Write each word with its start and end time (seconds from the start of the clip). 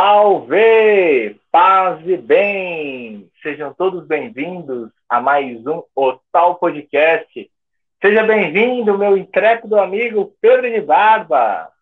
Salve! 0.00 1.40
Paz 1.50 2.06
e 2.06 2.16
bem! 2.16 3.28
Sejam 3.42 3.74
todos 3.74 4.06
bem-vindos 4.06 4.90
a 5.08 5.20
mais 5.20 5.66
um 5.66 5.82
Otal 5.92 6.54
Podcast. 6.54 7.50
Seja 8.00 8.22
bem-vindo, 8.22 8.96
meu 8.96 9.16
intrépido 9.16 9.76
amigo 9.76 10.32
Pedro 10.40 10.70
de 10.70 10.80
Barba. 10.80 11.72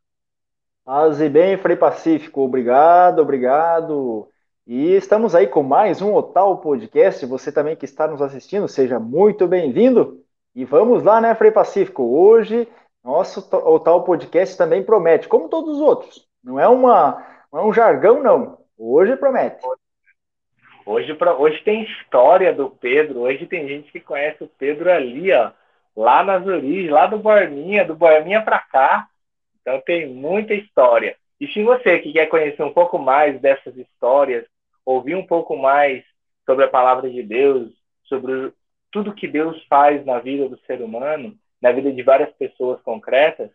Paz 0.82 1.20
e 1.20 1.28
bem, 1.28 1.58
Frei 1.58 1.76
Pacífico. 1.76 2.40
Obrigado, 2.40 3.18
obrigado. 3.18 4.30
E 4.66 4.92
estamos 4.92 5.34
aí 5.34 5.46
com 5.46 5.62
mais 5.62 6.00
um 6.00 6.14
Otal 6.14 6.56
Podcast. 6.56 7.26
Você 7.26 7.52
também 7.52 7.76
que 7.76 7.84
está 7.84 8.08
nos 8.08 8.22
assistindo, 8.22 8.66
seja 8.66 8.98
muito 8.98 9.46
bem-vindo. 9.46 10.24
E 10.54 10.64
vamos 10.64 11.02
lá, 11.02 11.20
né, 11.20 11.34
Frei 11.34 11.50
Pacífico? 11.50 12.02
Hoje, 12.02 12.66
nosso 13.04 13.46
Otal 13.54 14.04
Podcast 14.04 14.56
também 14.56 14.82
promete, 14.82 15.28
como 15.28 15.50
todos 15.50 15.74
os 15.74 15.80
outros. 15.82 16.26
Não 16.42 16.58
é 16.58 16.66
uma 16.66 17.35
não 17.56 17.62
é 17.62 17.66
um 17.68 17.72
jargão, 17.72 18.22
não. 18.22 18.58
Hoje 18.76 19.16
promete. 19.16 19.64
Hoje, 20.84 21.16
hoje 21.38 21.62
tem 21.64 21.84
história 21.84 22.52
do 22.52 22.68
Pedro. 22.68 23.20
Hoje 23.20 23.46
tem 23.46 23.66
gente 23.66 23.90
que 23.90 23.98
conhece 23.98 24.44
o 24.44 24.50
Pedro 24.58 24.92
ali, 24.92 25.32
ó. 25.32 25.52
Lá 25.96 26.22
nas 26.22 26.46
origens, 26.46 26.90
lá 26.90 27.06
do 27.06 27.18
Borminha, 27.18 27.82
do 27.82 27.96
Borminha 27.96 28.42
para 28.42 28.58
cá. 28.58 29.08
Então 29.62 29.80
tem 29.80 30.06
muita 30.06 30.52
história. 30.52 31.16
E 31.40 31.48
se 31.48 31.62
você 31.62 31.98
que 31.98 32.12
quer 32.12 32.26
conhecer 32.26 32.62
um 32.62 32.74
pouco 32.74 32.98
mais 32.98 33.40
dessas 33.40 33.74
histórias, 33.74 34.44
ouvir 34.84 35.14
um 35.14 35.26
pouco 35.26 35.56
mais 35.56 36.04
sobre 36.44 36.66
a 36.66 36.68
palavra 36.68 37.08
de 37.08 37.22
Deus, 37.22 37.72
sobre 38.04 38.52
tudo 38.92 39.14
que 39.14 39.26
Deus 39.26 39.64
faz 39.64 40.04
na 40.04 40.18
vida 40.18 40.46
do 40.46 40.58
ser 40.66 40.82
humano, 40.82 41.34
na 41.62 41.72
vida 41.72 41.90
de 41.90 42.02
várias 42.02 42.30
pessoas 42.34 42.82
concretas, 42.82 43.50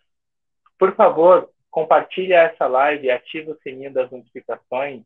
por 0.79 0.95
favor, 0.95 1.50
compartilhe 1.71 2.33
essa 2.33 2.67
live, 2.67 3.09
ative 3.09 3.51
o 3.51 3.59
sininho 3.63 3.91
das 3.91 4.11
notificações, 4.11 5.01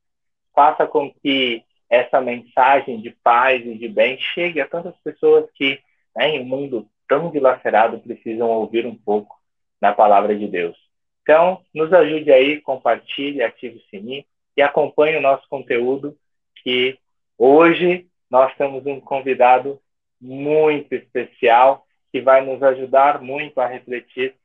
faça 0.53 0.87
com 0.87 1.13
que 1.13 1.63
essa 1.89 2.19
mensagem 2.19 2.99
de 2.99 3.11
paz 3.11 3.63
e 3.65 3.77
de 3.77 3.87
bem 3.87 4.17
chegue 4.17 4.59
a 4.59 4.67
tantas 4.67 4.95
pessoas 5.03 5.49
que, 5.53 5.79
né, 6.15 6.29
em 6.29 6.41
um 6.41 6.45
mundo 6.45 6.89
tão 7.07 7.29
dilacerado, 7.29 7.99
precisam 7.99 8.49
ouvir 8.49 8.85
um 8.87 8.95
pouco 8.95 9.35
da 9.79 9.93
palavra 9.93 10.35
de 10.35 10.47
Deus. 10.47 10.75
Então, 11.21 11.61
nos 11.73 11.93
ajude 11.93 12.31
aí, 12.31 12.59
compartilhe, 12.61 13.43
ative 13.43 13.77
o 13.77 13.89
sininho 13.89 14.25
e 14.57 14.61
acompanhe 14.61 15.17
o 15.17 15.21
nosso 15.21 15.47
conteúdo, 15.47 16.17
que 16.63 16.97
hoje 17.37 18.07
nós 18.29 18.55
temos 18.55 18.85
um 18.85 18.99
convidado 18.99 19.79
muito 20.19 20.93
especial 20.93 21.85
que 22.11 22.21
vai 22.21 22.43
nos 22.43 22.63
ajudar 22.63 23.21
muito 23.21 23.59
a 23.59 23.67
refletir 23.67 24.35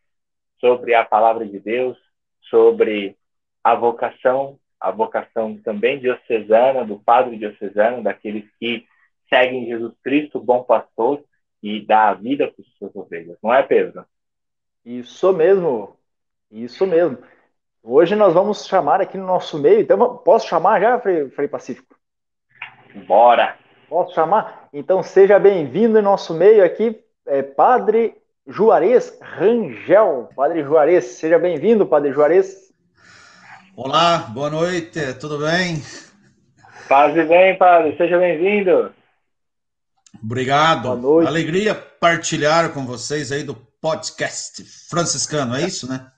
sobre 0.59 0.95
a 0.95 1.05
palavra 1.05 1.47
de 1.47 1.59
Deus, 1.59 1.97
sobre 2.49 3.17
a 3.63 3.75
vocação, 3.75 4.59
a 4.81 4.91
vocação 4.91 5.57
também 5.59 5.99
diocesana, 5.99 6.85
do 6.85 6.99
padre 6.99 7.37
diocesano, 7.37 8.03
daqueles 8.03 8.45
que 8.59 8.87
seguem 9.29 9.67
Jesus 9.67 9.95
Cristo, 10.03 10.41
bom 10.41 10.63
pastor, 10.65 11.23
e 11.63 11.85
dá 11.85 12.09
a 12.09 12.15
vida 12.15 12.47
para 12.47 12.65
as 12.65 12.73
suas 12.79 12.97
ovelhas. 12.97 13.37
Não 13.43 13.53
é, 13.53 13.63
Pedro? 13.63 14.05
Isso 14.85 15.33
mesmo. 15.33 15.97
Isso 16.51 16.87
mesmo. 16.87 17.19
Hoje 17.83 18.15
nós 18.15 18.35
vamos 18.35 18.67
chamar 18.67 19.01
aqui 19.01 19.17
no 19.17 19.27
nosso 19.27 19.59
meio, 19.59 19.81
então 19.81 20.19
posso 20.19 20.47
chamar 20.47 20.81
já, 20.81 21.01
Frei, 21.01 21.31
Frei 21.31 21.49
Pacífico? 21.49 21.97
Bora! 23.07 23.57
Posso 23.89 24.15
chamar? 24.15 24.69
Então 24.73 25.03
seja 25.03 25.39
bem-vindo 25.39 25.99
em 25.99 26.03
nosso 26.03 26.35
meio 26.35 26.65
aqui, 26.65 27.03
é, 27.27 27.43
Padre 27.43 28.20
Juarez 28.51 29.17
Rangel. 29.23 30.29
Padre 30.35 30.65
Juarez, 30.65 31.05
seja 31.05 31.39
bem-vindo, 31.39 31.87
Padre 31.87 32.13
Juarez. 32.13 32.73
Olá, 33.77 34.19
boa 34.19 34.51
noite, 34.51 35.15
tudo 35.21 35.39
bem? 35.39 35.81
Paz 36.89 37.17
e 37.17 37.23
bem, 37.23 37.57
Padre, 37.57 37.97
seja 37.97 38.19
bem-vindo. 38.19 38.93
Obrigado. 40.21 40.83
Boa 40.83 40.97
noite. 40.97 41.29
Alegria 41.29 41.75
partilhar 41.77 42.73
com 42.75 42.85
vocês 42.85 43.31
aí 43.31 43.45
do 43.45 43.55
podcast 43.81 44.65
franciscano, 44.91 45.55
é 45.55 45.63
isso, 45.63 45.89
né? 45.89 46.11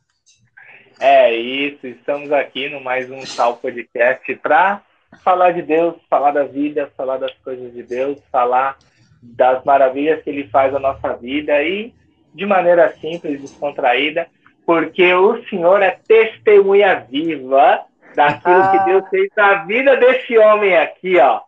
É 0.98 1.34
isso, 1.34 1.86
estamos 1.86 2.32
aqui 2.32 2.70
no 2.70 2.80
mais 2.80 3.10
um 3.10 3.20
tal 3.36 3.58
podcast 3.58 4.34
para 4.36 4.80
falar 5.22 5.50
de 5.50 5.60
Deus, 5.60 5.96
falar 6.08 6.30
da 6.30 6.44
vida, 6.44 6.90
falar 6.96 7.18
das 7.18 7.34
coisas 7.44 7.74
de 7.74 7.82
Deus, 7.82 8.18
falar 8.32 8.78
das 9.22 9.62
maravilhas 9.64 10.22
que 10.24 10.30
ele 10.30 10.48
faz 10.48 10.72
na 10.72 10.78
nossa 10.78 11.14
vida 11.14 11.62
e 11.62 11.92
de 12.34 12.46
maneira 12.46 12.92
simples, 13.00 13.40
descontraída, 13.40 14.26
porque 14.64 15.12
o 15.14 15.42
Senhor 15.48 15.82
é 15.82 15.98
testemunha 16.06 17.06
viva 17.10 17.82
daquilo 18.14 18.70
que 18.70 18.84
Deus 18.84 19.08
fez 19.08 19.30
na 19.36 19.64
vida 19.64 19.96
desse 19.96 20.36
homem 20.38 20.76
aqui, 20.76 21.18
ó, 21.18 21.40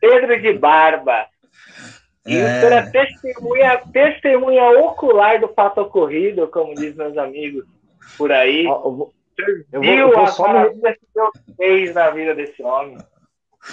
Pedro 0.00 0.40
de 0.40 0.52
Barba. 0.52 1.26
E 2.26 2.36
é... 2.36 2.44
o 2.44 2.60
Senhor 2.60 2.72
é 2.72 2.90
testemunha, 2.90 3.82
testemunha 3.92 4.80
ocular 4.80 5.40
do 5.40 5.48
fato 5.48 5.80
ocorrido, 5.80 6.46
como 6.48 6.74
diz 6.74 6.94
meus 6.94 7.16
amigos 7.18 7.64
por 8.16 8.30
aí. 8.30 8.64
Eu 8.64 8.80
vou, 8.80 9.12
eu 9.72 9.80
viu 9.80 9.92
eu 9.92 10.12
vou 10.12 10.24
a 10.24 10.38
maravilha 10.38 10.90
me... 10.90 10.94
que 10.94 11.06
Deus 11.14 11.30
fez 11.56 11.94
na 11.94 12.10
vida 12.10 12.34
desse 12.34 12.62
homem. 12.62 12.98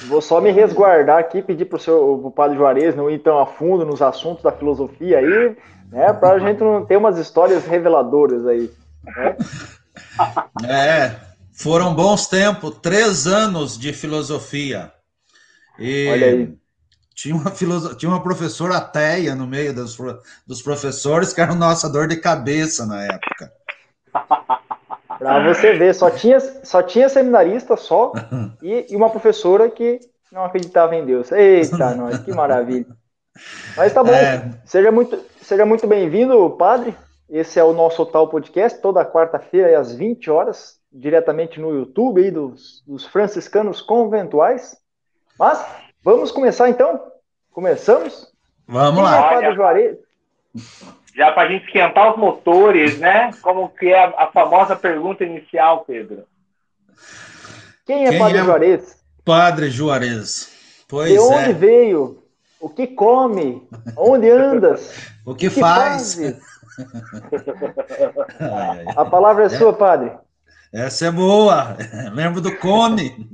Vou 0.07 0.22
só 0.22 0.40
me 0.40 0.51
resguardar 0.51 1.18
aqui, 1.18 1.41
pedir 1.41 1.66
para 1.66 1.78
o 1.78 1.80
seu 1.80 2.34
padre 2.36 2.57
Juarez 2.57 2.96
não 2.96 3.09
ir 3.09 3.19
tão 3.19 3.40
a 3.40 3.46
fundo 3.46 3.86
nos 3.86 4.01
assuntos 4.01 4.44
da 4.44 4.51
filosofia 4.51 5.18
aí, 5.18 5.56
né? 5.89 6.13
Para 6.13 6.33
a 6.33 6.39
gente 6.39 6.59
não 6.59 6.85
ter 6.85 6.97
umas 6.97 7.17
histórias 7.17 7.66
reveladoras 7.66 8.45
aí. 8.45 8.72
Né? 9.05 9.35
É, 10.67 11.16
foram 11.53 11.94
bons 11.94 12.27
tempos, 12.27 12.77
três 12.81 13.27
anos 13.27 13.77
de 13.77 13.94
filosofia. 13.94 14.91
E 15.77 16.09
Olha 16.11 16.27
aí. 16.27 16.59
Tinha 17.16 17.35
uma, 17.35 17.51
filoso... 17.51 17.95
tinha 17.95 18.09
uma 18.09 18.23
professora 18.23 18.77
ateia 18.77 19.35
no 19.35 19.45
meio 19.45 19.73
dos, 19.73 19.97
dos 20.47 20.61
professores, 20.61 21.33
que 21.33 21.41
era 21.41 21.53
nossa 21.53 21.89
dor 21.89 22.07
de 22.07 22.16
cabeça 22.16 22.85
na 22.85 23.03
época. 23.03 23.51
Para 25.19 25.53
você 25.53 25.73
ver, 25.73 25.94
só 25.94 26.09
tinha, 26.09 26.39
só 26.39 26.81
tinha 26.81 27.09
seminarista 27.09 27.75
só 27.75 28.13
e, 28.63 28.85
e, 28.89 28.95
uma 28.95 29.09
professora 29.09 29.69
que 29.69 30.00
não 30.31 30.45
acreditava 30.45 30.95
em 30.95 31.06
Deus. 31.06 31.29
Eita, 31.33 31.94
nós, 31.95 32.19
que 32.19 32.31
maravilha. 32.31 32.88
Mas 33.75 33.94
tá 33.94 34.03
bom, 34.03 34.13
é... 34.13 34.50
seja 34.66 34.91
muito, 34.91 35.19
seja 35.41 35.66
muito 35.66 35.88
bem-vindo, 35.88 36.50
padre. 36.51 36.95
Esse 37.29 37.59
é 37.59 37.63
o 37.63 37.73
nosso 37.73 38.05
Tal 38.05 38.27
Podcast, 38.27 38.81
toda 38.81 39.05
quarta-feira 39.05 39.79
às 39.79 39.94
20 39.94 40.31
horas, 40.31 40.79
diretamente 40.91 41.59
no 41.59 41.72
YouTube 41.72 42.22
aí 42.22 42.31
dos, 42.31 42.83
dos 42.88 43.05
franciscanos 43.05 43.81
conventuais. 43.81 44.77
Mas 45.38 45.63
vamos 46.03 46.31
começar 46.31 46.69
então? 46.69 47.00
Começamos? 47.51 48.27
Vamos 48.67 49.03
lá. 49.03 49.17
É 49.17 49.29
padre 49.29 49.56
Juarez? 49.56 49.97
já 51.16 51.31
para 51.31 51.50
a 51.50 51.51
gente 51.51 51.66
esquentar 51.66 52.13
os 52.13 52.17
motores, 52.17 52.97
né? 52.97 53.31
Como 53.41 53.69
que 53.69 53.89
é 53.89 54.06
a, 54.06 54.23
a 54.23 54.31
famosa 54.31 54.75
pergunta 54.75 55.23
inicial, 55.23 55.83
Pedro. 55.85 56.23
Quem 57.85 58.06
é 58.06 58.09
Quem 58.11 58.19
Padre 58.19 58.38
é 58.38 58.44
Juarez? 58.44 58.97
Padre 59.25 59.69
Juarez. 59.69 60.51
Pois 60.88 61.11
De 61.11 61.19
onde 61.19 61.51
é. 61.51 61.53
veio? 61.53 62.19
O 62.59 62.69
que 62.69 62.87
come? 62.87 63.67
Onde 63.95 64.29
andas? 64.29 64.91
o 65.25 65.33
que, 65.33 65.49
que 65.49 65.59
faz? 65.59 66.17
a 68.95 69.05
palavra 69.05 69.43
é, 69.43 69.45
é 69.45 69.49
sua, 69.49 69.73
padre. 69.73 70.11
Essa 70.71 71.07
é 71.07 71.11
boa. 71.11 71.77
Lembro 72.13 72.41
do 72.41 72.55
come. 72.57 73.27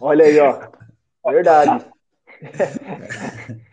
Olha 0.00 0.24
aí, 0.24 0.38
ó. 0.40 0.58
Verdade. 1.30 1.84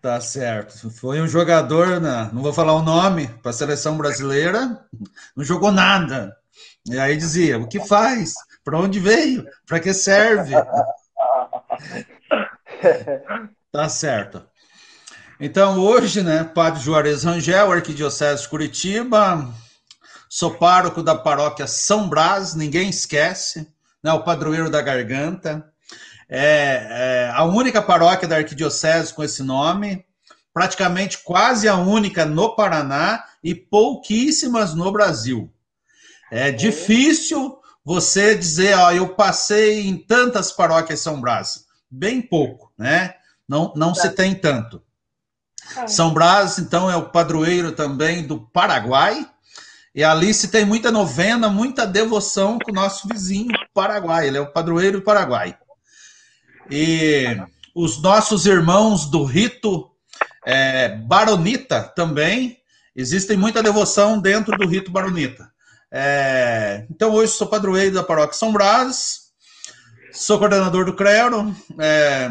Tá 0.00 0.20
certo. 0.20 0.88
Foi 0.90 1.20
um 1.20 1.26
jogador, 1.26 2.00
na, 2.00 2.32
não 2.32 2.40
vou 2.40 2.52
falar 2.52 2.74
o 2.74 2.82
nome, 2.82 3.26
para 3.42 3.50
a 3.50 3.54
seleção 3.54 3.96
brasileira, 3.96 4.80
não 5.36 5.44
jogou 5.44 5.72
nada. 5.72 6.36
E 6.88 6.98
aí 6.98 7.16
dizia: 7.16 7.58
o 7.58 7.66
que 7.66 7.80
faz? 7.80 8.34
Para 8.64 8.78
onde 8.78 9.00
veio? 9.00 9.44
Para 9.66 9.80
que 9.80 9.92
serve? 9.92 10.54
Tá 13.76 13.88
certo. 13.88 14.42
Então, 15.38 15.78
hoje, 15.78 16.22
né, 16.22 16.44
Padre 16.44 16.82
Juarez 16.82 17.24
Rangel, 17.24 17.70
Arquidiocese 17.70 18.42
de 18.42 18.48
Curitiba, 18.48 19.52
sou 20.28 20.54
pároco 20.54 21.02
da 21.02 21.14
paróquia 21.14 21.66
São 21.66 22.08
Brás, 22.08 22.54
ninguém 22.54 22.88
esquece, 22.88 23.68
né, 24.02 24.12
o 24.12 24.22
padroeiro 24.22 24.70
da 24.70 24.80
garganta 24.80 25.70
é, 26.28 27.28
é 27.28 27.30
a 27.32 27.44
única 27.44 27.80
paróquia 27.80 28.26
da 28.26 28.36
arquidiocese 28.36 29.14
com 29.14 29.22
esse 29.22 29.42
nome, 29.42 30.04
praticamente 30.52 31.18
quase 31.18 31.68
a 31.68 31.76
única 31.76 32.24
no 32.24 32.54
Paraná 32.56 33.24
e 33.42 33.54
pouquíssimas 33.54 34.74
no 34.74 34.90
Brasil. 34.90 35.52
É 36.30 36.50
difícil 36.50 37.58
você 37.84 38.34
dizer, 38.34 38.76
ó, 38.76 38.90
eu 38.90 39.14
passei 39.14 39.86
em 39.86 39.96
tantas 39.96 40.50
paróquias 40.50 41.00
São 41.00 41.20
Brás. 41.20 41.66
Bem 41.88 42.20
pouco, 42.20 42.72
né? 42.76 43.14
Não, 43.48 43.72
não 43.76 43.94
se 43.94 44.08
tem 44.10 44.34
tanto. 44.34 44.82
É. 45.76 45.86
São 45.86 46.12
Brás, 46.12 46.58
então, 46.58 46.90
é 46.90 46.96
o 46.96 47.10
padroeiro 47.10 47.72
também 47.72 48.26
do 48.26 48.40
Paraguai. 48.40 49.28
E 49.94 50.04
ali 50.04 50.34
se 50.34 50.48
tem 50.48 50.64
muita 50.64 50.92
novena, 50.92 51.48
muita 51.48 51.86
devoção 51.86 52.58
com 52.58 52.70
o 52.70 52.74
nosso 52.74 53.08
vizinho, 53.08 53.50
Paraguai, 53.72 54.28
ele 54.28 54.36
é 54.36 54.40
o 54.40 54.52
padroeiro 54.52 54.98
do 54.98 55.04
Paraguai. 55.04 55.56
E 56.70 57.24
os 57.74 58.00
nossos 58.02 58.44
irmãos 58.44 59.06
do 59.06 59.24
rito 59.24 59.90
é, 60.44 60.90
Baronita 60.96 61.82
também, 61.82 62.58
existem 62.94 63.36
muita 63.36 63.62
devoção 63.62 64.20
dentro 64.20 64.56
do 64.58 64.66
rito 64.66 64.90
Baronita. 64.90 65.50
É, 65.90 66.86
então, 66.90 67.12
hoje 67.12 67.32
sou 67.32 67.46
padroeiro 67.46 67.94
da 67.94 68.02
paróquia 68.02 68.36
São 68.36 68.52
Brás, 68.52 69.30
sou 70.12 70.38
coordenador 70.38 70.84
do 70.84 70.94
CRERO, 70.94 71.54
é, 71.78 72.30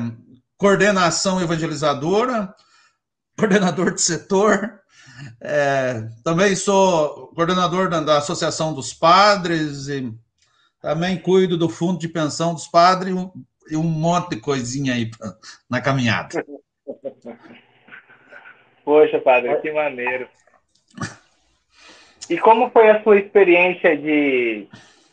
coordenação 0.57 1.42
evangelizadora, 1.42 2.54
coordenador 3.38 3.94
de 3.94 4.02
setor, 4.02 4.80
é, 5.42 6.07
também 6.24 6.56
sou 6.56 7.28
coordenador 7.36 7.90
da, 7.90 8.02
da, 8.02 8.18
Associação 8.18 8.74
dos 8.74 8.94
Padres 8.94 9.88
e 9.88 10.12
também 10.81 11.18
cuido 11.18 11.57
do 11.57 11.69
fundo 11.69 12.00
de 12.00 12.07
pensão 12.07 12.54
dos 12.54 12.68
padres 12.68 13.16
e 13.69 13.75
um, 13.75 13.84
monte 13.84 14.36
de 14.36 14.42
coisinha 14.42 14.94
aí 14.94 15.10
na 15.69 15.81
caminhada. 15.81 16.46
Poxa, 18.84 19.19
padre, 19.19 19.56
que 19.62 19.72
maneiro. 19.72 20.28
E 22.30 22.38
como 22.38 22.69
foi 22.69 22.90
a 22.92 23.01
sua 23.01 23.18
experiência 23.18 23.98
de, 23.98 24.68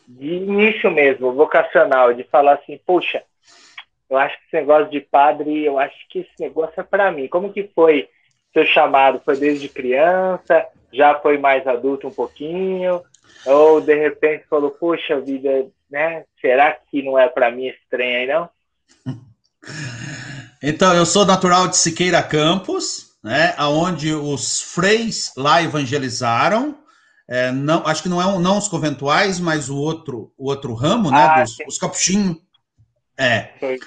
de 0.07 0.27
início 0.27 0.91
mesmo, 0.91 1.33
vocacional, 1.33 2.13
de 2.13 2.23
falar 2.25 2.53
assim, 2.53 2.79
puxa, 2.85 3.23
eu 4.09 4.17
acho 4.17 4.37
que 4.37 4.43
esse 4.45 4.55
negócio 4.55 4.89
de 4.91 5.01
padre, 5.01 5.65
eu 5.65 5.79
acho 5.79 5.95
que 6.09 6.19
esse 6.19 6.31
negócio 6.39 6.79
é 6.79 6.83
para 6.83 7.11
mim. 7.11 7.27
Como 7.27 7.51
que 7.51 7.69
foi 7.73 8.07
seu 8.53 8.65
chamado? 8.65 9.21
Foi 9.25 9.35
desde 9.37 9.67
criança? 9.67 10.65
Já 10.91 11.15
foi 11.19 11.37
mais 11.37 11.65
adulto 11.67 12.07
um 12.07 12.11
pouquinho? 12.11 13.01
Ou 13.45 13.81
de 13.81 13.95
repente 13.95 14.45
falou, 14.49 14.71
puxa 14.71 15.19
vida, 15.19 15.67
né? 15.89 16.25
Será 16.39 16.71
que 16.71 17.01
não 17.03 17.17
é 17.17 17.27
para 17.27 17.51
mim 17.51 17.67
esse 17.67 17.81
trem 17.89 18.15
aí, 18.17 18.27
não? 18.27 18.49
Então, 20.65 20.93
eu 20.93 21.05
sou 21.05 21.25
natural 21.25 21.67
de 21.67 21.75
Siqueira 21.75 22.23
Campos, 22.23 23.17
né? 23.21 23.53
Onde 23.59 24.13
os 24.13 24.61
freis 24.61 25.33
lá 25.35 25.61
evangelizaram. 25.61 26.77
É, 27.27 27.51
não, 27.51 27.85
acho 27.85 28.01
que 28.01 28.07
não 28.07 28.21
é 28.21 28.25
um, 28.25 28.39
não 28.39 28.57
os 28.57 28.69
conventuais, 28.69 29.41
mas 29.41 29.69
o 29.69 29.75
outro, 29.75 30.31
o 30.37 30.49
outro 30.49 30.73
ramo, 30.73 31.11
né? 31.11 31.17
Ah, 31.17 31.43
dos, 31.43 31.57
os 31.67 31.77
capuchinhos. 31.77 32.37
É. 33.17 33.53
Foi. 33.59 33.79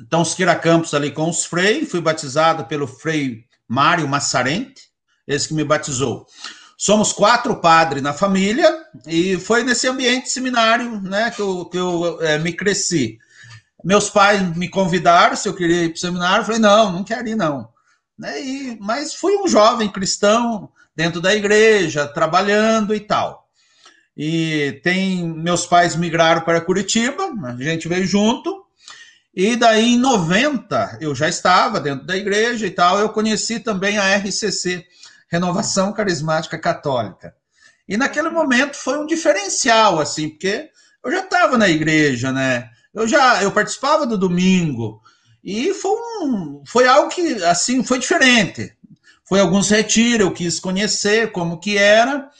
Então, 0.00 0.24
Siqueira 0.24 0.56
Campos 0.56 0.94
ali 0.94 1.10
com 1.10 1.28
os 1.28 1.44
freis, 1.44 1.90
fui 1.90 2.00
batizado 2.00 2.64
pelo 2.64 2.86
frei 2.86 3.44
Mário 3.68 4.08
Massarente, 4.08 4.82
esse 5.26 5.48
que 5.48 5.54
me 5.54 5.64
batizou. 5.64 6.26
Somos 6.76 7.12
quatro 7.12 7.56
padres 7.56 8.02
na 8.02 8.12
família 8.12 8.84
e 9.06 9.38
foi 9.38 9.62
nesse 9.62 9.86
ambiente 9.86 10.28
seminário 10.28 11.00
né, 11.00 11.30
que 11.30 11.40
eu, 11.40 11.64
que 11.66 11.78
eu 11.78 12.20
é, 12.20 12.38
me 12.38 12.52
cresci. 12.52 13.18
Meus 13.84 14.10
pais 14.10 14.56
me 14.56 14.68
convidaram 14.68 15.36
se 15.36 15.48
eu 15.48 15.54
queria 15.54 15.84
ir 15.84 15.88
para 15.90 15.96
o 15.96 16.00
seminário, 16.00 16.40
eu 16.42 16.46
falei, 16.46 16.60
não, 16.60 16.90
não 16.90 17.04
quero 17.04 17.28
ir 17.28 17.36
não. 17.36 17.68
Né, 18.18 18.42
e, 18.42 18.78
mas 18.80 19.14
fui 19.14 19.36
um 19.36 19.46
jovem 19.46 19.88
cristão 19.88 20.68
dentro 20.94 21.20
da 21.20 21.34
igreja, 21.34 22.08
trabalhando 22.08 22.94
e 22.94 23.00
tal. 23.00 23.41
E 24.16 24.80
tem 24.82 25.26
meus 25.26 25.66
pais 25.66 25.96
migraram 25.96 26.42
para 26.42 26.60
Curitiba, 26.60 27.32
a 27.44 27.56
gente 27.62 27.88
veio 27.88 28.06
junto, 28.06 28.62
e 29.34 29.56
daí, 29.56 29.94
em 29.94 29.98
90, 29.98 30.98
eu 31.00 31.14
já 31.14 31.28
estava 31.28 31.80
dentro 31.80 32.06
da 32.06 32.16
igreja 32.16 32.66
e 32.66 32.70
tal, 32.70 32.98
eu 32.98 33.08
conheci 33.08 33.58
também 33.60 33.96
a 33.96 34.14
RCC, 34.16 34.84
Renovação 35.28 35.92
Carismática 35.94 36.58
Católica. 36.58 37.34
E 37.88 37.96
naquele 37.96 38.28
momento 38.28 38.76
foi 38.76 38.98
um 38.98 39.06
diferencial, 39.06 39.98
assim, 39.98 40.28
porque 40.28 40.68
eu 41.02 41.10
já 41.10 41.20
estava 41.20 41.56
na 41.56 41.68
igreja, 41.68 42.30
né? 42.30 42.68
Eu 42.92 43.08
já 43.08 43.42
eu 43.42 43.50
participava 43.50 44.06
do 44.06 44.18
domingo, 44.18 45.00
e 45.42 45.72
foi, 45.74 45.96
um, 46.22 46.62
foi 46.66 46.86
algo 46.86 47.08
que, 47.08 47.42
assim, 47.44 47.82
foi 47.82 47.98
diferente. 47.98 48.76
Foi 49.24 49.40
alguns 49.40 49.70
retiros, 49.70 50.20
eu 50.20 50.32
quis 50.32 50.60
conhecer 50.60 51.32
como 51.32 51.58
que 51.58 51.76
era, 51.76 52.30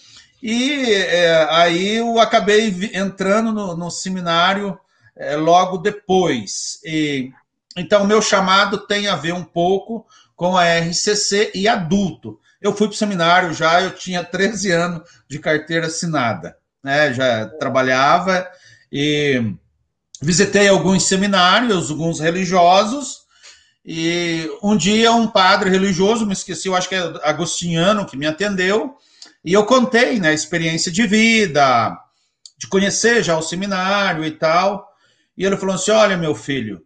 e 0.42 0.92
é, 0.92 1.46
aí 1.50 1.96
eu 1.98 2.18
acabei 2.18 2.90
entrando 2.92 3.52
no, 3.52 3.76
no 3.76 3.90
seminário 3.90 4.76
é, 5.16 5.36
logo 5.36 5.78
depois. 5.78 6.80
E, 6.84 7.30
então, 7.76 8.04
meu 8.04 8.20
chamado 8.20 8.78
tem 8.78 9.06
a 9.06 9.14
ver 9.14 9.32
um 9.32 9.44
pouco 9.44 10.04
com 10.34 10.56
a 10.56 10.64
RCC 10.64 11.52
e 11.54 11.68
adulto. 11.68 12.40
Eu 12.60 12.74
fui 12.74 12.88
para 12.88 12.94
o 12.94 12.98
seminário 12.98 13.54
já, 13.54 13.80
eu 13.80 13.92
tinha 13.92 14.24
13 14.24 14.72
anos 14.72 15.08
de 15.28 15.38
carteira 15.38 15.86
assinada, 15.86 16.56
né? 16.82 17.12
já 17.12 17.46
trabalhava 17.46 18.46
e 18.90 19.54
visitei 20.20 20.68
alguns 20.68 21.04
seminários, 21.04 21.90
alguns 21.90 22.20
religiosos, 22.20 23.22
e 23.84 24.48
um 24.62 24.76
dia 24.76 25.12
um 25.12 25.26
padre 25.26 25.70
religioso, 25.70 26.24
me 26.24 26.32
esqueci, 26.32 26.68
eu 26.68 26.76
acho 26.76 26.88
que 26.88 26.94
é 26.94 27.12
agostiniano, 27.24 28.06
que 28.06 28.16
me 28.16 28.26
atendeu, 28.26 28.96
e 29.44 29.52
eu 29.52 29.64
contei 29.66 30.20
né, 30.20 30.32
experiência 30.32 30.90
de 30.90 31.06
vida, 31.06 31.98
de 32.58 32.68
conhecer 32.68 33.22
já 33.22 33.36
o 33.36 33.42
seminário 33.42 34.24
e 34.24 34.30
tal. 34.30 34.88
E 35.36 35.44
ele 35.44 35.56
falou 35.56 35.74
assim: 35.74 35.90
Olha, 35.90 36.16
meu 36.16 36.34
filho, 36.34 36.82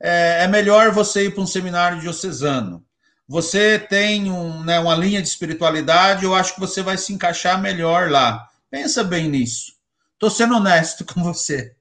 é, 0.00 0.44
é 0.44 0.48
melhor 0.48 0.90
você 0.90 1.26
ir 1.26 1.34
para 1.34 1.42
um 1.42 1.46
seminário 1.46 2.00
diocesano. 2.00 2.84
Você 3.28 3.78
tem 3.78 4.30
um, 4.30 4.64
né, 4.64 4.78
uma 4.80 4.96
linha 4.96 5.22
de 5.22 5.28
espiritualidade, 5.28 6.24
eu 6.24 6.34
acho 6.34 6.54
que 6.54 6.60
você 6.60 6.82
vai 6.82 6.98
se 6.98 7.12
encaixar 7.12 7.60
melhor 7.62 8.10
lá. 8.10 8.48
Pensa 8.70 9.04
bem 9.04 9.28
nisso. 9.28 9.72
Estou 10.14 10.28
sendo 10.28 10.56
honesto 10.56 11.04
com 11.06 11.22
você. 11.22 11.72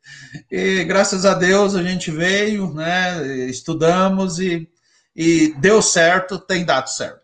E 0.49 0.83
graças 0.83 1.25
a 1.25 1.33
Deus 1.33 1.75
a 1.75 1.83
gente 1.83 2.11
veio, 2.11 2.73
né, 2.73 3.25
estudamos 3.47 4.39
e, 4.39 4.69
e 5.15 5.53
deu 5.59 5.81
certo, 5.81 6.37
tem 6.37 6.63
dado 6.63 6.89
certo. 6.89 7.20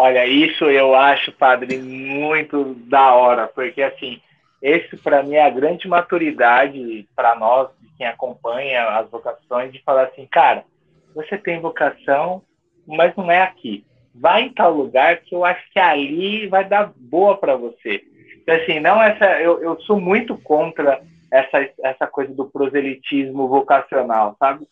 Olha, 0.00 0.24
isso 0.26 0.64
eu 0.66 0.94
acho, 0.94 1.32
padre, 1.32 1.76
muito 1.76 2.72
da 2.86 3.14
hora, 3.14 3.48
porque 3.48 3.82
assim, 3.82 4.20
esse, 4.62 4.96
para 4.96 5.24
mim, 5.24 5.34
é 5.34 5.44
a 5.44 5.50
grande 5.50 5.88
maturidade 5.88 7.08
para 7.16 7.34
nós, 7.34 7.68
de 7.80 7.88
quem 7.96 8.06
acompanha 8.06 8.90
as 8.90 9.10
vocações, 9.10 9.72
de 9.72 9.82
falar 9.82 10.04
assim, 10.04 10.24
cara, 10.30 10.62
você 11.16 11.36
tem 11.36 11.60
vocação, 11.60 12.44
mas 12.86 13.12
não 13.16 13.28
é 13.28 13.42
aqui. 13.42 13.84
Vai 14.14 14.42
em 14.42 14.52
tal 14.52 14.72
lugar 14.72 15.16
que 15.16 15.34
eu 15.34 15.44
acho 15.44 15.68
que 15.72 15.80
ali 15.80 16.46
vai 16.46 16.64
dar 16.64 16.92
boa 16.94 17.36
para 17.36 17.56
você. 17.56 18.00
Então, 18.40 18.54
assim, 18.54 18.78
não 18.78 19.02
essa, 19.02 19.40
eu, 19.40 19.60
eu 19.60 19.80
sou 19.80 20.00
muito 20.00 20.38
contra 20.38 21.02
essa, 21.28 21.68
essa 21.82 22.06
coisa 22.06 22.32
do 22.32 22.48
proselitismo 22.48 23.48
vocacional, 23.48 24.36
sabe? 24.38 24.64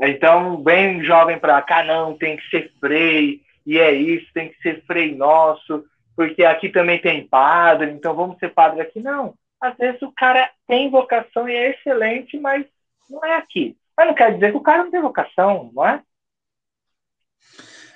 Então, 0.00 0.56
bem 0.56 1.04
jovem 1.04 1.38
para 1.38 1.60
cá, 1.60 1.84
não, 1.84 2.16
tem 2.16 2.38
que 2.38 2.48
ser 2.48 2.72
frei, 2.80 3.42
e 3.68 3.78
é 3.78 3.92
isso, 3.92 4.26
tem 4.34 4.48
que 4.48 4.60
ser 4.60 4.84
frei 4.86 5.14
nosso 5.14 5.84
porque 6.18 6.44
aqui 6.44 6.68
também 6.68 7.00
tem 7.00 7.28
padre, 7.28 7.92
então 7.92 8.12
vamos 8.12 8.40
ser 8.40 8.52
padre 8.52 8.80
aqui. 8.80 8.98
Não. 8.98 9.34
Às 9.60 9.76
vezes 9.76 10.02
o 10.02 10.10
cara 10.10 10.50
tem 10.66 10.90
vocação 10.90 11.48
e 11.48 11.54
é 11.54 11.70
excelente, 11.70 12.36
mas 12.40 12.66
não 13.08 13.24
é 13.24 13.36
aqui. 13.36 13.76
Mas 13.96 14.08
não 14.08 14.14
quer 14.16 14.34
dizer 14.34 14.50
que 14.50 14.56
o 14.56 14.62
cara 14.62 14.82
não 14.82 14.90
tem 14.90 15.00
vocação, 15.00 15.70
não 15.72 15.86
é? 15.86 16.02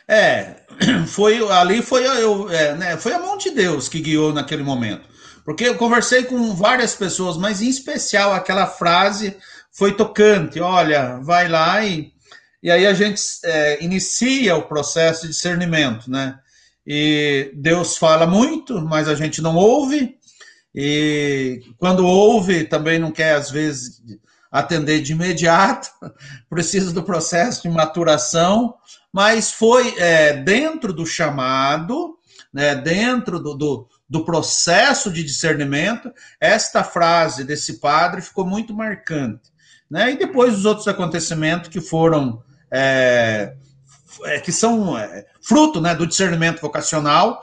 É, 0.06 0.56
foi 1.12 1.40
ali 1.50 1.82
foi, 1.82 2.06
eu, 2.06 2.48
é, 2.48 2.74
né, 2.76 2.96
foi 2.96 3.12
a 3.12 3.18
mão 3.18 3.36
de 3.36 3.50
Deus 3.50 3.88
que 3.88 4.00
guiou 4.00 4.32
naquele 4.32 4.62
momento. 4.62 5.08
Porque 5.44 5.64
eu 5.64 5.76
conversei 5.76 6.22
com 6.22 6.54
várias 6.54 6.94
pessoas, 6.94 7.36
mas 7.36 7.60
em 7.60 7.68
especial 7.68 8.32
aquela 8.32 8.68
frase 8.68 9.36
foi 9.72 9.96
tocante. 9.96 10.60
Olha, 10.60 11.18
vai 11.24 11.48
lá 11.48 11.84
e, 11.84 12.12
e 12.62 12.70
aí 12.70 12.86
a 12.86 12.94
gente 12.94 13.20
é, 13.44 13.82
inicia 13.82 14.54
o 14.54 14.68
processo 14.68 15.22
de 15.22 15.28
discernimento, 15.28 16.10
né? 16.10 16.38
E 16.86 17.52
Deus 17.54 17.96
fala 17.96 18.26
muito, 18.26 18.80
mas 18.80 19.08
a 19.08 19.14
gente 19.14 19.42
não 19.42 19.56
ouve. 19.56 20.16
E 20.74 21.62
quando 21.76 22.06
ouve, 22.06 22.64
também 22.64 22.98
não 22.98 23.10
quer, 23.10 23.34
às 23.34 23.50
vezes, 23.50 24.02
atender 24.50 25.00
de 25.00 25.12
imediato, 25.12 25.88
precisa 26.48 26.92
do 26.92 27.02
processo 27.02 27.62
de 27.62 27.68
maturação, 27.68 28.74
mas 29.12 29.50
foi 29.50 29.94
é, 29.98 30.34
dentro 30.34 30.92
do 30.92 31.04
chamado, 31.04 32.18
né, 32.52 32.74
dentro 32.74 33.40
do, 33.40 33.54
do, 33.54 33.88
do, 34.08 34.24
processo 34.24 35.10
de 35.10 35.24
discernimento, 35.24 36.12
esta 36.40 36.84
frase 36.84 37.44
desse 37.44 37.80
padre 37.80 38.22
ficou 38.22 38.46
muito 38.46 38.74
marcante. 38.74 39.50
Né? 39.90 40.12
E 40.12 40.16
depois 40.16 40.54
os 40.54 40.64
outros 40.64 40.88
acontecimentos 40.88 41.68
que 41.68 41.80
foram 41.80 42.42
é, 42.72 43.54
é, 44.24 44.40
que 44.40 44.50
são 44.50 44.96
é, 44.96 45.26
fruto 45.42 45.80
né, 45.80 45.94
do 45.94 46.06
discernimento 46.06 46.60
vocacional, 46.60 47.42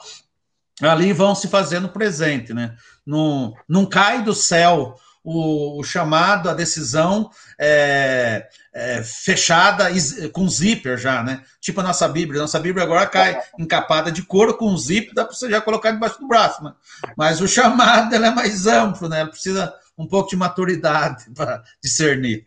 ali 0.81 1.13
vão 1.13 1.36
se 1.36 1.48
fazendo 1.48 1.89
presente. 1.89 2.53
Né? 2.53 2.75
Não, 3.05 3.53
não 3.67 3.86
cai 3.86 4.24
do 4.24 4.33
céu 4.33 4.95
o, 5.24 5.79
o 5.79 5.83
chamado, 5.83 6.50
a 6.50 6.53
decisão 6.53 7.29
é, 7.59 8.48
é, 8.74 9.03
fechada 9.03 9.89
com 10.31 10.48
zíper 10.48 10.98
já, 10.98 11.21
né? 11.21 11.43
Tipo 11.59 11.81
a 11.81 11.83
nossa 11.83 12.07
Bíblia. 12.07 12.41
Nossa 12.41 12.59
Bíblia 12.59 12.83
agora 12.83 13.05
cai 13.05 13.39
encapada 13.59 14.12
de 14.12 14.24
couro 14.24 14.57
com 14.57 14.75
zíper, 14.77 15.13
dá 15.13 15.25
para 15.25 15.33
você 15.33 15.50
já 15.50 15.59
colocar 15.59 15.91
debaixo 15.91 16.19
do 16.19 16.27
braço. 16.27 16.63
Né? 16.63 16.74
Mas 17.17 17.41
o 17.41 17.48
chamado 17.48 18.15
é 18.15 18.31
mais 18.31 18.65
amplo, 18.65 19.09
né? 19.09 19.19
Ela 19.19 19.29
precisa 19.29 19.74
um 19.98 20.07
pouco 20.07 20.29
de 20.29 20.38
maturidade 20.38 21.25
para 21.36 21.62
discernir. 21.83 22.45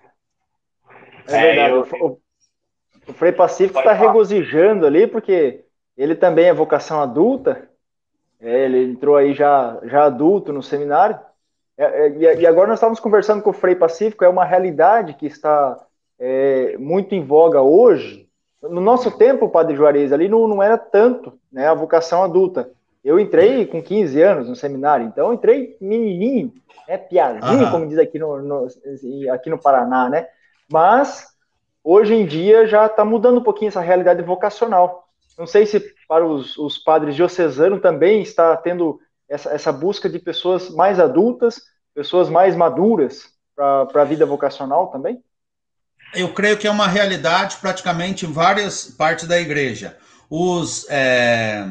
É. 1.29 1.59
É, 1.59 1.71
eu... 1.71 2.22
o, 3.07 3.13
Frei 3.13 3.33
Pacífico 3.33 3.79
está 3.79 3.93
regozijando 3.93 4.87
ali, 4.87 5.07
porque 5.07 5.65
ele 5.97 6.15
também 6.15 6.47
é 6.47 6.55
vocação 6.55 7.01
adulta. 7.01 7.69
É, 8.41 8.65
ele 8.65 8.93
entrou 8.93 9.17
aí 9.17 9.35
já, 9.35 9.79
já 9.85 10.05
adulto 10.05 10.53
no 10.53 10.63
seminário. 10.63 11.19
É, 11.77 12.07
é, 12.07 12.41
e 12.41 12.47
agora 12.47 12.69
nós 12.69 12.79
estávamos 12.79 13.01
conversando 13.01 13.43
com 13.43 13.51
o 13.51 13.55
Frei 13.55 13.75
Pacífico, 13.75 14.25
é 14.25 14.29
uma 14.29 14.45
realidade 14.45 15.15
que 15.15 15.27
está 15.27 15.77
é, 16.19 16.77
muito 16.79 17.15
em 17.15 17.25
voga 17.25 17.61
hoje. 17.61 18.29
No 18.63 18.81
nosso 18.81 19.11
tempo, 19.11 19.49
Padre 19.49 19.75
Juarez, 19.75 20.13
ali 20.13 20.29
não, 20.29 20.47
não 20.47 20.63
era 20.63 20.79
tanto 20.79 21.39
né, 21.51 21.67
a 21.67 21.75
vocação 21.75 22.23
adulta. 22.23 22.71
Eu 23.05 23.19
entrei 23.19 23.67
com 23.67 23.83
15 23.83 24.23
anos 24.23 24.49
no 24.49 24.55
seminário, 24.55 25.07
então 25.07 25.35
entrei 25.35 25.77
menininho, 25.81 26.53
né, 26.87 26.97
piazinho, 26.97 27.69
como 27.73 27.89
diz 27.89 27.99
aqui 27.99 28.17
no, 28.17 28.41
no, 28.41 28.69
aqui 29.33 29.51
no 29.51 29.59
Paraná, 29.59 30.09
né? 30.09 30.29
Mas 30.71 31.32
hoje 31.85 32.15
em 32.15 32.27
dia 32.27 32.67
já 32.67 32.87
está 32.87 33.05
mudando 33.05 33.39
um 33.39 33.43
pouquinho 33.43 33.69
essa 33.69 33.81
realidade 33.81 34.23
vocacional. 34.23 35.09
Não 35.39 35.47
sei 35.47 35.67
se 35.67 35.81
para 36.07 36.27
os, 36.27 36.57
os 36.59 36.79
padres 36.79 37.15
diocesanos 37.15 37.81
também 37.81 38.23
está 38.23 38.57
tendo 38.57 39.01
essa, 39.29 39.51
essa 39.51 39.73
busca 39.73 40.09
de 40.09 40.19
pessoas 40.19 40.71
mais 40.71 41.01
adultas, 41.01 41.61
pessoas 41.95 42.29
mais 42.29 42.55
maduras 42.55 43.33
para 43.57 44.03
a 44.03 44.05
vida 44.05 44.27
vocacional 44.27 44.89
também? 44.89 45.23
Eu 46.15 46.33
creio 46.35 46.59
que 46.59 46.67
é 46.67 46.71
uma 46.71 46.87
realidade 46.87 47.57
praticamente 47.57 48.27
em 48.27 48.33
várias 48.33 48.85
partes 48.85 49.27
da 49.27 49.41
igreja. 49.41 49.97
Os, 50.29 50.87
é, 50.91 51.65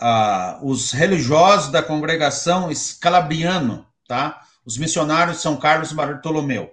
a, 0.00 0.58
os 0.62 0.92
religiosos 0.92 1.70
da 1.70 1.82
congregação 1.82 2.70
escalabriano, 2.70 3.86
tá? 4.06 4.42
os 4.64 4.76
missionários 4.76 5.36
de 5.36 5.42
São 5.42 5.56
Carlos 5.56 5.92
Bartolomeu, 5.92 6.70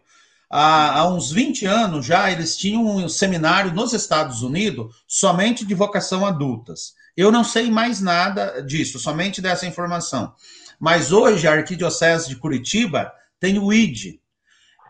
há, 0.52 1.00
há 1.00 1.10
uns 1.10 1.32
20 1.32 1.66
anos 1.66 2.06
já 2.06 2.30
eles 2.30 2.58
tinham 2.58 2.86
um 2.86 3.08
seminário 3.08 3.74
nos 3.74 3.94
Estados 3.94 4.44
Unidos 4.44 4.94
somente 5.08 5.66
de 5.66 5.74
vocação 5.74 6.26
adultas. 6.26 6.94
Eu 7.16 7.32
não 7.32 7.44
sei 7.44 7.72
mais 7.72 8.02
nada 8.02 8.62
disso, 8.62 9.00
somente 9.00 9.42
dessa 9.42 9.66
informação. 9.66 10.34
Mas 10.80 11.12
hoje 11.12 11.48
a 11.48 11.54
Arquidiocese 11.54 12.28
de 12.28 12.36
Curitiba 12.36 13.12
tem 13.40 13.58
o 13.58 13.72
ID. 13.72 14.20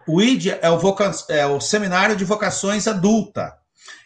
O 0.08 0.22
ID 0.22 0.48
é 0.62 0.70
o, 0.70 0.80
voca... 0.80 1.12
é 1.30 1.46
o 1.46 1.60
Seminário 1.60 2.16
de 2.16 2.26
Vocações 2.26 2.88
Adulta. 2.88 3.54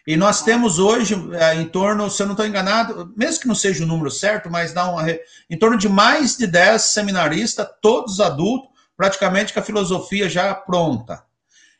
E 0.06 0.16
nós 0.16 0.44
temos 0.44 0.78
hoje 0.78 1.16
é, 1.34 1.56
em 1.56 1.66
torno, 1.66 2.10
se 2.10 2.22
eu 2.22 2.28
não 2.28 2.34
estou 2.34 2.46
enganado, 2.46 3.12
mesmo 3.18 3.42
que 3.42 3.48
não 3.48 3.56
seja 3.56 3.84
o 3.84 3.88
número 3.88 4.12
certo, 4.12 4.52
mas 4.52 4.72
dá 4.72 4.90
uma, 4.90 5.04
em 5.50 5.58
torno 5.58 5.78
de 5.78 5.90
mais 5.90 6.38
de 6.38 6.46
10 6.46 6.82
seminaristas, 6.82 7.68
todos 7.82 8.20
adultos, 8.20 8.70
praticamente 8.96 9.52
com 9.52 9.60
a 9.60 9.64
filosofia 9.64 10.30
já 10.30 10.54
pronta. 10.54 11.24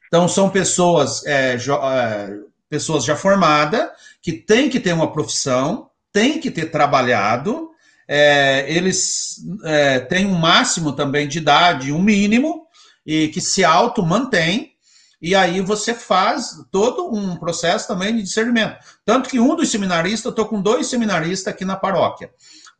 Então, 0.08 0.28
são 0.28 0.50
pessoas, 0.50 1.26
é, 1.26 1.58
jo, 1.58 1.74
é, 1.74 2.38
pessoas 2.70 3.04
já 3.04 3.16
formadas, 3.16 3.90
que 4.22 4.34
têm 4.34 4.70
que 4.70 4.80
ter 4.80 4.94
uma 4.94 5.12
profissão, 5.12 5.90
têm 6.12 6.40
que 6.40 6.50
ter 6.50 6.72
trabalhado, 6.72 7.70
é, 8.08 8.66
eles 8.72 9.38
é, 9.64 10.00
têm 10.00 10.26
um 10.26 10.36
máximo 10.36 10.94
também 10.94 11.28
de 11.28 11.40
idade, 11.40 11.92
um 11.92 12.02
mínimo, 12.02 12.66
e 13.06 13.28
que 13.30 13.42
se 13.42 13.64
auto-mantém, 13.64 14.74
e 15.22 15.34
aí 15.34 15.62
você 15.62 15.94
faz 15.94 16.52
todo 16.72 17.14
um 17.14 17.36
processo 17.36 17.88
também 17.88 18.16
de 18.16 18.22
discernimento. 18.22 18.78
Tanto 19.04 19.30
que 19.30 19.40
um 19.40 19.56
dos 19.56 19.72
seminaristas, 19.72 20.26
eu 20.26 20.30
estou 20.30 20.46
com 20.46 20.62
dois 20.62 20.88
seminaristas 20.88 21.54
aqui 21.54 21.66
na 21.66 21.76
paróquia. 21.76 22.30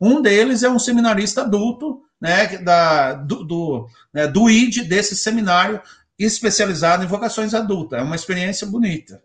Um 0.00 0.20
deles 0.20 0.62
é 0.62 0.68
um 0.68 0.78
seminarista 0.78 1.42
adulto, 1.42 2.02
né, 2.20 2.58
da, 2.58 3.14
do, 3.14 3.44
do, 3.44 3.88
né, 4.12 4.26
do 4.26 4.48
ID, 4.48 4.86
desse 4.88 5.16
seminário 5.16 5.80
especializado 6.18 7.04
em 7.04 7.08
vocações 7.08 7.54
adultas. 7.54 8.00
É 8.00 8.02
uma 8.02 8.16
experiência 8.16 8.66
bonita. 8.66 9.22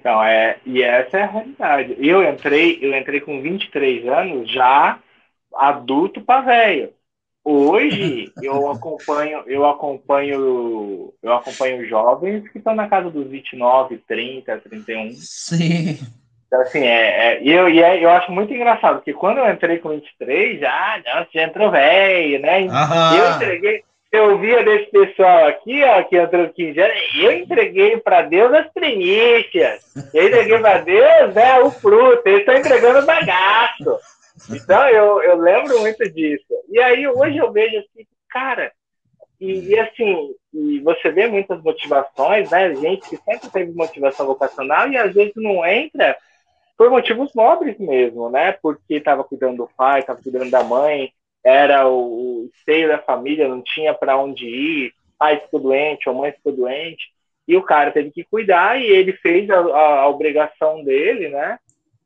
Então, 0.00 0.22
é, 0.22 0.58
e 0.64 0.82
essa 0.82 1.18
é 1.18 1.22
a 1.22 1.26
realidade. 1.26 1.96
Eu 1.98 2.22
entrei, 2.22 2.78
eu 2.80 2.96
entrei 2.96 3.20
com 3.20 3.42
23 3.42 4.06
anos 4.06 4.50
já 4.50 5.00
adulto 5.52 6.20
para 6.20 6.42
velho. 6.42 6.92
Hoje 7.44 8.32
eu 8.42 8.70
acompanho, 8.70 9.42
eu 9.46 9.66
acompanho, 9.66 11.12
eu 11.22 11.32
acompanho 11.32 11.88
jovens 11.88 12.48
que 12.50 12.58
estão 12.58 12.74
na 12.74 12.88
casa 12.88 13.10
dos 13.10 13.28
29, 13.28 13.98
30, 14.06 14.58
31. 14.58 15.12
Sim. 15.14 15.98
Então, 16.46 16.60
assim, 16.60 16.84
é, 16.84 17.34
é, 17.34 17.42
eu, 17.42 17.68
e 17.68 17.82
é, 17.82 18.04
eu 18.04 18.08
acho 18.10 18.30
muito 18.30 18.54
engraçado, 18.54 18.96
porque 18.96 19.12
quando 19.12 19.38
eu 19.38 19.50
entrei 19.50 19.78
com 19.78 19.88
23, 19.88 20.60
já, 20.60 21.02
não, 21.04 21.26
já 21.32 21.42
entrou 21.42 21.70
velho, 21.70 22.40
né? 22.40 22.66
Aham. 22.68 23.16
Eu 23.16 23.34
entreguei, 23.34 23.84
eu 24.16 24.38
via 24.38 24.64
desse 24.64 24.90
pessoal 24.90 25.46
aqui, 25.46 25.82
ó, 25.84 26.02
que 26.04 26.16
entrou 26.16 26.48
15 26.48 26.80
anos, 26.80 26.96
eu 27.18 27.32
entreguei 27.32 27.96
para 27.98 28.22
Deus 28.22 28.52
as 28.52 28.72
primícias. 28.72 29.84
Eu 30.12 30.26
entreguei 30.28 30.58
para 30.58 30.78
Deus 30.78 31.34
né, 31.34 31.60
o 31.60 31.70
fruto, 31.70 32.22
eles 32.26 32.40
estão 32.40 32.56
entregando 32.56 33.00
o 33.00 33.06
bagaço. 33.06 33.98
Então 34.50 34.88
eu, 34.88 35.22
eu 35.22 35.36
lembro 35.36 35.80
muito 35.80 36.10
disso. 36.12 36.44
E 36.68 36.80
aí 36.80 37.06
hoje 37.06 37.36
eu 37.36 37.52
vejo 37.52 37.78
assim, 37.78 38.06
cara, 38.28 38.72
e, 39.40 39.68
e, 39.68 39.78
assim, 39.78 40.34
e 40.52 40.80
você 40.80 41.10
vê 41.10 41.26
muitas 41.26 41.62
motivações, 41.62 42.50
né? 42.50 42.74
Gente 42.74 43.08
que 43.08 43.16
sempre 43.18 43.50
teve 43.50 43.72
motivação 43.72 44.26
vocacional 44.26 44.88
e 44.88 44.96
às 44.96 45.12
vezes 45.12 45.34
não 45.36 45.64
entra 45.64 46.16
por 46.76 46.90
motivos 46.90 47.34
nobres 47.34 47.78
mesmo, 47.78 48.30
né? 48.30 48.52
Porque 48.52 48.94
estava 48.94 49.24
cuidando 49.24 49.58
do 49.58 49.70
pai, 49.76 50.00
estava 50.00 50.22
cuidando 50.22 50.50
da 50.50 50.62
mãe, 50.62 51.12
era 51.46 51.86
o, 51.86 52.46
o 52.46 52.50
seio 52.64 52.88
da 52.88 52.98
família, 52.98 53.46
não 53.46 53.62
tinha 53.62 53.94
para 53.94 54.16
onde 54.16 54.44
ir, 54.44 54.92
pai 55.16 55.38
ficou 55.38 55.60
doente, 55.60 56.08
ou 56.08 56.16
mãe 56.16 56.32
ficou 56.32 56.52
doente, 56.52 57.12
e 57.46 57.56
o 57.56 57.62
cara 57.62 57.92
teve 57.92 58.10
que 58.10 58.24
cuidar 58.24 58.80
e 58.80 58.86
ele 58.86 59.12
fez 59.12 59.48
a, 59.48 59.60
a, 59.60 60.00
a 60.00 60.08
obrigação 60.08 60.82
dele, 60.82 61.28
né? 61.28 61.56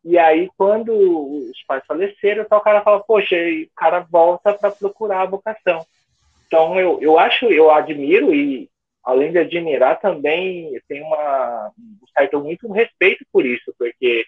E 0.04 0.18
aí, 0.18 0.50
quando 0.58 0.92
os 0.92 1.62
pais 1.66 1.82
faleceram, 1.86 2.42
então 2.42 2.58
o 2.58 2.62
cara 2.62 2.82
fala, 2.82 3.00
poxa, 3.00 3.34
e 3.34 3.64
o 3.64 3.70
cara 3.74 4.00
volta 4.00 4.52
para 4.52 4.70
procurar 4.70 5.22
a 5.22 5.26
vocação. 5.26 5.86
Então, 6.46 6.78
eu, 6.78 6.98
eu 7.00 7.18
acho, 7.18 7.46
eu 7.46 7.70
admiro 7.70 8.34
e, 8.34 8.68
além 9.02 9.32
de 9.32 9.38
admirar, 9.38 10.00
também 10.00 10.78
tem 10.86 11.02
uma, 11.02 11.72
um 11.78 12.06
certo 12.14 12.40
muito 12.40 12.70
respeito 12.70 13.24
por 13.32 13.46
isso, 13.46 13.74
porque, 13.78 14.26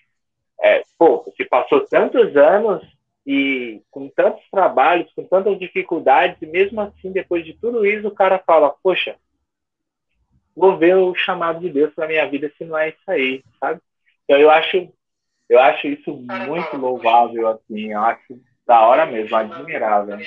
é, 0.63 0.83
pô, 0.99 1.31
se 1.37 1.45
passou 1.45 1.81
tantos 1.81 2.35
anos 2.35 2.83
e 3.27 3.83
com 3.91 4.09
tantos 4.09 4.43
trabalhos, 4.51 5.13
com 5.15 5.25
tantas 5.25 5.59
dificuldades, 5.59 6.41
e 6.43 6.47
mesmo 6.47 6.81
assim, 6.81 7.13
depois 7.13 7.45
de 7.45 7.55
tudo 7.55 7.87
isso, 7.87 8.09
o 8.09 8.15
cara 8.15 8.39
fala: 8.45 8.75
Poxa, 8.83 9.17
vou 10.55 10.77
ver 10.77 10.97
o 10.97 11.15
chamado 11.15 11.61
de 11.61 11.71
Deus 11.71 11.95
para 11.95 12.09
minha 12.09 12.27
vida 12.29 12.53
se 12.57 12.65
não 12.65 12.77
é 12.77 12.91
isso 12.91 13.11
aí, 13.11 13.43
sabe? 13.61 13.81
Então 14.25 14.41
eu 14.41 14.51
acho, 14.51 14.89
eu 15.49 15.59
acho 15.59 15.87
isso 15.87 16.13
muito 16.15 16.77
louvável, 16.77 17.49
assim, 17.49 17.93
eu 17.93 18.01
acho 18.01 18.41
da 18.67 18.87
hora 18.87 19.07
mesmo, 19.07 19.37
admirável. 19.37 20.19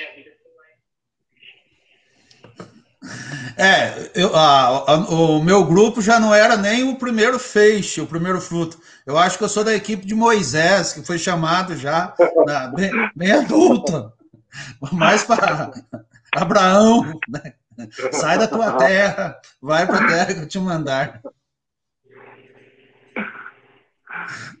É, 3.56 4.10
eu, 4.14 4.34
a, 4.34 4.92
a, 4.92 4.94
o 4.96 5.42
meu 5.42 5.64
grupo 5.64 6.02
já 6.02 6.20
não 6.20 6.34
era 6.34 6.56
nem 6.56 6.88
o 6.88 6.96
primeiro 6.96 7.38
feixe, 7.38 8.00
o 8.00 8.06
primeiro 8.06 8.40
fruto. 8.40 8.78
Eu 9.06 9.16
acho 9.16 9.38
que 9.38 9.44
eu 9.44 9.48
sou 9.48 9.64
da 9.64 9.74
equipe 9.74 10.04
de 10.04 10.14
Moisés, 10.14 10.92
que 10.92 11.04
foi 11.04 11.18
chamado 11.18 11.76
já 11.76 12.14
na, 12.44 12.68
bem, 12.68 12.90
bem 13.14 13.32
adulto, 13.32 14.12
mais 14.92 15.22
para 15.22 15.72
Abraão, 16.34 17.18
né? 17.28 17.54
sai 18.12 18.38
da 18.38 18.48
tua 18.48 18.72
terra, 18.72 19.38
vai 19.60 19.86
para 19.86 19.98
a 19.98 20.06
terra 20.06 20.34
que 20.34 20.40
eu 20.40 20.48
te 20.48 20.58
mandar. 20.58 21.20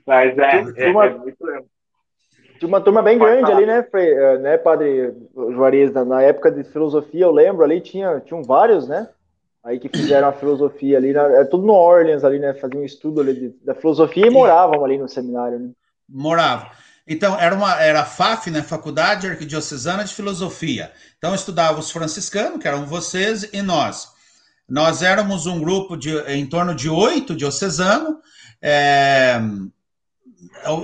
Mas 0.06 0.38
é, 0.38 0.64
é, 0.76 0.90
é 0.90 0.92
muito 0.92 1.44
tinha 2.58 2.68
uma 2.68 2.80
turma 2.80 3.02
bem 3.02 3.18
grande 3.18 3.50
ali, 3.50 3.66
né, 3.66 3.82
Frei, 3.82 4.12
eh, 4.12 4.38
né, 4.38 4.58
Padre 4.58 5.14
Juarez? 5.34 5.92
Na 5.92 6.22
época 6.22 6.50
de 6.50 6.64
filosofia, 6.64 7.24
eu 7.24 7.32
lembro 7.32 7.64
ali, 7.64 7.80
tinha, 7.80 8.20
tinham 8.20 8.42
vários, 8.42 8.88
né? 8.88 9.08
Aí 9.64 9.80
que 9.80 9.88
fizeram 9.88 10.28
a 10.28 10.32
filosofia 10.32 10.96
ali, 10.96 11.16
é 11.16 11.44
tudo 11.44 11.66
no 11.66 11.72
Orleans 11.72 12.22
ali, 12.22 12.38
né? 12.38 12.54
Faziam 12.54 12.82
um 12.82 12.84
estudo 12.84 13.20
ali 13.20 13.34
de, 13.34 13.48
da 13.64 13.74
filosofia 13.74 14.26
e 14.26 14.30
moravam 14.30 14.84
ali 14.84 14.96
no 14.96 15.08
seminário, 15.08 15.58
né? 15.58 15.70
Moravam. 16.08 16.68
Então, 17.08 17.38
era 17.38 17.54
uma 17.54 17.80
era 17.80 18.00
a 18.00 18.04
FAF, 18.04 18.50
né? 18.50 18.62
Faculdade 18.62 19.28
Arquidiocesana 19.28 20.04
de 20.04 20.14
Filosofia. 20.14 20.92
Então, 21.18 21.34
estudava 21.34 21.78
os 21.78 21.90
franciscanos, 21.90 22.60
que 22.60 22.66
eram 22.66 22.86
vocês, 22.86 23.48
e 23.52 23.62
nós. 23.62 24.08
Nós 24.68 25.02
éramos 25.02 25.46
um 25.46 25.60
grupo 25.60 25.96
de 25.96 26.16
em 26.28 26.46
torno 26.46 26.74
de 26.74 26.88
oito 26.88 27.36
diocesanos. 27.36 28.16
É, 28.60 29.40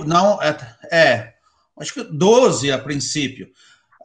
não, 0.05 0.41
é, 0.41 0.57
é 0.91 1.32
acho 1.77 1.93
que 1.93 2.03
12 2.03 2.71
a 2.71 2.77
princípio. 2.77 3.49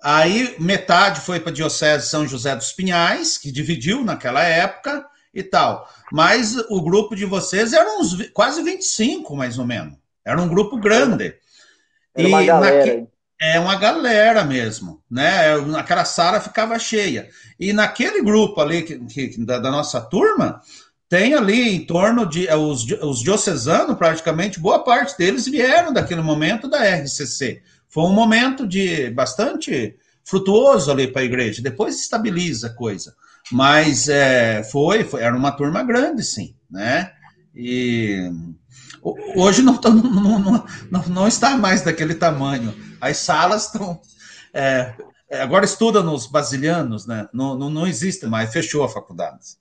Aí 0.03 0.55
metade 0.59 1.21
foi 1.21 1.41
para 1.41 1.51
a 1.51 1.55
Diocese 1.55 2.05
de 2.05 2.11
São 2.11 2.27
José 2.27 2.55
dos 2.55 2.73
Pinhais, 2.73 3.37
que 3.37 3.51
dividiu 3.51 4.05
naquela 4.05 4.43
época 4.43 5.05
e 5.35 5.43
tal. 5.43 5.89
Mas 6.13 6.57
o 6.69 6.81
grupo 6.81 7.15
de 7.17 7.25
vocês 7.25 7.73
era 7.73 7.99
uns 7.99 8.31
quase 8.31 8.63
25, 8.63 9.37
mais 9.37 9.59
ou 9.59 9.67
menos. 9.67 9.95
Era 10.25 10.41
um 10.41 10.49
grupo 10.49 10.79
grande. 10.79 11.35
Era 12.15 12.29
uma 12.29 12.45
galera. 12.45 13.07
é 13.41 13.61
uma 13.61 13.77
galera 13.77 14.45
mesmo, 14.45 15.03
né? 15.11 15.55
Aquela 15.77 16.05
sala 16.05 16.41
ficava 16.41 16.79
cheia. 16.79 17.29
E 17.59 17.73
naquele 17.73 18.23
grupo 18.23 18.61
ali 18.61 18.83
que, 18.83 19.29
que 19.29 19.45
da, 19.45 19.59
da, 19.59 19.71
nossa 19.71 20.01
turma, 20.01 20.61
tem 21.09 21.35
ali 21.35 21.75
em 21.75 21.87
torno 21.87 22.27
de 22.27 22.47
é, 22.47 22.55
os, 22.55 22.85
os 23.03 23.21
diocesanos, 23.21 23.97
praticamente, 23.97 24.61
boa 24.61 24.85
parte 24.85 25.17
deles 25.17 25.47
vieram 25.47 25.93
daquele 25.93 26.21
momento 26.21 26.69
da 26.69 26.79
RCC. 26.79 27.63
Foi 27.89 28.05
um 28.05 28.13
momento 28.13 28.67
de 28.67 29.11
bastante 29.11 29.97
frutuoso 30.23 30.91
ali 30.91 31.09
para 31.09 31.23
a 31.23 31.25
igreja. 31.25 31.63
Depois 31.63 31.99
estabiliza 31.99 32.67
a 32.67 32.75
coisa. 32.75 33.15
Mas 33.51 34.09
é, 34.09 34.63
foi, 34.63 35.05
foi, 35.05 35.23
era 35.23 35.35
uma 35.35 35.53
turma 35.53 35.83
grande, 35.83 36.23
sim, 36.23 36.55
né? 36.71 37.11
E 37.55 38.31
hoje 39.35 39.63
não, 39.65 39.81
não, 39.81 40.39
não, 40.39 40.67
não, 40.91 41.09
não 41.09 41.29
está 41.29 41.57
mais 41.57 41.81
daquele 41.81 42.15
tamanho. 42.15 42.75
As 43.01 43.17
salas 43.17 43.67
estão. 43.67 43.99
É, 44.53 44.93
agora 45.41 45.65
estuda 45.65 46.03
nos 46.03 46.27
basilianos, 46.27 47.07
né? 47.07 47.27
Não, 47.33 47.57
não, 47.57 47.71
não 47.71 47.87
existe 47.87 48.27
mais, 48.27 48.53
fechou 48.53 48.85
a 48.85 48.89
faculdade. 48.89 49.57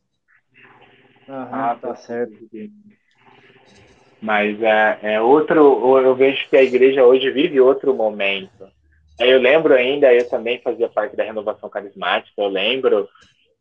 Ah, 1.29 1.77
tá 1.79 1.95
certo. 1.95 2.33
Mas 4.21 4.61
é, 4.61 4.99
é 5.01 5.21
outro. 5.21 5.97
Eu 5.97 6.15
vejo 6.15 6.47
que 6.49 6.57
a 6.57 6.63
igreja 6.63 7.05
hoje 7.05 7.29
vive 7.31 7.59
outro 7.59 7.93
momento. 7.93 8.67
Eu 9.19 9.39
lembro 9.39 9.73
ainda, 9.73 10.13
eu 10.13 10.29
também 10.29 10.61
fazia 10.61 10.87
parte 10.87 11.15
da 11.15 11.23
renovação 11.23 11.69
carismática, 11.69 12.39
eu 12.39 12.47
lembro 12.47 13.09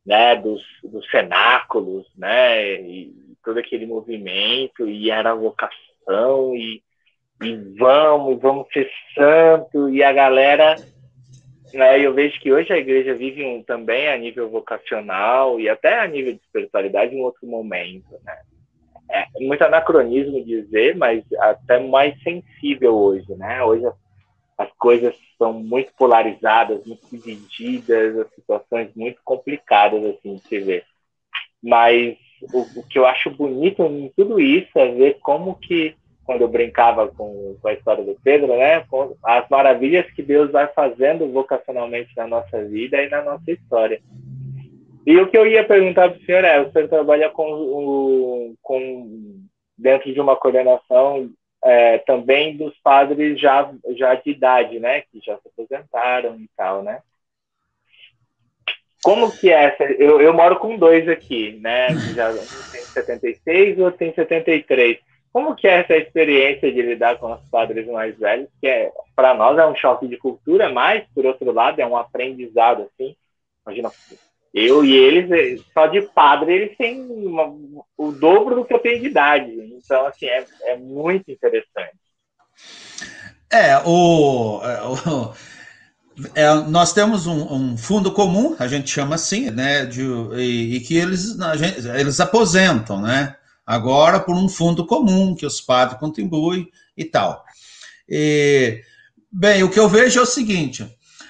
né, 0.04 0.36
dos, 0.36 0.62
dos 0.84 1.10
cenáculos, 1.10 2.06
né, 2.16 2.74
e 2.80 3.12
todo 3.42 3.58
aquele 3.58 3.86
movimento, 3.86 4.86
e 4.86 5.10
era 5.10 5.34
vocação, 5.34 6.54
e, 6.54 6.82
e 7.42 7.56
vamos, 7.78 8.40
vamos 8.40 8.66
ser 8.70 8.90
santo, 9.14 9.88
e 9.88 10.02
a 10.02 10.12
galera, 10.12 10.76
né, 11.72 12.00
eu 12.00 12.12
vejo 12.14 12.38
que 12.40 12.52
hoje 12.52 12.72
a 12.72 12.78
igreja 12.78 13.14
vive 13.14 13.44
um, 13.44 13.62
também 13.62 14.08
a 14.08 14.16
nível 14.16 14.48
vocacional 14.48 15.60
e 15.60 15.68
até 15.68 16.00
a 16.00 16.06
nível 16.06 16.32
de 16.32 16.40
espiritualidade 16.40 17.14
um 17.14 17.22
outro 17.22 17.46
momento, 17.46 18.18
né. 18.24 18.38
É 19.08 19.24
muito 19.40 19.62
anacronismo 19.62 20.44
dizer, 20.44 20.96
mas 20.96 21.22
até 21.38 21.78
mais 21.78 22.20
sensível 22.22 22.92
hoje, 22.92 23.32
né, 23.36 23.62
hoje 23.62 23.86
as 24.58 24.72
coisas 24.78 25.14
são 25.38 25.52
muito 25.52 25.92
polarizadas, 25.94 26.84
muito 26.86 27.06
divididas, 27.10 28.18
as 28.18 28.34
situações 28.34 28.90
muito 28.96 29.20
complicadas 29.22 30.02
assim 30.04 30.36
de 30.36 30.40
se 30.42 30.58
ver. 30.60 30.84
Mas 31.62 32.16
o, 32.52 32.80
o, 32.80 32.82
que 32.86 32.98
eu 32.98 33.06
acho 33.06 33.30
bonito 33.30 33.82
em 33.82 34.10
tudo 34.16 34.40
isso 34.40 34.78
é 34.78 34.92
ver 34.92 35.18
como 35.20 35.56
que 35.56 35.94
quando 36.26 36.42
eu 36.42 36.48
brincava 36.48 37.06
com, 37.08 37.56
com 37.62 37.68
a 37.68 37.72
história 37.72 38.04
do 38.04 38.18
Pedro, 38.22 38.48
né, 38.48 38.84
as 39.22 39.48
maravilhas 39.48 40.10
que 40.10 40.22
Deus 40.22 40.50
vai 40.50 40.66
fazendo 40.66 41.30
vocacionalmente 41.32 42.10
na 42.16 42.26
nossa 42.26 42.62
vida 42.64 43.00
e 43.00 43.08
na 43.08 43.22
nossa 43.22 43.50
história. 43.50 44.00
E 45.06 45.16
o 45.18 45.28
que 45.28 45.38
eu 45.38 45.46
ia 45.46 45.64
perguntar 45.64 46.10
para 46.10 46.18
o 46.18 46.24
senhor 46.24 46.44
é, 46.44 46.60
o 46.60 46.72
senhor 46.72 46.88
trabalha 46.88 47.30
com, 47.30 48.54
com 48.60 49.46
dentro 49.78 50.12
de 50.12 50.20
uma 50.20 50.34
coordenação 50.34 51.30
é, 51.64 51.98
também 51.98 52.56
dos 52.56 52.76
padres 52.78 53.40
já, 53.40 53.72
já 53.96 54.14
de 54.16 54.30
idade, 54.30 54.80
né? 54.80 55.02
Que 55.02 55.20
já 55.24 55.36
se 55.36 55.48
aposentaram 55.48 56.36
e 56.40 56.48
tal, 56.56 56.82
né? 56.82 57.00
Como 59.02 59.30
que 59.30 59.52
é 59.52 59.66
essa? 59.66 59.84
Eu, 59.84 60.20
eu 60.20 60.34
moro 60.34 60.56
com 60.56 60.76
dois 60.76 61.08
aqui, 61.08 61.52
né? 61.60 61.88
Já 62.14 62.30
um 62.30 62.36
tem 62.72 62.80
76 62.80 63.78
e 63.78 63.82
outro 63.82 63.98
tem 63.98 64.12
73. 64.12 64.98
Como 65.36 65.54
que 65.54 65.68
é 65.68 65.80
essa 65.80 65.94
experiência 65.94 66.72
de 66.72 66.80
lidar 66.80 67.18
com 67.18 67.30
os 67.30 67.42
padres 67.50 67.86
mais 67.88 68.18
velhos? 68.18 68.48
Que 68.58 68.66
é, 68.66 68.90
para 69.14 69.34
nós 69.34 69.58
é 69.58 69.66
um 69.66 69.76
choque 69.76 70.08
de 70.08 70.16
cultura, 70.16 70.72
mas 70.72 71.04
por 71.14 71.26
outro 71.26 71.52
lado 71.52 71.78
é 71.78 71.86
um 71.86 71.94
aprendizado 71.94 72.84
assim. 72.84 73.14
Imagina 73.66 73.90
eu 74.54 74.82
e 74.82 74.96
eles, 74.96 75.30
eh, 75.30 75.62
só 75.74 75.88
de 75.88 76.00
padre, 76.00 76.54
eles 76.54 76.78
têm 76.78 77.02
uma, 77.02 77.54
o 77.98 78.12
dobro 78.12 78.54
do 78.54 78.64
que 78.64 78.72
eu 78.72 78.78
tenho 78.78 78.98
de 78.98 79.08
idade. 79.08 79.52
Então, 79.76 80.06
assim, 80.06 80.24
é, 80.24 80.46
é 80.62 80.76
muito 80.78 81.30
interessante. 81.30 81.98
É, 83.52 83.76
o, 83.84 84.62
é, 84.64 84.82
o 84.84 85.34
é, 86.34 86.54
nós 86.66 86.94
temos 86.94 87.26
um, 87.26 87.52
um, 87.52 87.76
fundo 87.76 88.10
comum, 88.10 88.56
a 88.58 88.66
gente 88.66 88.88
chama 88.88 89.16
assim, 89.16 89.50
né, 89.50 89.84
de, 89.84 90.00
e, 90.38 90.76
e 90.76 90.80
que 90.80 90.96
eles, 90.96 91.36
gente, 91.56 91.86
eles 91.88 92.20
aposentam, 92.20 93.02
né, 93.02 93.36
agora 93.66 94.20
por 94.20 94.36
um 94.36 94.48
fundo 94.48 94.86
comum 94.86 95.34
que 95.34 95.44
os 95.44 95.60
padres 95.60 95.98
contribuem 95.98 96.70
e 96.96 97.04
tal. 97.04 97.44
E, 98.08 98.82
bem, 99.30 99.62
o 99.62 99.70
que 99.70 99.80
eu 99.80 99.88
vejo 99.88 100.20
é 100.20 100.22
o 100.22 100.26
seguinte, 100.26 100.86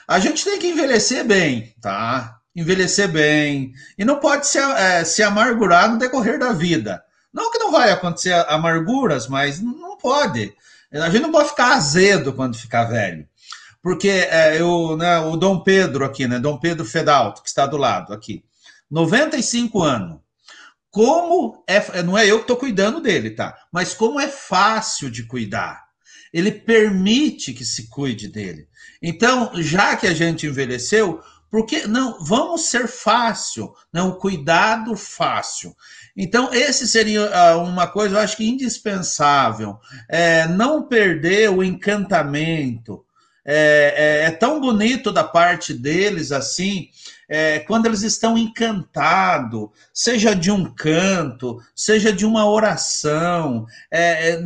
a 0.07 0.18
gente 0.18 0.44
tem 0.44 0.59
que 0.59 0.68
envelhecer 0.68 1.25
bem, 1.25 1.75
tá? 1.81 2.37
envelhecer 2.57 3.07
bem, 3.09 3.75
e 3.99 4.05
não 4.05 4.18
pode 4.18 4.46
se, 4.46 4.59
é, 4.59 5.05
se 5.05 5.22
amargurar 5.22 5.90
no 5.90 5.99
decorrer 5.99 6.38
da 6.38 6.53
vida. 6.53 7.05
Não 7.31 7.53
que 7.53 7.59
não 7.59 7.70
vai 7.70 7.90
acontecer 7.90 8.33
amarguras, 8.49 9.29
mas 9.29 9.61
não 9.61 9.99
pode. 9.99 10.55
A 10.90 11.11
gente 11.11 11.22
não 11.22 11.31
pode 11.31 11.51
ficar 11.51 11.75
azedo 11.75 12.33
quando 12.33 12.57
ficar 12.57 12.85
velho. 12.85 13.29
Porque 13.83 14.09
é, 14.09 14.59
eu, 14.59 14.96
né, 14.96 15.18
o 15.18 15.37
Dom 15.37 15.61
Pedro 15.61 16.03
aqui, 16.03 16.27
né, 16.27 16.38
Dom 16.38 16.59
Pedro 16.59 16.87
Fedalto, 16.87 17.42
que 17.42 17.49
está 17.49 17.66
do 17.66 17.77
lado 17.77 18.14
aqui, 18.14 18.42
95 18.90 19.83
anos. 19.83 20.18
Como 20.96 21.62
é, 21.66 22.02
não 22.02 22.16
é 22.16 22.26
eu 22.26 22.37
que 22.37 22.44
estou 22.44 22.56
cuidando 22.56 23.02
dele, 23.02 23.28
tá? 23.28 23.54
Mas 23.70 23.92
como 23.92 24.18
é 24.18 24.28
fácil 24.28 25.11
de 25.11 25.24
cuidar. 25.24 25.85
Ele 26.32 26.50
permite 26.50 27.52
que 27.52 27.66
se 27.66 27.90
cuide 27.90 28.28
dele. 28.28 28.66
Então, 29.02 29.50
já 29.56 29.94
que 29.94 30.06
a 30.06 30.14
gente 30.14 30.46
envelheceu, 30.46 31.20
porque 31.50 31.87
não, 31.87 32.24
vamos 32.24 32.70
ser 32.70 32.88
fácil, 32.88 33.74
não, 33.92 34.12
né, 34.12 34.16
cuidado 34.18 34.96
fácil. 34.96 35.76
Então, 36.16 36.48
esse 36.54 36.88
seria 36.88 37.26
uh, 37.26 37.62
uma 37.62 37.87
coisa, 37.87 38.14
eu 38.16 38.20
acho 38.20 38.38
que 38.38 38.48
indispensável. 38.48 39.78
É, 40.09 40.48
não 40.48 40.88
perder 40.88 41.50
o 41.50 41.62
encantamento. 41.62 43.04
É, 43.48 44.24
é, 44.24 44.26
é, 44.26 44.30
tão 44.32 44.61
bonito 44.61 45.12
da 45.12 45.22
parte 45.22 45.72
deles 45.72 46.32
assim, 46.32 46.88
é, 47.28 47.61
quando 47.61 47.87
eles 47.87 48.02
estão 48.02 48.37
encantados, 48.37 49.68
seja 49.94 50.35
de 50.35 50.50
um 50.50 50.64
canto, 50.64 51.62
seja 51.74 52.12
de 52.12 52.26
uma 52.26 52.48
oração, 52.48 53.66
é, 53.88 54.30
é, 54.30 54.38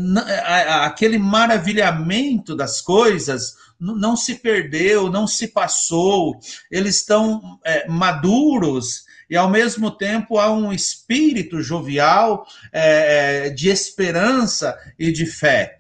aquele 0.85 1.19
maravilhamento 1.19 2.55
das 2.55 2.83
coisas 2.83 3.55
não 3.81 4.15
se 4.15 4.35
perdeu, 4.35 5.11
não 5.11 5.27
se 5.27 5.49
passou, 5.49 6.39
eles 6.71 6.97
estão 6.97 7.59
é, 7.65 7.89
maduros 7.89 9.05
e 9.31 9.37
ao 9.37 9.49
mesmo 9.49 9.93
tempo 9.93 10.39
há 10.39 10.53
um 10.53 10.73
espírito 10.73 11.63
jovial 11.63 12.45
é, 12.73 13.47
é, 13.47 13.51
de 13.51 13.71
esperança 13.71 14.77
e 14.99 15.13
de 15.13 15.25
fé. 15.25 15.79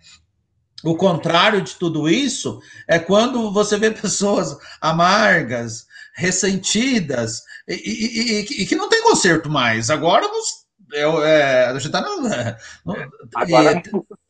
O 0.84 0.96
contrário 0.96 1.60
de 1.60 1.74
tudo 1.74 2.08
isso 2.08 2.60
é 2.88 2.98
quando 2.98 3.52
você 3.52 3.76
vê 3.78 3.90
pessoas 3.92 4.56
amargas, 4.80 5.86
ressentidas 6.14 7.42
e, 7.68 7.74
e, 7.74 8.40
e, 8.40 8.62
e 8.62 8.66
que 8.66 8.76
não 8.76 8.88
tem 8.88 9.02
conserto 9.02 9.48
mais. 9.48 9.90
Agora 9.90 10.26
nos 10.26 10.60
eu, 10.92 11.24
é, 11.24 11.66
a 11.66 11.78
gente 11.78 11.90
tá 11.90 12.00
no 12.00 12.26
agora, 13.34 13.82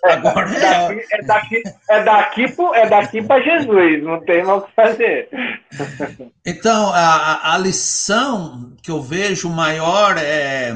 é, 0.04 0.12
agora 0.12 0.50
é, 0.54 1.06
é, 1.12 1.22
daqui, 1.22 1.62
é, 1.88 2.04
daqui, 2.04 2.44
é 2.74 2.88
daqui 2.88 3.22
para 3.22 3.42
Jesus, 3.42 4.02
não 4.02 4.20
tem 4.24 4.44
mais 4.44 4.62
o 4.62 4.66
que 4.66 4.74
fazer. 4.74 5.28
Então, 6.44 6.90
a, 6.92 7.54
a 7.54 7.58
lição 7.58 8.72
que 8.82 8.90
eu 8.90 9.00
vejo 9.00 9.48
maior 9.48 10.16
é, 10.18 10.74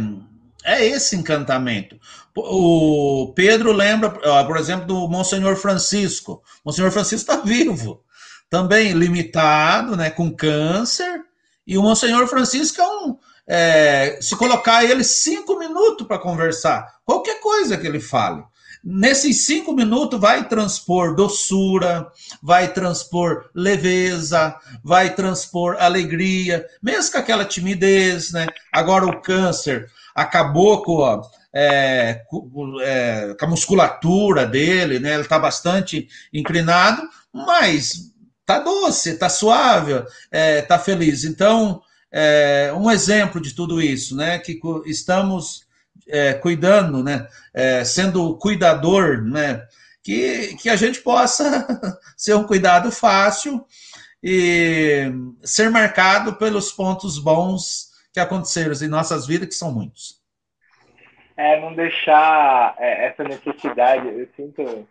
é 0.65 0.85
esse 0.85 1.17
encantamento. 1.17 1.99
O 2.37 3.33
Pedro 3.35 3.73
lembra, 3.73 4.11
por 4.45 4.57
exemplo, 4.57 4.87
do 4.87 5.09
Monsenhor 5.09 5.57
Francisco. 5.57 6.43
Monsenhor 6.65 6.91
Francisco 6.91 7.31
está 7.31 7.45
vivo, 7.45 8.03
também 8.51 8.93
limitado, 8.93 9.97
né, 9.97 10.11
com 10.11 10.35
câncer, 10.35 11.23
e 11.67 11.79
o 11.79 11.83
Monsenhor 11.83 12.27
Francisco 12.27 12.81
é 12.81 12.87
um 12.87 13.17
é, 13.47 14.19
se 14.21 14.35
colocar 14.37 14.85
ele 14.85 15.05
cinco 15.05 15.59
minutos 15.59 16.07
para 16.07 16.19
conversar, 16.19 16.95
qualquer 17.05 17.41
coisa 17.41 17.77
que 17.77 17.87
ele 17.87 18.01
fale. 18.01 18.43
Nesses 18.83 19.47
cinco 19.47 19.73
minutos 19.73 20.21
vai 20.21 20.47
transpor 20.47 21.15
doçura, 21.15 22.07
vai 22.43 22.73
transpor 22.73 23.49
leveza, 23.55 24.55
vai 24.83 25.15
transpor 25.15 25.77
alegria, 25.79 26.67
mesmo 26.83 27.13
com 27.13 27.19
aquela 27.19 27.47
timidez, 27.47 28.33
né? 28.33 28.47
Agora 28.71 29.07
o 29.07 29.23
câncer 29.23 29.91
acabou 30.15 30.83
com, 30.83 31.23
é, 31.55 32.23
é, 32.83 33.37
com 33.39 33.47
a 33.47 33.49
musculatura 33.49 34.47
dele, 34.47 34.99
né? 34.99 35.15
Ele 35.15 35.23
está 35.23 35.39
bastante 35.39 36.09
inclinado, 36.33 37.03
mas 37.33 38.13
tá 38.45 38.59
doce, 38.59 39.17
tá 39.17 39.29
suave, 39.29 40.05
é, 40.31 40.63
tá 40.63 40.79
feliz. 40.79 41.25
Então, 41.25 41.81
é, 42.13 42.73
um 42.77 42.91
exemplo 42.91 43.41
de 43.41 43.55
tudo 43.55 43.81
isso, 43.81 44.17
né? 44.17 44.39
Que 44.39 44.61
estamos 44.87 45.65
é, 46.09 46.35
cuidando, 46.35 47.03
né? 47.03 47.27
É, 47.53 47.85
sendo 47.85 48.37
cuidador, 48.39 49.23
né? 49.23 49.63
que, 50.05 50.55
que 50.57 50.69
a 50.69 50.77
gente 50.77 51.01
possa 51.01 51.67
ser 52.15 52.35
um 52.35 52.45
cuidado 52.45 52.93
fácil 52.93 53.65
e 54.23 55.11
ser 55.43 55.71
marcado 55.71 56.35
pelos 56.37 56.71
pontos 56.71 57.19
bons 57.19 57.89
que 58.13 58.21
aconteceram 58.21 58.75
em 58.75 58.89
nossas 58.89 59.27
vidas, 59.27 59.49
que 59.49 59.55
são 59.55 59.73
muitos. 59.73 60.23
É, 61.37 61.61
não 61.61 61.75
deixar 61.75 62.75
é, 62.79 63.07
essa 63.07 63.25
necessidade, 63.25 64.09
eu 64.09 64.29
sinto 64.37 64.87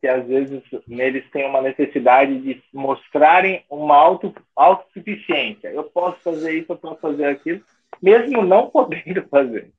que 0.00 0.06
às 0.06 0.26
vezes 0.26 0.62
neles 0.86 1.28
tem 1.30 1.44
uma 1.44 1.60
necessidade 1.60 2.38
de 2.40 2.62
mostrarem 2.72 3.64
uma 3.68 3.96
auto, 3.96 4.34
autossuficiência. 4.54 5.68
Eu 5.68 5.84
posso 5.84 6.18
fazer 6.20 6.52
isso, 6.52 6.72
eu 6.72 6.76
posso 6.76 7.00
fazer 7.00 7.26
aquilo, 7.26 7.60
mesmo 8.00 8.42
não 8.42 8.70
podendo 8.70 9.26
fazer. 9.28 9.70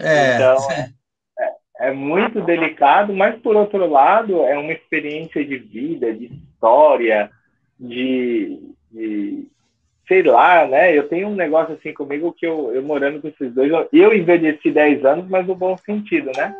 É, 0.00 0.34
então, 0.34 0.70
é, 0.70 0.90
é, 1.38 1.88
é 1.88 1.92
muito 1.92 2.40
delicado, 2.40 3.12
mas 3.12 3.38
por 3.40 3.54
outro 3.54 3.86
lado, 3.86 4.42
é 4.42 4.58
uma 4.58 4.72
experiência 4.72 5.44
de 5.44 5.58
vida, 5.58 6.12
de 6.12 6.26
história, 6.26 7.30
de, 7.78 8.74
de 8.90 9.46
sei 10.06 10.22
lá, 10.22 10.66
né? 10.66 10.96
Eu 10.96 11.08
tenho 11.08 11.28
um 11.28 11.34
negócio 11.34 11.74
assim 11.74 11.92
comigo 11.92 12.32
que 12.32 12.46
eu, 12.46 12.72
eu 12.74 12.82
morando 12.82 13.20
com 13.20 13.28
esses 13.28 13.52
dois, 13.52 13.70
eu 13.92 14.14
envelheci 14.14 14.70
10 14.70 15.04
anos, 15.04 15.28
mas 15.28 15.46
no 15.46 15.54
bom 15.54 15.76
sentido, 15.78 16.30
né? 16.36 16.54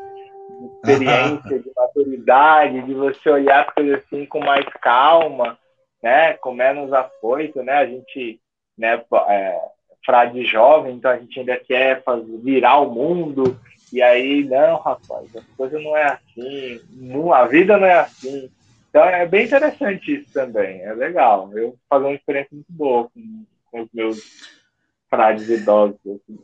De 0.60 0.66
experiência, 0.66 1.58
de 1.60 1.70
maturidade, 1.76 2.82
de 2.82 2.94
você 2.94 3.30
olhar 3.30 3.66
as 3.66 3.74
coisas 3.74 4.02
assim 4.04 4.26
com 4.26 4.40
mais 4.40 4.64
calma, 4.80 5.58
né? 6.02 6.34
Com 6.34 6.52
menos 6.52 6.92
afoito, 6.92 7.62
né? 7.62 7.72
A 7.72 7.86
gente, 7.86 8.40
né? 8.76 9.02
É, 9.28 9.60
frade 10.04 10.44
jovem, 10.44 10.94
então 10.94 11.10
a 11.10 11.16
gente 11.16 11.40
ainda 11.40 11.56
quer 11.56 12.02
fazer, 12.04 12.38
virar 12.38 12.78
o 12.78 12.90
mundo, 12.90 13.58
e 13.92 14.00
aí, 14.00 14.44
não, 14.44 14.76
rapaz, 14.76 15.34
a 15.36 15.40
coisa 15.56 15.78
não 15.80 15.96
é 15.96 16.04
assim, 16.04 16.80
a 17.32 17.44
vida 17.46 17.76
não 17.76 17.86
é 17.86 17.98
assim. 18.00 18.50
Então 18.96 19.06
é 19.06 19.26
bem 19.26 19.44
interessante 19.44 20.14
isso 20.14 20.32
também, 20.32 20.80
é 20.80 20.94
legal. 20.94 21.50
Eu 21.54 21.76
fazer 21.86 22.06
uma 22.06 22.14
experiência 22.14 22.48
muito 22.50 22.72
boa 22.72 23.10
com, 23.12 23.44
com 23.70 23.82
os 23.82 23.88
meus 23.92 24.22
frades 25.10 25.50
idosos. 25.50 25.98
Assim. 26.06 26.38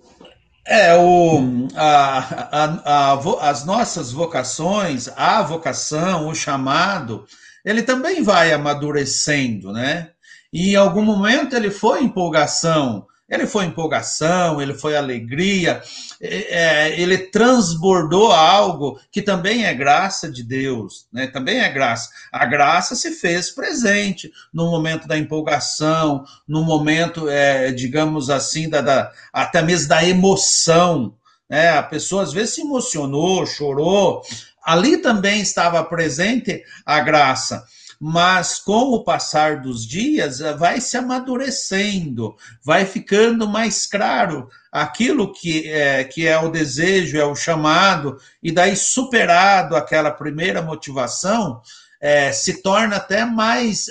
É, 0.67 0.95
o, 0.95 1.39
a, 1.75 2.19
a, 2.53 3.13
a, 3.15 3.49
as 3.49 3.65
nossas 3.65 4.13
vocações, 4.13 5.09
a 5.17 5.41
vocação, 5.41 6.29
o 6.29 6.35
chamado, 6.35 7.25
ele 7.65 7.83
também 7.83 8.23
vai 8.23 8.53
amadurecendo, 8.53 9.73
né? 9.73 10.11
E 10.53 10.73
em 10.73 10.77
algum 10.77 11.03
momento 11.03 11.57
ele 11.57 11.71
foi 11.71 12.03
empolgação, 12.03 13.07
ele 13.33 13.47
foi 13.47 13.65
empolgação, 13.65 14.61
ele 14.61 14.75
foi 14.75 14.95
alegria, 14.95 15.83
é, 16.21 16.91
é, 16.91 17.01
ele 17.01 17.17
transbordou 17.17 18.31
algo 18.31 19.01
que 19.11 19.23
também 19.23 19.65
é 19.65 19.73
graça 19.73 20.31
de 20.31 20.43
Deus, 20.43 21.07
né? 21.11 21.27
também 21.27 21.61
é 21.61 21.69
graça. 21.71 22.11
A 22.31 22.45
graça 22.45 22.95
se 22.95 23.11
fez 23.13 23.51
presente 23.51 24.31
no 24.53 24.71
momento 24.71 25.09
da 25.09 25.17
empolgação, 25.17 26.25
no 26.47 26.63
momento, 26.63 27.27
é, 27.27 27.73
digamos 27.73 28.29
assim, 28.29 28.69
da, 28.69 28.83
da, 28.83 29.11
até 29.33 29.63
mesmo 29.63 29.89
da 29.89 30.05
emoção. 30.05 31.15
Né? 31.49 31.71
A 31.71 31.83
pessoa 31.83 32.25
às 32.25 32.35
vezes 32.35 32.57
se 32.57 32.61
emocionou, 32.61 33.47
chorou. 33.47 34.23
Ali 34.63 34.99
também 34.99 35.41
estava 35.41 35.83
presente 35.83 36.63
a 36.85 37.01
graça 37.01 37.65
mas 38.05 38.59
com 38.59 38.95
o 38.95 39.05
passar 39.05 39.61
dos 39.61 39.87
dias 39.87 40.41
eh, 40.41 40.53
vai 40.55 40.81
se 40.81 40.97
amadurecendo, 40.97 42.35
vai 42.61 42.85
ficando 42.85 43.47
mais 43.47 43.87
claro 43.87 44.49
aquilo 44.73 45.33
que 45.33 45.71
é, 45.71 46.03
que 46.03 46.27
é 46.27 46.37
o 46.37 46.51
desejo, 46.51 47.17
é 47.17 47.25
o 47.25 47.37
chamado, 47.37 48.19
e 48.43 48.51
daí 48.51 48.75
superado 48.75 49.77
aquela 49.77 50.11
primeira 50.11 50.61
motivação, 50.61 51.63
é, 52.01 52.33
se 52.33 52.61
torna 52.61 52.97
até 52.97 53.25
mais 53.25 53.87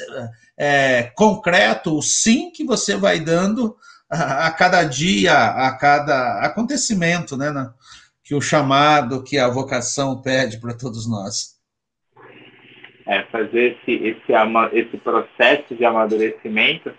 é, 0.57 1.03
concreto 1.15 1.97
o 1.97 2.01
sim 2.01 2.51
que 2.51 2.65
você 2.65 2.97
vai 2.97 3.17
dando 3.17 3.77
a, 4.09 4.47
a 4.47 4.51
cada 4.51 4.83
dia, 4.83 5.33
a 5.33 5.71
cada 5.77 6.41
acontecimento, 6.41 7.37
né? 7.37 7.49
Que 8.25 8.35
o 8.35 8.41
chamado, 8.41 9.23
que 9.23 9.39
a 9.39 9.47
vocação 9.47 10.21
pede 10.21 10.57
para 10.59 10.73
todos 10.73 11.07
nós 11.07 11.50
é, 13.11 13.23
fazer 13.23 13.77
esse, 13.77 13.91
esse, 13.91 14.31
esse 14.71 14.97
processo 14.97 15.75
de 15.75 15.83
amadurecimento. 15.83 16.93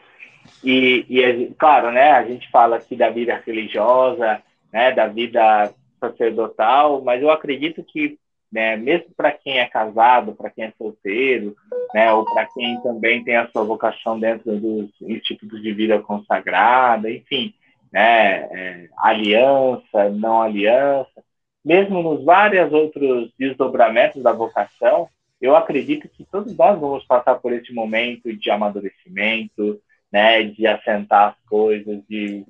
E, 0.63 1.07
e, 1.09 1.55
claro, 1.59 1.91
né, 1.91 2.11
a 2.13 2.23
gente 2.23 2.51
fala 2.51 2.77
aqui 2.77 2.95
da 2.95 3.09
vida 3.09 3.43
religiosa, 3.47 4.43
né, 4.71 4.93
da 4.93 5.07
vida 5.07 5.73
sacerdotal, 5.99 7.01
mas 7.01 7.23
eu 7.23 7.31
acredito 7.31 7.83
que, 7.83 8.19
né, 8.53 8.77
mesmo 8.77 9.07
para 9.17 9.33
quem 9.33 9.59
é 9.59 9.65
casado, 9.65 10.35
para 10.35 10.51
quem 10.51 10.65
é 10.65 10.73
solteiro, 10.77 11.57
né, 11.95 12.13
ou 12.13 12.27
para 12.27 12.47
quem 12.53 12.79
também 12.83 13.25
tem 13.25 13.37
a 13.37 13.49
sua 13.49 13.65
vocação 13.65 14.21
dentro 14.21 14.55
dos 14.61 14.91
institutos 15.01 15.63
de 15.63 15.73
vida 15.73 15.99
consagrada, 16.01 17.11
enfim, 17.11 17.55
né, 17.91 18.49
é, 18.53 18.89
aliança, 18.99 20.11
não 20.11 20.43
aliança, 20.43 21.25
mesmo 21.65 22.03
nos 22.03 22.23
vários 22.23 22.71
outros 22.71 23.33
desdobramentos 23.39 24.23
da 24.23 24.33
vocação, 24.33 25.09
eu 25.43 25.57
acredito 25.57 26.09
que 26.09 26.25
todos 26.25 26.57
nós 26.57 26.81
vamos 26.81 27.05
passar 27.05 27.35
por 27.35 27.53
esse 27.53 27.75
momento 27.75 28.33
de 28.33 28.49
amadurecimento, 28.49 29.81
né, 30.11 30.45
de 30.45 30.67
assentar 30.67 31.31
as 31.31 31.49
coisas, 31.49 32.01
de 32.09 32.45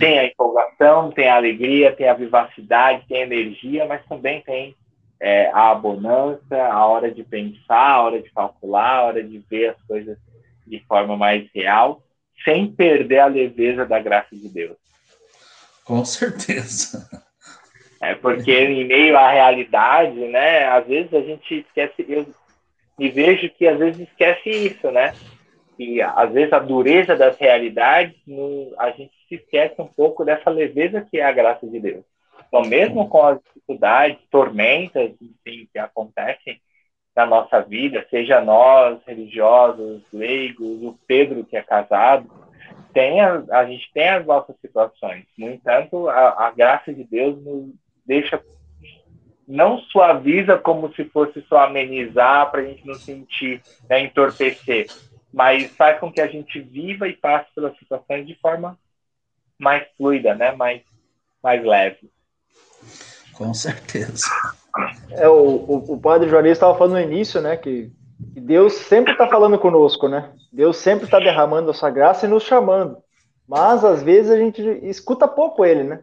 tem 0.00 0.18
a 0.18 0.26
empolgação, 0.26 1.12
tem 1.12 1.28
a 1.28 1.36
alegria, 1.36 1.94
tem 1.94 2.08
a 2.08 2.14
vivacidade, 2.14 3.06
tem 3.06 3.18
a 3.18 3.26
energia, 3.26 3.86
mas 3.86 4.04
também 4.06 4.40
tem 4.42 4.74
é, 5.20 5.50
a 5.52 5.70
abonância, 5.70 6.66
a 6.66 6.84
hora 6.84 7.12
de 7.12 7.22
pensar, 7.22 7.92
a 7.92 8.02
hora 8.02 8.20
de 8.20 8.30
calcular, 8.32 8.96
a 8.96 9.02
hora 9.04 9.22
de 9.22 9.38
ver 9.48 9.70
as 9.70 9.82
coisas 9.82 10.18
de 10.66 10.80
forma 10.88 11.16
mais 11.16 11.48
real, 11.54 12.02
sem 12.44 12.66
perder 12.66 13.20
a 13.20 13.26
leveza 13.26 13.86
da 13.86 14.00
graça 14.00 14.34
de 14.34 14.48
Deus. 14.48 14.76
Com 15.84 16.04
certeza. 16.04 17.21
É 18.02 18.16
porque 18.16 18.52
em 18.52 18.84
meio 18.84 19.16
à 19.16 19.30
realidade, 19.30 20.18
né, 20.18 20.66
às 20.66 20.84
vezes 20.88 21.14
a 21.14 21.20
gente 21.20 21.60
esquece, 21.60 22.04
eu 22.08 22.26
me 22.98 23.08
vejo 23.08 23.48
que 23.50 23.66
às 23.66 23.78
vezes 23.78 24.08
esquece 24.08 24.50
isso, 24.50 24.90
né? 24.90 25.14
E 25.78 26.02
às 26.02 26.32
vezes 26.32 26.52
a 26.52 26.58
dureza 26.58 27.16
das 27.16 27.38
realidades, 27.38 28.16
a 28.76 28.90
gente 28.90 29.12
se 29.28 29.36
esquece 29.36 29.80
um 29.80 29.86
pouco 29.86 30.24
dessa 30.24 30.50
leveza 30.50 31.06
que 31.08 31.18
é 31.18 31.24
a 31.24 31.30
graça 31.30 31.64
de 31.64 31.78
Deus. 31.78 32.04
Então, 32.48 32.62
mesmo 32.62 33.08
com 33.08 33.24
as 33.24 33.38
dificuldades, 33.40 34.18
tormentas, 34.30 35.12
enfim, 35.22 35.68
que 35.72 35.78
acontecem 35.78 36.60
na 37.14 37.24
nossa 37.24 37.60
vida, 37.60 38.04
seja 38.10 38.40
nós, 38.40 38.98
religiosos, 39.06 40.02
leigos, 40.12 40.82
o 40.82 40.98
Pedro 41.06 41.44
que 41.44 41.56
é 41.56 41.62
casado, 41.62 42.28
tem 42.92 43.20
a, 43.20 43.42
a 43.52 43.64
gente 43.64 43.88
tem 43.94 44.08
as 44.08 44.26
nossas 44.26 44.56
situações. 44.60 45.24
No 45.38 45.48
entanto, 45.48 46.08
a, 46.08 46.48
a 46.48 46.50
graça 46.50 46.92
de 46.92 47.04
Deus 47.04 47.42
nos 47.42 47.81
deixa 48.04 48.42
não 49.46 49.78
suaviza 49.78 50.56
como 50.56 50.92
se 50.94 51.04
fosse 51.04 51.42
só 51.42 51.64
amenizar 51.64 52.50
para 52.50 52.60
a 52.60 52.64
gente 52.64 52.86
não 52.86 52.94
sentir 52.94 53.60
né, 53.88 54.00
entorpecer, 54.00 54.86
mas 55.32 55.70
faz 55.72 55.98
com 55.98 56.12
que 56.12 56.20
a 56.20 56.26
gente 56.26 56.60
viva 56.60 57.08
e 57.08 57.12
passe 57.12 57.52
pelas 57.54 57.76
situações 57.76 58.26
de 58.26 58.34
forma 58.36 58.78
mais 59.58 59.86
fluida, 59.96 60.34
né, 60.34 60.52
mais 60.52 60.82
mais 61.42 61.64
leve. 61.64 62.10
Com 63.34 63.52
certeza. 63.52 64.26
É, 65.10 65.28
o, 65.28 65.34
o, 65.34 65.94
o 65.94 66.00
padre 66.00 66.28
Juarez 66.28 66.52
estava 66.52 66.78
falando 66.78 66.94
no 66.94 67.00
início, 67.00 67.40
né, 67.40 67.56
que, 67.56 67.90
que 68.32 68.40
Deus 68.40 68.74
sempre 68.74 69.12
está 69.12 69.28
falando 69.28 69.58
conosco, 69.58 70.08
né? 70.08 70.32
Deus 70.52 70.76
sempre 70.76 71.06
está 71.06 71.18
derramando 71.18 71.70
a 71.70 71.74
sua 71.74 71.90
graça 71.90 72.26
e 72.26 72.28
nos 72.28 72.44
chamando. 72.44 72.98
Mas 73.46 73.84
às 73.84 74.02
vezes 74.02 74.30
a 74.30 74.36
gente 74.36 74.62
escuta 74.84 75.26
pouco 75.26 75.64
ele, 75.64 75.82
né? 75.82 76.02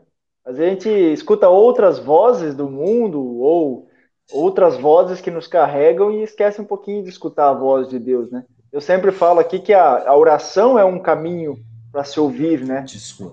A 0.49 0.53
gente 0.53 0.89
escuta 0.89 1.47
outras 1.47 1.99
vozes 1.99 2.55
do 2.55 2.67
mundo 2.67 3.23
ou 3.23 3.87
outras 4.31 4.77
vozes 4.77 5.21
que 5.21 5.29
nos 5.29 5.45
carregam 5.45 6.11
e 6.11 6.23
esquece 6.23 6.59
um 6.59 6.65
pouquinho 6.65 7.03
de 7.03 7.09
escutar 7.09 7.49
a 7.49 7.53
voz 7.53 7.87
de 7.87 7.99
Deus, 7.99 8.31
né? 8.31 8.43
Eu 8.71 8.81
sempre 8.81 9.11
falo 9.11 9.39
aqui 9.39 9.59
que 9.59 9.71
a, 9.71 10.09
a 10.09 10.17
oração 10.17 10.79
é 10.79 10.83
um 10.83 10.97
caminho 10.97 11.59
para 11.91 12.03
se 12.03 12.19
ouvir, 12.19 12.65
né? 12.65 12.83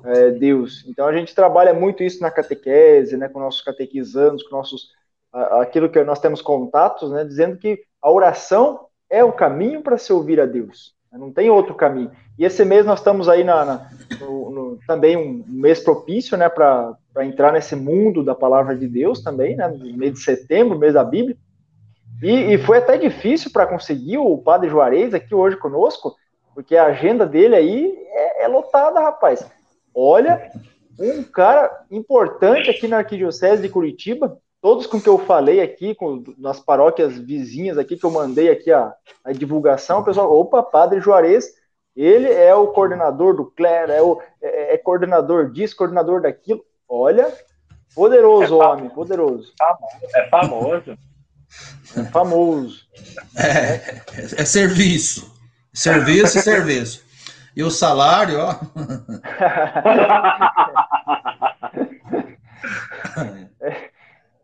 É, 0.04 0.30
Deus. 0.30 0.84
Então 0.86 1.06
a 1.06 1.12
gente 1.16 1.34
trabalha 1.34 1.72
muito 1.72 2.02
isso 2.02 2.20
na 2.20 2.30
catequese, 2.30 3.16
né? 3.16 3.30
Com 3.30 3.40
nossos 3.40 3.62
catequizandos, 3.62 4.42
com 4.42 4.54
nossos 4.54 4.90
aquilo 5.32 5.88
que 5.88 6.04
nós 6.04 6.20
temos 6.20 6.42
contatos, 6.42 7.10
né? 7.10 7.24
Dizendo 7.24 7.56
que 7.56 7.80
a 8.02 8.10
oração 8.10 8.88
é 9.08 9.24
o 9.24 9.32
caminho 9.32 9.82
para 9.82 9.96
se 9.96 10.12
ouvir 10.12 10.38
a 10.38 10.44
Deus. 10.44 10.94
Não 11.18 11.32
tem 11.32 11.50
outro 11.50 11.74
caminho. 11.74 12.10
E 12.38 12.44
esse 12.44 12.64
mês 12.64 12.84
nós 12.84 12.98
estamos 12.98 13.28
aí 13.28 13.42
na, 13.42 13.64
na 13.64 13.90
no, 14.20 14.50
no, 14.50 14.78
também 14.86 15.16
um 15.16 15.44
mês 15.46 15.80
propício, 15.80 16.36
né, 16.36 16.48
para 16.48 16.96
entrar 17.22 17.52
nesse 17.52 17.74
mundo 17.74 18.22
da 18.22 18.34
palavra 18.34 18.76
de 18.76 18.86
Deus 18.86 19.22
também, 19.22 19.56
né, 19.56 19.68
no 19.68 19.96
mês 19.96 20.14
de 20.14 20.20
setembro, 20.20 20.78
mês 20.78 20.94
da 20.94 21.04
Bíblia. 21.04 21.36
E, 22.22 22.54
e 22.54 22.58
foi 22.58 22.78
até 22.78 22.96
difícil 22.96 23.50
para 23.52 23.66
conseguir 23.66 24.18
o 24.18 24.38
Padre 24.38 24.68
Juarez 24.68 25.12
aqui 25.14 25.34
hoje 25.34 25.56
conosco, 25.56 26.14
porque 26.54 26.76
a 26.76 26.86
agenda 26.86 27.26
dele 27.26 27.54
aí 27.54 27.94
é, 28.08 28.44
é 28.44 28.48
lotada, 28.48 29.00
rapaz. 29.00 29.46
Olha, 29.94 30.50
um 30.98 31.22
cara 31.22 31.84
importante 31.90 32.70
aqui 32.70 32.88
na 32.88 32.98
Arquidiocese 32.98 33.62
de 33.62 33.68
Curitiba, 33.68 34.38
todos 34.66 34.84
com 34.84 35.00
que 35.00 35.08
eu 35.08 35.16
falei 35.16 35.60
aqui, 35.60 35.94
com, 35.94 36.24
nas 36.36 36.58
paróquias 36.58 37.16
vizinhas 37.16 37.78
aqui, 37.78 37.96
que 37.96 38.04
eu 38.04 38.10
mandei 38.10 38.50
aqui 38.50 38.72
a, 38.72 38.92
a 39.24 39.30
divulgação, 39.30 40.00
o 40.00 40.04
pessoal, 40.04 40.36
opa, 40.36 40.60
Padre 40.60 41.00
Juarez, 41.00 41.52
ele 41.94 42.28
é 42.28 42.52
o 42.52 42.66
coordenador 42.66 43.36
do 43.36 43.44
clero, 43.44 43.92
é, 43.92 44.02
o, 44.02 44.20
é, 44.42 44.74
é 44.74 44.78
coordenador 44.78 45.52
disso, 45.52 45.76
coordenador 45.76 46.20
daquilo. 46.20 46.64
Olha, 46.88 47.32
poderoso 47.94 48.60
é 48.60 48.66
homem, 48.66 48.90
poderoso. 48.90 49.52
É 50.16 50.28
famoso. 50.28 50.98
É 51.96 52.02
famoso. 52.06 52.80
É, 53.38 54.42
é 54.42 54.44
serviço. 54.44 55.32
Serviço 55.72 56.38
e 56.38 56.42
serviço. 56.42 57.04
E 57.54 57.62
o 57.62 57.70
salário, 57.70 58.40
ó. 58.40 58.56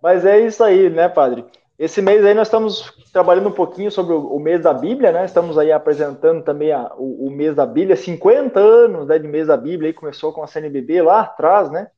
Mas 0.03 0.27
é 0.27 0.41
isso 0.41 0.65
aí, 0.65 0.91
né, 0.91 1.09
padre? 1.09 1.47
Esse 1.79 2.03
mês 2.03 2.25
aí 2.25 2.35
nós 2.35 2.49
estamos 2.49 2.93
trabalhando 3.13 3.49
um 3.49 3.53
pouquinho 3.53 3.91
sobre 3.91 4.13
o, 4.13 4.35
o 4.35 4.41
mês 4.41 4.61
da 4.61 4.75
Bíblia, 4.75 5.13
né? 5.13 5.25
Estamos 5.25 5.57
aí 5.57 5.71
apresentando 5.71 6.43
também 6.43 6.73
a, 6.73 6.93
o, 6.97 7.29
o, 7.29 7.31
mês 7.31 7.55
da 7.55 7.65
Bíblia, 7.65 7.97
50 7.97 8.59
anos 8.59 9.07
né, 9.07 9.19
de 9.19 9.29
mês 9.29 9.47
da 9.47 9.57
Bíblia, 9.57 9.89
aí 9.89 9.95
começou 9.95 10.33
com 10.33 10.43
a 10.43 10.47
CNBB 10.47 11.03
lá 11.03 11.21
atrás, 11.21 11.71
né? 11.71 11.89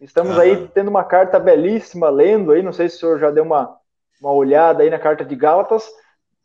Estamos 0.00 0.38
aí 0.38 0.68
tendo 0.74 0.88
uma 0.88 1.04
carta 1.04 1.38
belíssima, 1.38 2.10
lendo 2.10 2.52
aí, 2.52 2.62
não 2.62 2.72
sei 2.72 2.88
se 2.88 2.96
o 2.96 2.98
senhor 2.98 3.18
já 3.20 3.30
deu 3.30 3.44
uma, 3.44 3.76
uma 4.20 4.32
olhada 4.32 4.82
aí 4.82 4.90
na 4.90 4.98
carta 4.98 5.24
de 5.24 5.34
Gálatas, 5.36 5.88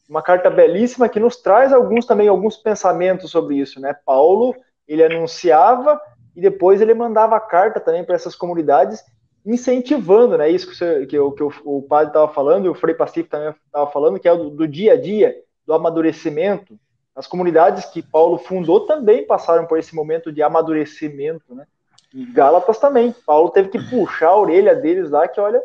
uma 0.07 0.21
carta 0.21 0.49
belíssima 0.49 1.09
que 1.09 1.19
nos 1.19 1.37
traz 1.37 1.73
alguns 1.73 2.05
também 2.05 2.27
alguns 2.27 2.55
pensamentos 2.55 3.31
sobre 3.31 3.55
isso, 3.57 3.81
né? 3.81 3.95
Paulo, 4.05 4.55
ele 4.87 5.03
anunciava 5.03 5.99
e 6.35 6.41
depois 6.41 6.81
ele 6.81 6.93
mandava 6.93 7.39
carta 7.39 7.79
também 7.79 8.03
para 8.03 8.15
essas 8.15 8.35
comunidades 8.35 9.03
incentivando, 9.49 10.37
né? 10.37 10.49
Isso 10.49 10.67
que, 10.67 10.75
você, 10.75 11.05
que, 11.05 11.17
o, 11.17 11.31
que 11.31 11.43
o, 11.43 11.51
o 11.65 11.81
padre 11.81 12.09
estava 12.09 12.31
falando 12.31 12.65
e 12.65 12.69
o 12.69 12.75
Frei 12.75 12.93
Pacífico 12.93 13.29
também 13.29 13.53
estava 13.65 13.89
falando, 13.91 14.19
que 14.19 14.27
é 14.27 14.35
do, 14.35 14.49
do, 14.49 14.67
dia 14.67 14.93
a 14.93 15.01
dia, 15.01 15.35
do 15.65 15.73
amadurecimento. 15.73 16.79
As 17.15 17.27
comunidades 17.27 17.85
que 17.85 18.01
Paulo 18.01 18.37
fundou 18.37 18.85
também 18.85 19.25
passaram 19.25 19.65
por 19.65 19.79
esse 19.79 19.95
momento 19.95 20.31
de 20.31 20.43
amadurecimento, 20.43 21.55
né? 21.55 21.65
E 22.13 22.25
Gálatas 22.25 22.79
também. 22.79 23.13
Paulo 23.25 23.49
teve 23.49 23.69
que 23.69 23.89
puxar 23.89 24.29
a 24.29 24.37
orelha 24.37 24.75
deles 24.75 25.09
lá, 25.09 25.27
que 25.27 25.39
olha. 25.39 25.61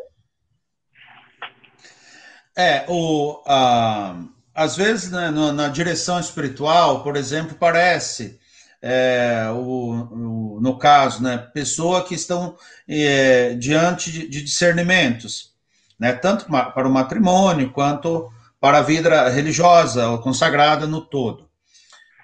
É, 2.57 2.85
o, 2.87 3.41
uh, 3.41 4.29
às 4.53 4.75
vezes 4.77 5.11
né, 5.11 5.29
na 5.29 5.67
direção 5.67 6.19
espiritual, 6.19 7.03
por 7.03 7.15
exemplo, 7.17 7.55
parece 7.59 8.39
é, 8.87 9.49
o, 9.49 10.57
o, 10.57 10.59
no 10.61 10.77
caso, 10.77 11.23
né, 11.23 11.39
pessoa 11.51 12.03
que 12.03 12.13
estão 12.13 12.55
é, 12.87 13.55
diante 13.55 14.11
de, 14.11 14.27
de, 14.27 14.43
discernimentos, 14.43 15.55
né, 15.99 16.13
tanto 16.13 16.45
para 16.45 16.87
o 16.87 16.91
matrimônio 16.91 17.71
quanto 17.71 18.31
para 18.61 18.77
a 18.77 18.83
vida 18.83 19.27
religiosa 19.29 20.07
ou 20.09 20.19
consagrada 20.19 20.85
no 20.85 21.01
todo. 21.01 21.49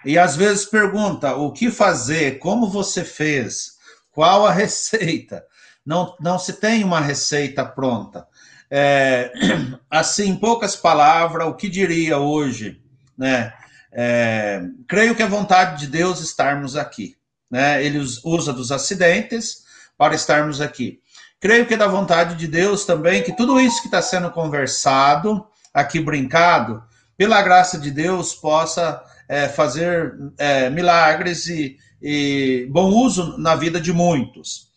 E 0.05 0.19
às 0.19 0.35
vezes 0.35 0.63
pergunta 0.63 1.35
o 1.35 1.51
que 1.51 1.71
fazer, 1.71 2.37
como 2.37 2.69
você 2.69 3.03
fez, 3.03 3.77
qual 4.11 4.45
a 4.45 4.51
receita. 4.53 5.43
Não, 5.83 6.15
não 6.19 6.37
se 6.37 6.53
tem 6.53 6.83
uma 6.83 6.99
receita 6.99 7.65
pronta. 7.65 8.27
É, 8.69 9.31
assim, 9.89 10.29
em 10.29 10.35
poucas 10.35 10.75
palavras, 10.75 11.47
o 11.47 11.55
que 11.55 11.67
diria 11.67 12.19
hoje, 12.19 12.79
né? 13.17 13.51
É, 13.91 14.61
creio 14.87 15.15
que 15.15 15.21
é 15.21 15.27
vontade 15.27 15.79
de 15.79 15.87
Deus 15.87 16.21
estarmos 16.21 16.75
aqui. 16.75 17.15
Né? 17.49 17.83
Ele 17.83 17.99
usa 18.23 18.53
dos 18.53 18.71
acidentes 18.71 19.63
para 19.97 20.15
estarmos 20.15 20.61
aqui. 20.61 20.99
Creio 21.39 21.65
que 21.65 21.73
é 21.73 21.77
da 21.77 21.87
vontade 21.87 22.35
de 22.35 22.47
Deus 22.47 22.85
também 22.85 23.23
que 23.23 23.35
tudo 23.35 23.59
isso 23.59 23.81
que 23.81 23.87
está 23.87 24.01
sendo 24.01 24.31
conversado, 24.31 25.45
aqui 25.73 25.99
brincado, 25.99 26.83
pela 27.17 27.41
graça 27.41 27.77
de 27.77 27.91
Deus, 27.91 28.33
possa 28.33 29.03
é, 29.27 29.47
fazer 29.49 30.13
é, 30.37 30.69
milagres 30.69 31.47
e, 31.47 31.77
e, 32.01 32.67
bom 32.71 32.89
uso 32.89 33.37
na 33.37 33.55
vida 33.55 33.81
de 33.81 33.91
muitos. 33.91 34.69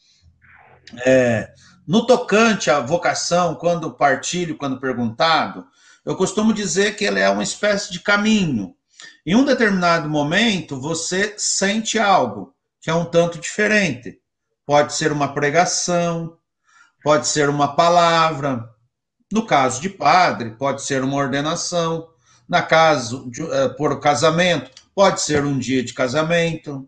É, 1.05 1.51
no 1.87 2.07
tocante 2.07 2.71
à 2.71 2.81
vocação, 2.81 3.55
quando 3.55 3.93
partilho, 3.93 4.57
quando 4.57 4.81
perguntado, 4.81 5.67
eu 6.05 6.17
costumo 6.17 6.53
dizer 6.53 6.97
que 6.97 7.05
ele 7.05 7.21
é 7.21 7.29
uma 7.29 7.43
espécie 7.43 7.93
de 7.93 8.01
caminho 8.01 8.75
em 9.27 9.35
um 9.35 9.45
determinado 9.45 10.09
momento, 10.09 10.79
você 10.79 11.35
sente 11.39 11.99
algo 11.99 12.55
que 12.81 12.91
é 12.91 12.95
um 12.95 13.07
tanto 13.07 13.39
diferente. 13.39 14.19
Pode 14.67 14.93
ser 14.93 15.11
uma 15.11 15.33
pregação, 15.33 16.37
pode 17.03 17.27
ser 17.27 17.49
uma 17.49 17.75
palavra. 17.75 18.69
No 19.33 19.47
caso 19.47 19.81
de 19.81 19.89
padre, 19.89 20.51
pode 20.51 20.83
ser 20.83 21.03
uma 21.03 21.17
ordenação. 21.17 22.09
Na 22.47 22.61
caso 22.61 23.31
de, 23.31 23.43
uh, 23.43 23.75
por 23.79 23.99
casamento, 24.01 24.71
pode 24.95 25.23
ser 25.23 25.43
um 25.43 25.59
dia 25.59 25.83
de 25.83 25.95
casamento. 25.95 26.87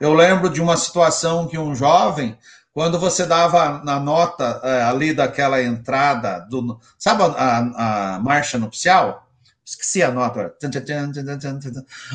Eu 0.00 0.14
lembro 0.14 0.48
de 0.48 0.62
uma 0.62 0.78
situação 0.78 1.46
que 1.46 1.58
um 1.58 1.74
jovem, 1.74 2.38
quando 2.72 2.98
você 2.98 3.26
dava 3.26 3.84
na 3.84 4.00
nota 4.00 4.58
uh, 4.64 4.88
ali 4.88 5.12
daquela 5.12 5.62
entrada 5.62 6.40
do, 6.48 6.80
sabe 6.98 7.22
a, 7.22 8.14
a 8.14 8.18
marcha 8.20 8.58
nupcial? 8.58 9.23
Esqueci 9.64 10.02
a 10.02 10.10
nota. 10.10 10.54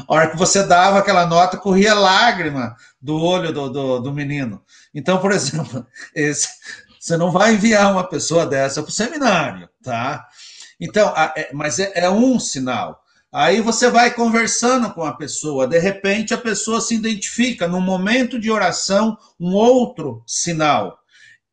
A 0.07 0.13
hora 0.13 0.29
que 0.29 0.37
você 0.37 0.63
dava 0.63 0.99
aquela 0.99 1.25
nota, 1.25 1.57
corria 1.57 1.95
lágrima 1.95 2.75
do 3.01 3.19
olho 3.19 3.51
do, 3.51 3.69
do, 3.69 3.99
do 3.99 4.13
menino. 4.13 4.63
Então, 4.93 5.19
por 5.19 5.31
exemplo, 5.33 5.85
esse, 6.13 6.47
você 6.99 7.17
não 7.17 7.31
vai 7.31 7.53
enviar 7.53 7.91
uma 7.91 8.07
pessoa 8.07 8.45
dessa 8.45 8.83
para 8.83 8.89
o 8.89 8.93
seminário, 8.93 9.69
tá? 9.81 10.27
Então, 10.79 11.11
é, 11.35 11.49
mas 11.51 11.79
é, 11.79 11.91
é 11.95 12.09
um 12.09 12.39
sinal. 12.39 13.03
Aí 13.31 13.61
você 13.61 13.89
vai 13.89 14.11
conversando 14.11 14.91
com 14.91 15.03
a 15.03 15.15
pessoa, 15.15 15.67
de 15.67 15.77
repente 15.77 16.33
a 16.33 16.37
pessoa 16.37 16.81
se 16.81 16.95
identifica 16.95 17.67
num 17.67 17.81
momento 17.81 18.39
de 18.39 18.49
oração 18.49 19.17
um 19.39 19.53
outro 19.53 20.23
sinal. 20.25 20.99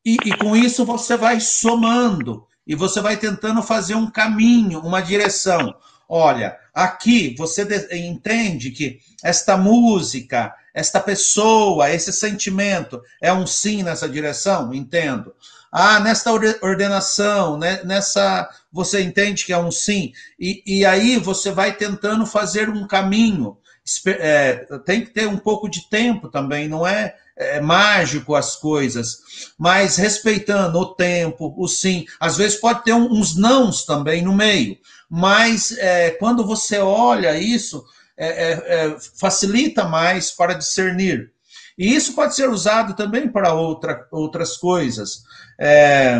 E, 0.03 0.17
e, 0.25 0.37
com 0.37 0.55
isso 0.55 0.85
você 0.85 1.15
vai 1.17 1.39
somando 1.39 2.47
e 2.67 2.75
você 2.75 2.99
vai 2.99 3.15
tentando 3.15 3.63
fazer 3.63 3.95
um 3.95 4.11
caminho, 4.11 4.81
uma 4.81 5.01
direção. 5.01 5.73
Olha, 6.09 6.57
aqui 6.73 7.35
você 7.37 7.65
entende 7.91 8.71
que 8.71 8.99
esta 9.23 9.57
música, 9.57 10.53
esta 10.73 10.99
pessoa, 10.99 11.89
esse 11.89 12.13
sentimento 12.13 13.01
é 13.21 13.31
um 13.31 13.47
sim 13.47 13.83
nessa 13.83 14.07
direção? 14.07 14.73
Entendo. 14.73 15.33
Ah, 15.71 15.99
nesta 15.99 16.31
ordenação, 16.31 17.57
né, 17.57 17.81
nessa. 17.83 18.49
Você 18.71 19.01
entende 19.01 19.45
que 19.45 19.53
é 19.53 19.57
um 19.57 19.71
sim. 19.71 20.13
E, 20.39 20.63
e 20.65 20.85
aí 20.85 21.17
você 21.17 21.51
vai 21.51 21.75
tentando 21.75 22.25
fazer 22.25 22.69
um 22.69 22.87
caminho. 22.87 23.57
É, 24.05 24.65
tem 24.85 25.03
que 25.03 25.11
ter 25.11 25.27
um 25.27 25.37
pouco 25.37 25.69
de 25.69 25.89
tempo 25.89 26.29
também, 26.29 26.67
não 26.67 26.85
é, 26.85 27.15
é 27.37 27.61
mágico 27.61 28.35
as 28.35 28.55
coisas, 28.55 29.19
mas 29.57 29.95
respeitando 29.95 30.79
o 30.79 30.95
tempo, 30.95 31.53
o 31.57 31.67
sim. 31.67 32.05
Às 32.19 32.37
vezes 32.37 32.59
pode 32.59 32.83
ter 32.83 32.93
uns 32.93 33.37
nãos 33.37 33.85
também 33.85 34.21
no 34.21 34.33
meio 34.33 34.77
mas 35.09 35.71
é, 35.77 36.11
quando 36.11 36.45
você 36.45 36.79
olha 36.79 37.39
isso, 37.39 37.83
é, 38.17 38.27
é, 38.27 38.51
é, 38.51 38.97
facilita 39.19 39.85
mais 39.85 40.31
para 40.31 40.53
discernir. 40.53 41.31
E 41.77 41.95
isso 41.95 42.13
pode 42.13 42.35
ser 42.35 42.49
usado 42.49 42.95
também 42.95 43.29
para 43.29 43.53
outra, 43.53 44.07
outras 44.11 44.57
coisas. 44.57 45.23
É, 45.59 46.19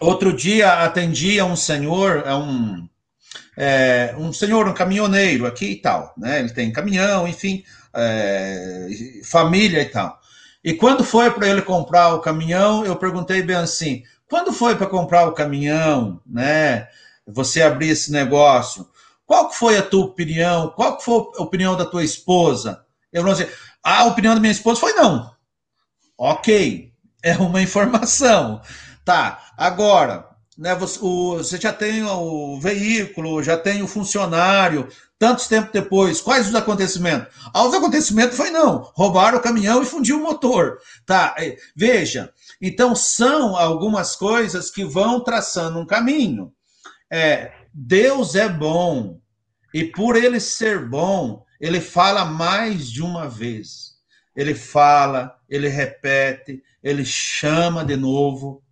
outro 0.00 0.32
dia 0.34 0.84
atendi 0.84 1.38
a 1.38 1.44
um 1.44 1.56
senhor, 1.56 2.24
um, 2.26 2.88
é, 3.56 4.14
um 4.18 4.32
senhor, 4.32 4.68
um 4.68 4.74
caminhoneiro 4.74 5.46
aqui 5.46 5.72
e 5.72 5.80
tal, 5.80 6.12
né? 6.18 6.40
Ele 6.40 6.50
tem 6.50 6.72
caminhão, 6.72 7.26
enfim, 7.26 7.62
família 9.24 9.82
e 9.82 9.86
tal. 9.86 10.18
E 10.62 10.74
quando 10.74 11.04
foi 11.04 11.30
para 11.30 11.48
ele 11.48 11.62
comprar 11.62 12.14
o 12.14 12.20
caminhão, 12.20 12.84
eu 12.84 12.96
perguntei 12.96 13.42
bem 13.42 13.56
assim: 13.56 14.02
quando 14.28 14.52
foi 14.52 14.76
para 14.76 14.86
comprar 14.86 15.26
o 15.26 15.32
caminhão, 15.32 16.20
né? 16.26 16.88
você 17.26 17.62
abrir 17.62 17.88
esse 17.88 18.12
negócio. 18.12 18.88
Qual 19.26 19.48
que 19.48 19.56
foi 19.56 19.76
a 19.76 19.82
tua 19.82 20.04
opinião? 20.04 20.70
Qual 20.70 20.96
que 20.96 21.04
foi 21.04 21.14
a 21.36 21.42
opinião 21.42 21.76
da 21.76 21.84
tua 21.84 22.04
esposa? 22.04 22.84
Eu 23.12 23.24
vou 23.24 23.32
dizer, 23.32 23.52
a 23.82 24.04
opinião 24.04 24.34
da 24.34 24.40
minha 24.40 24.52
esposa 24.52 24.80
foi 24.80 24.92
não. 24.92 25.34
Ok, 26.16 26.92
é 27.22 27.36
uma 27.36 27.60
informação. 27.60 28.60
Tá, 29.04 29.52
agora, 29.56 30.28
né, 30.56 30.74
você, 30.74 30.98
o, 31.02 31.38
você 31.38 31.58
já 31.58 31.72
tem 31.72 32.04
o 32.04 32.58
veículo, 32.60 33.42
já 33.42 33.56
tem 33.56 33.82
o 33.82 33.88
funcionário, 33.88 34.88
tantos 35.18 35.48
tempos 35.48 35.72
depois, 35.72 36.20
quais 36.20 36.48
os 36.48 36.54
acontecimentos? 36.54 37.34
Ah, 37.54 37.64
os 37.64 37.74
acontecimentos 37.74 38.36
foi 38.36 38.50
não, 38.50 38.90
roubaram 38.94 39.38
o 39.38 39.42
caminhão 39.42 39.82
e 39.82 39.86
fundiu 39.86 40.18
o 40.18 40.22
motor. 40.22 40.78
Tá, 41.06 41.34
é, 41.38 41.56
veja, 41.74 42.32
então 42.60 42.94
são 42.94 43.56
algumas 43.56 44.14
coisas 44.14 44.70
que 44.70 44.84
vão 44.84 45.20
traçando 45.20 45.78
um 45.78 45.86
caminho 45.86 46.52
é 47.10 47.52
Deus 47.72 48.34
é 48.34 48.48
bom 48.48 49.20
e 49.72 49.84
por 49.84 50.16
ele 50.16 50.40
ser 50.40 50.88
bom, 50.88 51.44
ele 51.60 51.80
fala 51.80 52.24
mais 52.24 52.90
de 52.90 53.02
uma 53.02 53.28
vez. 53.28 53.96
Ele 54.34 54.54
fala, 54.54 55.34
ele 55.48 55.68
repete, 55.68 56.62
ele 56.82 57.04
chama 57.04 57.84
de 57.84 57.96
novo. 57.96 58.62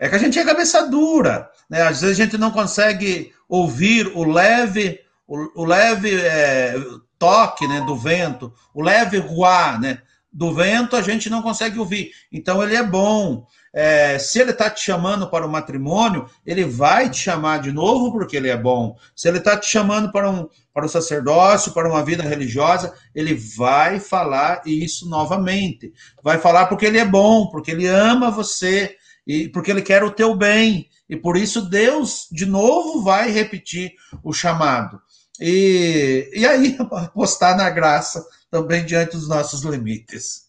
É 0.00 0.08
que 0.08 0.14
a 0.14 0.18
gente 0.18 0.38
é 0.38 0.44
cabeça 0.44 0.88
dura, 0.88 1.50
né? 1.68 1.82
Às 1.82 2.00
vezes 2.00 2.18
a 2.18 2.24
gente 2.24 2.38
não 2.38 2.50
consegue 2.50 3.32
ouvir 3.48 4.08
o 4.14 4.24
leve, 4.24 5.00
o, 5.26 5.62
o 5.62 5.64
leve 5.64 6.14
é, 6.14 6.74
toque, 7.18 7.66
né, 7.66 7.80
do 7.82 7.96
vento, 7.96 8.52
o 8.74 8.82
leve 8.82 9.18
ruar, 9.18 9.80
né, 9.80 9.98
do 10.34 10.52
vento 10.52 10.96
a 10.96 11.02
gente 11.02 11.30
não 11.30 11.40
consegue 11.40 11.78
ouvir. 11.78 12.10
Então 12.32 12.62
ele 12.62 12.74
é 12.74 12.82
bom. 12.82 13.46
É, 13.72 14.18
se 14.18 14.40
ele 14.40 14.50
está 14.50 14.68
te 14.68 14.80
chamando 14.80 15.30
para 15.30 15.46
o 15.46 15.50
matrimônio, 15.50 16.28
ele 16.44 16.64
vai 16.64 17.08
te 17.08 17.18
chamar 17.18 17.60
de 17.60 17.70
novo 17.70 18.12
porque 18.12 18.36
ele 18.36 18.48
é 18.48 18.56
bom. 18.56 18.96
Se 19.14 19.28
ele 19.28 19.38
está 19.38 19.56
te 19.56 19.68
chamando 19.68 20.10
para 20.10 20.28
um 20.28 20.48
para 20.72 20.86
o 20.86 20.88
sacerdócio, 20.88 21.72
para 21.72 21.88
uma 21.88 22.04
vida 22.04 22.24
religiosa, 22.24 22.92
ele 23.14 23.32
vai 23.32 24.00
falar 24.00 24.60
isso 24.66 25.08
novamente. 25.08 25.92
Vai 26.20 26.38
falar 26.38 26.66
porque 26.66 26.84
ele 26.84 26.98
é 26.98 27.04
bom, 27.04 27.46
porque 27.46 27.70
ele 27.70 27.86
ama 27.86 28.28
você 28.28 28.96
e 29.24 29.48
porque 29.48 29.70
ele 29.70 29.82
quer 29.82 30.02
o 30.02 30.10
teu 30.10 30.34
bem. 30.34 30.88
E 31.08 31.16
por 31.16 31.36
isso 31.36 31.62
Deus 31.62 32.26
de 32.32 32.44
novo 32.44 33.02
vai 33.02 33.30
repetir 33.30 33.92
o 34.22 34.32
chamado. 34.32 35.00
E, 35.40 36.30
e 36.32 36.46
aí 36.46 36.76
apostar 37.06 37.56
na 37.56 37.68
graça 37.70 38.24
também 38.50 38.84
diante 38.84 39.12
dos 39.12 39.28
nossos 39.28 39.64
limites. 39.64 40.44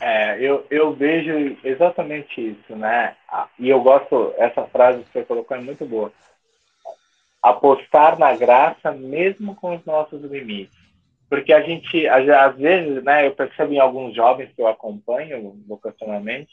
É, 0.00 0.40
eu, 0.40 0.64
eu 0.70 0.92
vejo 0.92 1.56
exatamente 1.64 2.40
isso, 2.40 2.76
né? 2.76 3.16
E 3.58 3.68
eu 3.68 3.80
gosto, 3.80 4.32
essa 4.36 4.64
frase 4.66 5.02
que 5.02 5.12
você 5.12 5.24
colocou 5.24 5.56
é 5.56 5.60
muito 5.60 5.84
boa. 5.84 6.12
Apostar 7.42 8.18
na 8.18 8.36
graça 8.36 8.92
mesmo 8.92 9.56
com 9.56 9.74
os 9.74 9.84
nossos 9.84 10.22
limites. 10.22 10.76
Porque 11.28 11.52
a 11.52 11.60
gente, 11.60 12.06
às 12.06 12.56
vezes, 12.56 13.02
né, 13.02 13.26
eu 13.26 13.34
percebo 13.34 13.72
em 13.72 13.78
alguns 13.78 14.14
jovens 14.14 14.50
que 14.54 14.62
eu 14.62 14.66
acompanho 14.66 15.60
vocacionalmente, 15.66 16.50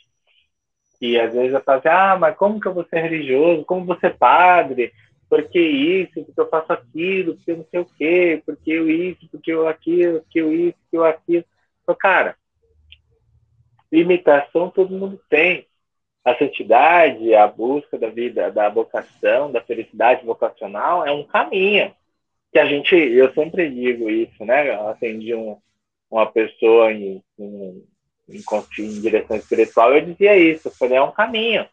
que 1.00 1.20
às 1.20 1.34
vezes 1.34 1.54
eu 1.54 1.62
falo 1.62 1.80
assim, 1.80 1.88
ah, 1.88 2.18
mas 2.20 2.36
como 2.36 2.60
que 2.60 2.68
eu 2.68 2.74
vou 2.74 2.86
ser 2.86 3.02
religioso? 3.02 3.64
Como 3.66 3.98
ser 4.00 4.18
padre? 4.18 4.92
Porque 5.36 5.60
isso, 5.60 6.24
porque 6.24 6.40
eu 6.40 6.48
faço 6.48 6.72
aquilo, 6.72 7.36
porque 7.36 7.52
eu 7.52 7.58
não 7.58 7.66
sei 7.70 7.80
o 7.82 7.86
quê, 7.86 8.42
porque 8.46 8.72
eu 8.72 8.90
isso, 8.90 9.28
porque 9.30 9.52
eu 9.52 9.68
aquilo, 9.68 10.22
porque 10.22 10.40
eu 10.40 10.54
isso, 10.54 10.78
porque 10.84 10.96
eu 10.96 11.04
aquilo. 11.04 11.44
Então, 11.84 11.94
cara, 11.94 12.38
limitação 13.92 14.70
todo 14.70 14.98
mundo 14.98 15.20
tem. 15.30 15.68
A 16.24 16.34
santidade, 16.38 17.36
a 17.36 17.46
busca 17.48 17.98
da 17.98 18.08
vida, 18.08 18.50
da 18.50 18.70
vocação, 18.70 19.52
da 19.52 19.60
felicidade 19.60 20.26
vocacional 20.26 21.06
é 21.06 21.12
um 21.12 21.26
caminho 21.26 21.94
que 22.54 22.58
a 22.58 22.66
gente, 22.66 22.96
eu 22.96 23.34
sempre 23.34 23.70
digo 23.70 24.10
isso, 24.10 24.46
né? 24.46 24.70
Eu 24.70 24.88
atendi 24.88 25.36
um, 25.36 25.58
uma 26.10 26.32
pessoa 26.32 26.94
em, 26.94 27.22
em, 27.38 27.84
em, 28.30 28.42
em 28.80 29.02
direção 29.02 29.36
espiritual, 29.36 29.94
eu 29.94 30.06
dizia 30.06 30.38
isso, 30.38 30.70
eu 30.70 30.72
falei, 30.72 30.98
é 30.98 31.02
um 31.02 31.12
caminho. 31.12 31.68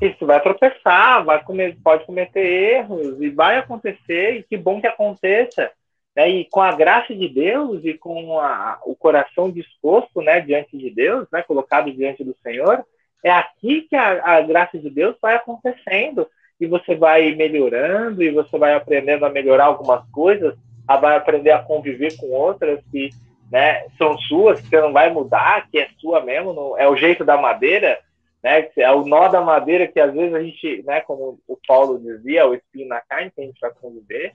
Isso 0.00 0.26
vai 0.26 0.40
tropeçar, 0.42 1.24
vai 1.24 1.42
comer, 1.42 1.76
pode 1.82 2.04
cometer 2.04 2.44
erros 2.44 3.20
e 3.20 3.30
vai 3.30 3.56
acontecer, 3.56 4.36
e 4.36 4.42
que 4.42 4.56
bom 4.56 4.80
que 4.80 4.86
aconteça, 4.86 5.70
né? 6.14 6.28
E 6.28 6.44
com 6.50 6.60
a 6.60 6.72
graça 6.72 7.14
de 7.14 7.28
Deus 7.28 7.82
e 7.82 7.94
com 7.94 8.38
a, 8.38 8.78
o 8.84 8.94
coração 8.94 9.50
disposto, 9.50 10.20
né, 10.20 10.40
diante 10.40 10.76
de 10.76 10.90
Deus, 10.90 11.26
né, 11.32 11.42
colocado 11.42 11.90
diante 11.92 12.22
do 12.22 12.36
Senhor, 12.42 12.84
é 13.24 13.30
aqui 13.30 13.82
que 13.82 13.96
a, 13.96 14.36
a 14.36 14.40
graça 14.42 14.78
de 14.78 14.90
Deus 14.90 15.16
vai 15.20 15.34
acontecendo 15.34 16.28
e 16.60 16.66
você 16.66 16.94
vai 16.94 17.34
melhorando 17.34 18.22
e 18.22 18.30
você 18.30 18.58
vai 18.58 18.74
aprendendo 18.74 19.24
a 19.24 19.30
melhorar 19.30 19.64
algumas 19.64 20.06
coisas, 20.10 20.54
a 20.86 20.96
vai 20.96 21.16
aprender 21.16 21.52
a 21.52 21.62
conviver 21.62 22.16
com 22.16 22.30
outras 22.30 22.80
que 22.90 23.10
né, 23.50 23.86
são 23.96 24.16
suas, 24.18 24.60
que 24.60 24.68
você 24.68 24.80
não 24.80 24.92
vai 24.92 25.10
mudar, 25.10 25.68
que 25.70 25.78
é 25.78 25.88
sua 25.98 26.20
mesmo, 26.20 26.52
não, 26.52 26.78
é 26.78 26.88
o 26.88 26.96
jeito 26.96 27.24
da 27.24 27.36
madeira, 27.36 27.98
né, 28.42 28.68
é 28.76 28.92
o 28.92 29.04
nó 29.04 29.28
da 29.28 29.40
madeira 29.40 29.86
que 29.86 29.98
às 29.98 30.12
vezes 30.12 30.34
a 30.34 30.42
gente, 30.42 30.82
né, 30.84 31.00
como 31.00 31.40
o 31.46 31.58
Paulo 31.66 31.98
dizia, 31.98 32.46
o 32.46 32.54
espinho 32.54 32.88
na 32.88 33.00
carne 33.00 33.30
que 33.30 33.40
a 33.40 33.44
gente 33.44 33.60
vai 33.60 33.70
conviver, 33.72 34.34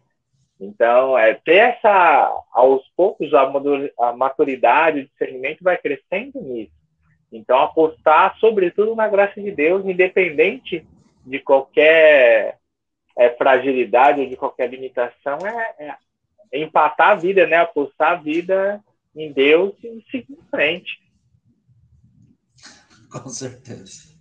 então, 0.62 1.18
é, 1.18 1.34
ter 1.34 1.56
essa, 1.56 2.32
aos 2.52 2.88
poucos, 2.96 3.34
a 3.34 4.14
maturidade, 4.14 5.00
o 5.00 5.06
discernimento 5.08 5.64
vai 5.64 5.76
crescendo 5.76 6.40
nisso. 6.40 6.72
Então, 7.32 7.58
apostar, 7.58 8.38
sobretudo, 8.38 8.96
na 8.96 9.08
graça 9.08 9.42
de 9.42 9.50
Deus, 9.50 9.84
independente 9.84 10.86
de 11.26 11.40
qualquer 11.40 12.60
é, 13.18 13.30
fragilidade 13.32 14.22
ou 14.22 14.28
de 14.28 14.36
qualquer 14.36 14.70
limitação, 14.70 15.40
é, 15.80 15.96
é, 16.52 16.62
empatar 16.62 17.10
a 17.10 17.16
vida, 17.16 17.48
né? 17.48 17.58
Apostar 17.58 18.12
a 18.12 18.16
vida 18.16 18.84
em 19.16 19.32
Deus 19.32 19.74
e 19.84 20.06
seguir 20.12 20.34
em 20.34 20.50
frente. 20.52 21.02
Com 23.24 23.30
certeza. 23.30 24.12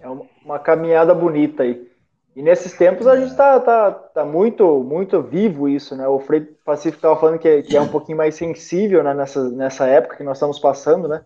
É 0.00 0.08
uma 0.44 0.58
caminhada 0.58 1.14
bonita 1.14 1.62
aí. 1.62 1.90
E 2.36 2.42
nesses 2.42 2.74
tempos 2.74 3.06
a 3.06 3.16
gente 3.16 3.30
está 3.30 3.58
tá, 3.58 3.90
tá 3.90 4.24
muito, 4.24 4.84
muito 4.84 5.22
vivo 5.22 5.68
isso, 5.68 5.96
né? 5.96 6.06
O 6.06 6.20
Frei 6.20 6.42
Pacífico 6.42 6.98
estava 6.98 7.18
falando 7.18 7.38
que 7.38 7.48
é, 7.48 7.62
que 7.62 7.74
é 7.74 7.80
um 7.80 7.88
pouquinho 7.88 8.18
mais 8.18 8.34
sensível 8.34 9.02
né, 9.02 9.14
nessa, 9.14 9.48
nessa 9.50 9.86
época 9.86 10.18
que 10.18 10.22
nós 10.22 10.36
estamos 10.36 10.58
passando, 10.58 11.08
né? 11.08 11.24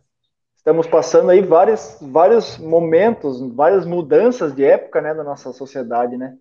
Estamos 0.57 0.87
passando 0.87 1.31
aí 1.31 1.43
vários, 1.43 1.99
vários 2.01 2.59
momentos, 2.59 3.41
várias 3.55 3.85
mudanças 3.85 4.55
de 4.55 4.63
época, 4.65 5.01
né, 5.01 5.13
na 5.13 5.25
nossa 5.25 5.53
sociedade, 5.53 6.17
né? 6.17 6.37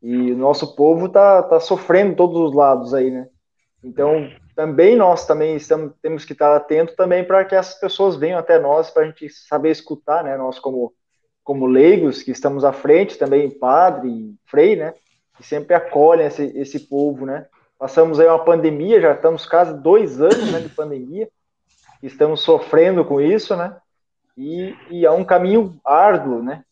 E 0.00 0.32
o 0.32 0.36
nosso 0.38 0.74
povo 0.74 1.06
está 1.06 1.42
tá 1.42 1.60
sofrendo 1.60 2.16
todos 2.16 2.40
os 2.40 2.54
lados 2.54 2.94
aí, 2.94 3.10
né? 3.10 3.28
Então, 3.84 4.30
também 4.58 4.96
nós 4.96 5.24
também 5.24 5.54
estamos, 5.54 5.92
temos 6.02 6.24
que 6.24 6.32
estar 6.32 6.56
atentos 6.56 6.96
também 6.96 7.22
para 7.22 7.44
que 7.44 7.54
essas 7.54 7.78
pessoas 7.78 8.16
venham 8.16 8.40
até 8.40 8.58
nós, 8.58 8.90
para 8.90 9.04
a 9.04 9.06
gente 9.06 9.30
saber 9.30 9.70
escutar, 9.70 10.24
né? 10.24 10.36
Nós 10.36 10.58
como 10.58 10.92
como 11.44 11.64
leigos 11.64 12.24
que 12.24 12.32
estamos 12.32 12.64
à 12.64 12.72
frente, 12.72 13.16
também 13.16 13.48
padre, 13.48 14.34
frei, 14.46 14.74
né? 14.74 14.94
Que 15.36 15.46
sempre 15.46 15.76
acolhem 15.76 16.26
esse, 16.26 16.42
esse 16.58 16.80
povo, 16.80 17.24
né? 17.24 17.46
Passamos 17.78 18.18
aí 18.18 18.26
uma 18.26 18.44
pandemia, 18.44 19.00
já 19.00 19.12
estamos 19.12 19.46
quase 19.46 19.80
dois 19.80 20.20
anos 20.20 20.50
né, 20.50 20.58
de 20.58 20.70
pandemia, 20.70 21.28
estamos 22.02 22.40
sofrendo 22.40 23.04
com 23.04 23.20
isso, 23.20 23.54
né? 23.54 23.76
E, 24.36 24.74
e 24.90 25.06
é 25.06 25.10
um 25.12 25.24
caminho 25.24 25.78
árduo, 25.84 26.42
né? 26.42 26.64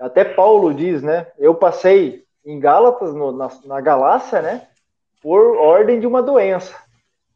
Até 0.00 0.24
Paulo 0.24 0.72
diz, 0.72 1.02
né? 1.02 1.26
Eu 1.38 1.54
passei 1.54 2.24
em 2.46 2.58
Gálatas, 2.58 3.12
no, 3.14 3.30
na, 3.30 3.50
na 3.66 3.80
Galácia, 3.82 4.40
né? 4.40 4.68
Por 5.20 5.58
ordem 5.58 6.00
de 6.00 6.06
uma 6.06 6.22
doença, 6.22 6.85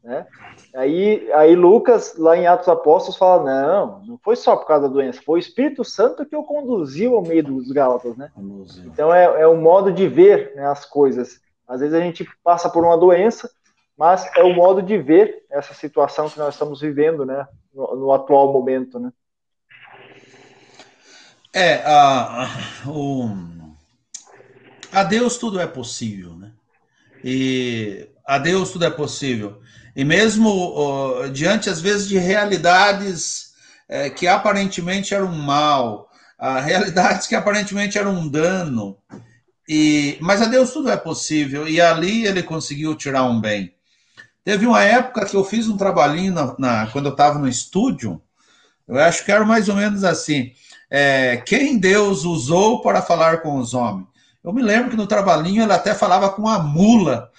né? 0.03 0.25
Aí, 0.73 1.31
aí 1.33 1.55
Lucas, 1.55 2.15
lá 2.17 2.35
em 2.35 2.47
Atos 2.47 2.67
Apóstolos, 2.67 3.17
fala: 3.17 3.43
não, 3.43 4.03
não 4.03 4.17
foi 4.17 4.35
só 4.35 4.55
por 4.55 4.65
causa 4.65 4.87
da 4.87 4.93
doença, 4.93 5.21
foi 5.23 5.39
o 5.39 5.39
Espírito 5.39 5.83
Santo 5.83 6.25
que 6.25 6.35
o 6.35 6.43
conduziu 6.43 7.15
ao 7.15 7.21
meio 7.21 7.43
dos 7.43 7.71
Gálatas, 7.71 8.17
né? 8.17 8.31
Então 8.85 9.13
é, 9.13 9.41
é 9.41 9.47
um 9.47 9.61
modo 9.61 9.91
de 9.91 10.07
ver 10.07 10.53
né, 10.55 10.65
as 10.65 10.85
coisas. 10.85 11.39
Às 11.67 11.81
vezes 11.81 11.93
a 11.93 12.01
gente 12.01 12.27
passa 12.43 12.69
por 12.69 12.83
uma 12.83 12.97
doença, 12.97 13.49
mas 13.97 14.29
é 14.35 14.43
o 14.43 14.53
modo 14.53 14.81
de 14.81 14.97
ver 14.97 15.45
essa 15.49 15.73
situação 15.73 16.29
que 16.29 16.39
nós 16.39 16.55
estamos 16.55 16.81
vivendo, 16.81 17.25
né? 17.25 17.47
No, 17.73 17.95
no 17.95 18.11
atual 18.11 18.51
momento, 18.51 18.99
né? 18.99 19.11
É, 21.53 21.83
a, 21.85 22.47
o, 22.87 23.29
a 24.91 25.03
Deus 25.03 25.37
tudo 25.37 25.59
é 25.59 25.67
possível, 25.67 26.33
né? 26.33 26.51
E 27.23 28.09
a 28.31 28.37
Deus 28.37 28.71
tudo 28.71 28.85
é 28.85 28.89
possível. 28.89 29.59
E 29.93 30.05
mesmo 30.05 30.73
diante, 31.33 31.69
às 31.69 31.81
vezes, 31.81 32.07
de 32.07 32.17
realidades 32.17 33.51
é, 33.89 34.09
que 34.09 34.25
aparentemente 34.25 35.13
eram 35.13 35.33
mal, 35.33 36.09
realidades 36.63 37.27
que 37.27 37.35
aparentemente 37.35 37.97
eram 37.97 38.13
um 38.13 38.29
dano, 38.29 38.97
e, 39.67 40.17
mas 40.21 40.41
a 40.41 40.45
Deus 40.45 40.71
tudo 40.71 40.89
é 40.89 40.95
possível, 40.95 41.67
e 41.67 41.81
ali 41.81 42.25
ele 42.25 42.41
conseguiu 42.41 42.95
tirar 42.95 43.25
um 43.25 43.41
bem. 43.41 43.73
Teve 44.45 44.65
uma 44.65 44.81
época 44.81 45.25
que 45.25 45.35
eu 45.35 45.43
fiz 45.43 45.67
um 45.67 45.75
trabalhinho 45.75 46.33
na, 46.33 46.55
na 46.57 46.87
quando 46.87 47.07
eu 47.07 47.11
estava 47.11 47.37
no 47.37 47.49
estúdio, 47.49 48.21
eu 48.87 48.97
acho 48.97 49.25
que 49.25 49.31
era 49.31 49.43
mais 49.43 49.67
ou 49.67 49.75
menos 49.75 50.05
assim: 50.05 50.53
é, 50.89 51.35
quem 51.45 51.77
Deus 51.77 52.23
usou 52.23 52.81
para 52.81 53.01
falar 53.01 53.41
com 53.41 53.57
os 53.57 53.73
homens? 53.73 54.07
Eu 54.41 54.53
me 54.53 54.61
lembro 54.61 54.89
que 54.89 54.97
no 54.97 55.05
trabalhinho 55.05 55.63
ele 55.63 55.73
até 55.73 55.93
falava 55.93 56.29
com 56.29 56.47
a 56.47 56.59
mula 56.59 57.29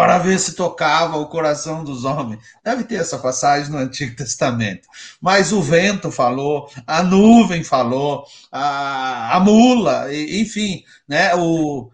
para 0.00 0.16
ver 0.16 0.38
se 0.38 0.54
tocava 0.54 1.18
o 1.18 1.26
coração 1.26 1.84
dos 1.84 2.06
homens. 2.06 2.40
Deve 2.64 2.84
ter 2.84 2.94
essa 2.94 3.18
passagem 3.18 3.70
no 3.70 3.76
Antigo 3.76 4.16
Testamento. 4.16 4.88
Mas 5.20 5.52
o 5.52 5.60
vento 5.60 6.10
falou, 6.10 6.70
a 6.86 7.02
nuvem 7.02 7.62
falou, 7.62 8.24
a, 8.50 9.36
a 9.36 9.40
mula, 9.40 10.06
enfim, 10.10 10.84
né? 11.06 11.34
O... 11.34 11.90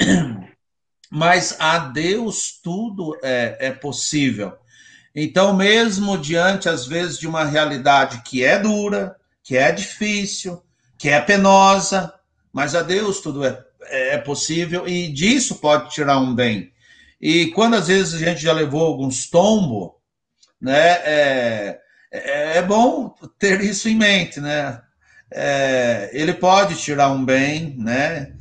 Mas 1.12 1.54
a 1.58 1.80
Deus 1.80 2.58
tudo 2.62 3.14
é, 3.22 3.58
é 3.60 3.70
possível. 3.72 4.54
Então, 5.14 5.54
mesmo 5.54 6.16
diante, 6.16 6.66
às 6.66 6.86
vezes, 6.86 7.18
de 7.18 7.28
uma 7.28 7.44
realidade 7.44 8.22
que 8.22 8.42
é 8.42 8.58
dura, 8.58 9.16
que 9.42 9.54
é 9.54 9.70
difícil, 9.70 10.62
que 10.96 11.10
é 11.10 11.20
penosa, 11.20 12.10
mas 12.50 12.74
a 12.74 12.80
Deus 12.80 13.20
tudo 13.20 13.44
é, 13.44 13.62
é 13.82 14.16
possível 14.16 14.88
e 14.88 15.08
disso 15.08 15.56
pode 15.56 15.90
tirar 15.90 16.18
um 16.18 16.34
bem. 16.34 16.72
E 17.20 17.46
quando 17.52 17.74
às 17.74 17.88
vezes 17.88 18.14
a 18.14 18.18
gente 18.18 18.42
já 18.42 18.52
levou 18.52 18.84
alguns 18.84 19.28
tombos, 19.28 19.92
né, 20.60 20.90
é, 21.04 21.80
é, 22.12 22.58
é 22.58 22.62
bom 22.62 23.14
ter 23.38 23.60
isso 23.60 23.88
em 23.88 23.96
mente, 23.96 24.40
né? 24.40 24.80
é, 25.34 26.10
ele 26.12 26.32
pode 26.32 26.76
tirar 26.76 27.10
um 27.10 27.24
bem, 27.24 27.74
né? 27.76 28.32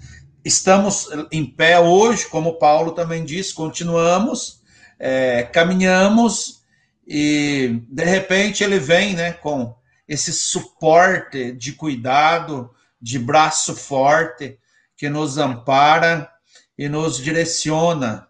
Estamos 0.45 1.07
em 1.31 1.43
pé 1.43 1.79
hoje, 1.79 2.27
como 2.27 2.59
Paulo 2.59 2.91
também 2.91 3.25
disse, 3.25 3.53
continuamos, 3.53 4.61
é, 4.99 5.41
caminhamos 5.43 6.61
e 7.07 7.81
de 7.89 8.03
repente 8.03 8.63
ele 8.63 8.77
vem, 8.77 9.15
né, 9.15 9.33
com 9.33 9.75
esse 10.07 10.31
suporte 10.31 11.53
de 11.53 11.71
cuidado, 11.71 12.69
de 13.01 13.17
braço 13.17 13.75
forte 13.75 14.59
que 14.95 15.09
nos 15.09 15.37
ampara 15.37 16.29
e 16.77 16.87
nos 16.87 17.17
direciona 17.17 18.27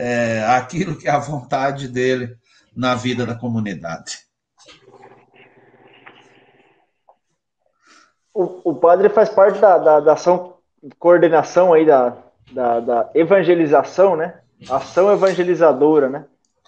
é, 0.00 0.42
aquilo 0.46 0.96
que 0.96 1.06
é 1.06 1.10
a 1.10 1.18
vontade 1.18 1.86
dele 1.86 2.34
na 2.74 2.94
vida 2.94 3.26
da 3.26 3.34
comunidade. 3.34 4.18
O, 8.32 8.70
o 8.70 8.74
padre 8.74 9.10
faz 9.10 9.28
parte 9.28 9.60
da, 9.60 9.76
da, 9.76 10.00
da 10.00 10.12
ação, 10.14 10.54
coordenação 10.98 11.74
aí 11.74 11.84
da, 11.84 12.16
da, 12.50 12.80
da, 12.80 13.10
evangelização, 13.14 14.16
né? 14.16 14.40
Ação 14.70 15.12
evangelizadora, 15.12 16.08
né? 16.08 16.24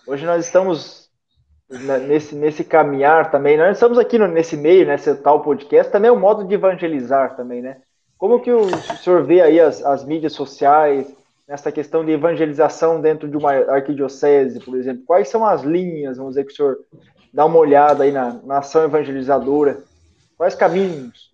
Hoje 0.06 0.26
nós 0.26 0.44
estamos 0.44 1.08
nesse, 2.06 2.34
nesse 2.34 2.64
caminhar 2.64 3.30
também. 3.30 3.56
Nós 3.56 3.76
estamos 3.76 3.98
aqui 3.98 4.18
no, 4.18 4.28
nesse 4.28 4.58
meio, 4.58 4.86
nesse 4.86 5.14
tal 5.14 5.40
podcast, 5.42 5.90
também 5.90 6.10
é 6.10 6.12
um 6.12 6.20
modo 6.20 6.44
de 6.44 6.54
evangelizar 6.54 7.34
também, 7.34 7.62
né? 7.62 7.78
Como 8.18 8.40
que 8.40 8.52
o 8.52 8.68
senhor 8.98 9.24
vê 9.24 9.40
aí 9.40 9.58
as, 9.58 9.82
as 9.82 10.04
mídias 10.04 10.34
sociais, 10.34 11.12
nessa 11.48 11.72
questão 11.72 12.04
de 12.04 12.12
evangelização 12.12 13.00
dentro 13.00 13.28
de 13.28 13.36
uma 13.36 13.52
arquidiocese, 13.52 14.60
por 14.60 14.76
exemplo? 14.76 15.04
Quais 15.06 15.28
são 15.28 15.44
as 15.44 15.62
linhas, 15.62 16.16
vamos 16.16 16.32
dizer, 16.32 16.44
que 16.44 16.52
o 16.52 16.56
senhor 16.56 16.78
dá 17.32 17.44
uma 17.44 17.58
olhada 17.58 18.04
aí 18.04 18.12
na, 18.12 18.34
na 18.44 18.58
ação 18.58 18.84
evangelizadora? 18.84 19.82
Quais 20.36 20.54
caminhos? 20.54 21.32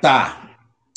Tá. 0.00 0.50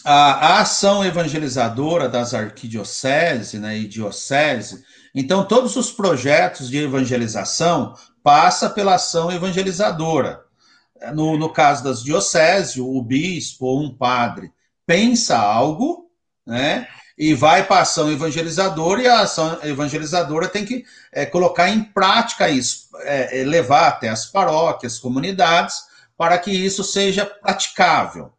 A, 0.03 0.47
a 0.47 0.61
ação 0.61 1.03
evangelizadora 1.03 2.07
das 2.07 2.33
arquidioceses 2.33 3.59
né, 3.59 3.77
e 3.77 3.87
diocese, 3.87 4.83
então 5.13 5.45
todos 5.45 5.75
os 5.75 5.91
projetos 5.91 6.69
de 6.69 6.77
evangelização 6.77 7.93
passa 8.23 8.69
pela 8.69 8.95
ação 8.95 9.31
evangelizadora. 9.31 10.45
No, 11.13 11.37
no 11.37 11.49
caso 11.49 11.83
das 11.83 12.03
dioceses, 12.03 12.77
o 12.77 13.01
bispo 13.01 13.65
ou 13.65 13.83
um 13.83 13.95
padre 13.95 14.51
pensa 14.85 15.37
algo, 15.37 16.09
né? 16.45 16.87
E 17.17 17.33
vai 17.33 17.65
para 17.65 17.77
a 17.77 17.81
ação 17.81 18.11
evangelizadora, 18.11 19.01
e 19.01 19.07
a 19.07 19.21
ação 19.21 19.57
evangelizadora 19.63 20.47
tem 20.47 20.63
que 20.63 20.85
é, 21.11 21.25
colocar 21.25 21.67
em 21.69 21.83
prática 21.83 22.47
isso, 22.47 22.89
é, 22.99 23.41
é, 23.41 23.43
levar 23.43 23.87
até 23.87 24.09
as 24.09 24.25
paróquias, 24.25 24.99
comunidades, 24.99 25.87
para 26.15 26.37
que 26.37 26.51
isso 26.51 26.83
seja 26.83 27.25
praticável. 27.25 28.31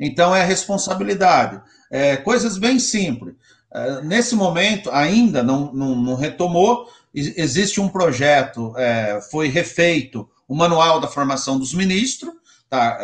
Então, 0.00 0.34
é 0.34 0.44
responsabilidade. 0.44 1.60
É, 1.90 2.16
coisas 2.16 2.58
bem 2.58 2.80
simples. 2.80 3.34
É, 3.72 4.00
nesse 4.02 4.34
momento, 4.34 4.90
ainda 4.90 5.42
não, 5.42 5.72
não, 5.72 5.94
não, 5.94 6.14
retomou, 6.16 6.88
existe 7.14 7.80
um 7.80 7.88
projeto, 7.88 8.74
é, 8.76 9.20
foi 9.30 9.48
refeito 9.48 10.28
o 10.48 10.54
Manual 10.56 11.00
da 11.00 11.06
Formação 11.06 11.58
dos 11.58 11.72
Ministros, 11.72 12.32
tá? 12.68 12.98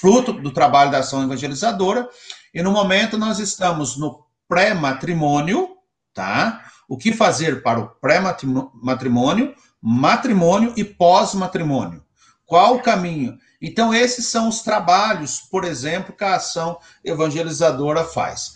Fruto 0.00 0.32
do 0.32 0.50
trabalho 0.50 0.90
da 0.90 0.98
ação 0.98 1.22
evangelizadora, 1.22 2.08
e 2.52 2.62
no 2.62 2.72
momento 2.72 3.16
nós 3.16 3.38
estamos 3.38 3.96
no 3.96 4.25
pré-matrimônio, 4.48 5.76
tá? 6.14 6.64
O 6.88 6.96
que 6.96 7.12
fazer 7.12 7.62
para 7.62 7.80
o 7.80 7.88
pré-matrimônio, 7.88 9.54
matrimônio 9.80 10.72
e 10.76 10.84
pós-matrimônio? 10.84 12.04
Qual 12.44 12.76
o 12.76 12.82
caminho? 12.82 13.36
Então, 13.60 13.92
esses 13.92 14.26
são 14.28 14.48
os 14.48 14.60
trabalhos, 14.60 15.40
por 15.40 15.64
exemplo, 15.64 16.14
que 16.14 16.22
a 16.22 16.36
ação 16.36 16.78
evangelizadora 17.04 18.04
faz. 18.04 18.54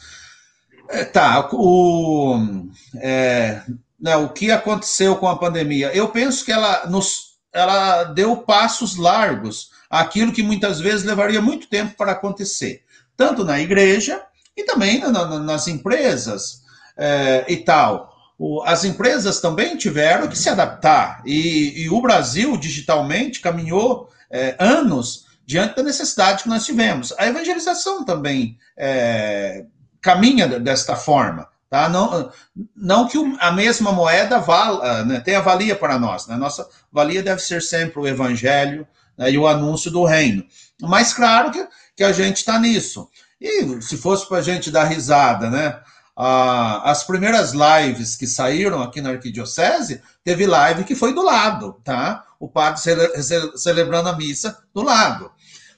É, 0.89 1.05
tá, 1.05 1.49
o, 1.53 2.67
é, 2.97 3.63
né, 3.99 4.17
o 4.17 4.29
que 4.29 4.51
aconteceu 4.51 5.17
com 5.17 5.29
a 5.29 5.39
pandemia? 5.39 5.93
Eu 5.95 6.09
penso 6.09 6.45
que 6.45 6.53
ela, 6.53 6.87
nos, 6.87 7.39
ela 7.53 8.05
deu 8.05 8.37
passos 8.39 8.97
largos, 8.97 9.71
aquilo 9.89 10.33
que 10.33 10.43
muitas 10.43 10.81
vezes 10.81 11.05
levaria 11.05 11.41
muito 11.41 11.69
tempo 11.69 11.97
para 11.97 12.13
acontecer, 12.13 12.85
tanto 13.17 13.45
na 13.45 13.61
igreja 13.61 14.23
e 14.57 14.65
também 14.65 15.01
na, 15.01 15.11
na, 15.11 15.39
nas 15.39 15.69
empresas 15.69 16.63
é, 16.97 17.45
e 17.49 17.59
tal. 17.59 18.11
O, 18.39 18.63
as 18.63 18.85
empresas 18.85 19.41
também 19.41 19.77
tiveram 19.77 20.29
que 20.29 20.39
se 20.39 20.49
adaptar, 20.49 21.23
e, 21.27 21.83
e 21.83 21.91
o 21.91 22.01
Brasil, 22.01 22.57
digitalmente, 22.57 23.41
caminhou 23.41 24.09
é, 24.31 24.57
anos 24.59 25.27
diante 25.45 25.77
da 25.77 25.83
necessidade 25.83 26.45
que 26.45 26.49
nós 26.49 26.65
tivemos. 26.65 27.13
A 27.19 27.27
evangelização 27.27 28.05
também 28.05 28.57
é, 28.77 29.67
caminha 30.01 30.47
desta 30.47 30.95
forma. 30.95 31.49
Tá? 31.69 31.89
Não, 31.89 32.33
não 32.77 33.07
que 33.07 33.19
a 33.41 33.51
mesma 33.53 33.93
moeda 33.93 34.39
vala, 34.39 35.05
né, 35.05 35.21
tenha 35.21 35.41
valia 35.41 35.75
para 35.75 35.99
nós. 35.99 36.27
Né? 36.27 36.37
Nossa 36.37 36.69
valia 36.93 37.23
deve 37.23 37.43
ser 37.43 37.61
sempre 37.63 38.01
o 38.01 38.07
evangelho 38.07 38.87
né, 39.19 39.31
e 39.31 39.39
o 39.39 39.47
anúncio 39.47 39.91
do 39.91 40.05
reino. 40.05 40.45
Mas 40.81 41.13
claro 41.13 41.51
que, 41.51 41.67
que 41.97 42.05
a 42.05 42.13
gente 42.13 42.37
está 42.37 42.59
nisso. 42.59 43.09
E 43.41 43.81
se 43.81 43.97
fosse 43.97 44.29
para 44.29 44.39
a 44.39 44.43
gente 44.43 44.71
dar 44.71 44.85
risada, 44.85 45.49
né? 45.49 45.81
Ah, 46.17 46.91
as 46.91 47.05
primeiras 47.05 47.53
lives 47.53 48.15
que 48.15 48.27
saíram 48.27 48.83
aqui 48.83 49.01
na 49.01 49.11
Arquidiocese, 49.11 50.03
teve 50.23 50.47
live 50.47 50.85
que 50.85 50.95
foi 50.95 51.15
do 51.15 51.23
lado, 51.23 51.81
tá? 51.83 52.25
O 52.39 52.49
padre 52.49 52.81
cele 52.81 53.57
celebrando 53.57 54.11
a 54.11 54.17
missa 54.17 54.59
do 54.75 54.83
lado. 54.83 55.31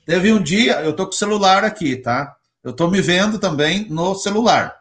Teve 0.04 0.32
um 0.32 0.42
dia, 0.42 0.80
eu 0.80 0.94
tô 0.94 1.06
com 1.06 1.12
o 1.12 1.16
celular 1.16 1.64
aqui, 1.64 1.96
tá? 1.96 2.34
Eu 2.64 2.72
tô 2.72 2.88
me 2.88 3.00
vendo 3.00 3.38
também 3.38 3.88
no 3.88 4.14
celular. 4.16 4.74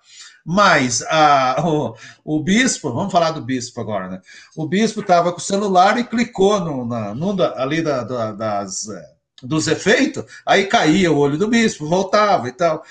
Mas 0.43 1.03
ah, 1.09 1.61
o, 1.63 1.95
o, 2.23 2.43
bispo, 2.43 2.91
vamos 2.91 3.11
falar 3.11 3.31
do 3.31 3.41
bispo 3.41 3.79
agora, 3.79 4.09
né? 4.09 4.21
O 4.55 4.67
bispo 4.67 5.01
estava 5.01 5.31
com 5.31 5.37
o 5.37 5.41
celular 5.41 5.99
e 5.99 6.03
clicou 6.03 6.59
no, 6.59 6.85
na, 6.85 7.13
no, 7.13 7.39
ali 7.55 7.83
da, 7.83 8.03
da, 8.03 8.31
das, 8.31 8.89
é, 8.89 9.05
dos 9.41 9.67
efeitos, 9.67 10.25
aí 10.45 10.65
caía 10.65 11.11
o 11.11 11.17
olho 11.17 11.37
do 11.37 11.47
bispo, 11.47 11.87
voltava 11.87 12.47
e 12.47 12.51
tal, 12.51 12.83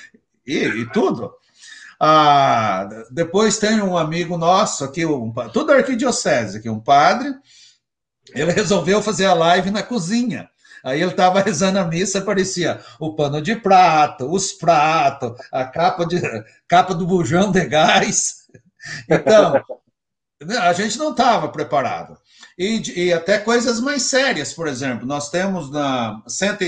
e, 0.46 0.56
e 0.56 0.90
tudo. 0.90 1.32
Ah, 1.98 2.88
depois 3.10 3.58
tem 3.58 3.82
um 3.82 3.96
amigo 3.96 4.38
nosso 4.38 4.84
aqui, 4.84 5.04
um, 5.04 5.32
tudo 5.52 5.72
arquidiocese 5.72 6.58
aqui, 6.58 6.68
um 6.70 6.80
padre, 6.80 7.34
ele 8.34 8.52
resolveu 8.52 9.02
fazer 9.02 9.26
a 9.26 9.34
live 9.34 9.70
na 9.70 9.82
cozinha. 9.82 10.48
Aí 10.82 11.02
ele 11.02 11.10
estava 11.10 11.40
rezando 11.42 11.78
a 11.78 11.84
missa, 11.84 12.18
aparecia 12.18 12.80
o 12.98 13.14
pano 13.14 13.42
de 13.42 13.54
prato, 13.54 14.30
os 14.30 14.52
pratos, 14.52 15.32
a 15.52 15.64
capa, 15.64 16.06
de, 16.06 16.20
capa 16.66 16.94
do 16.94 17.06
bujão 17.06 17.52
de 17.52 17.64
gás. 17.66 18.46
Então, 19.08 19.62
a 20.48 20.72
gente 20.72 20.98
não 20.98 21.10
estava 21.10 21.48
preparado. 21.48 22.16
E, 22.58 23.06
e, 23.06 23.12
até 23.12 23.38
coisas 23.38 23.80
mais 23.80 24.04
sérias, 24.04 24.52
por 24.52 24.66
exemplo, 24.66 25.06
nós 25.06 25.30
temos 25.30 25.70
na 25.70 26.22
cento, 26.26 26.64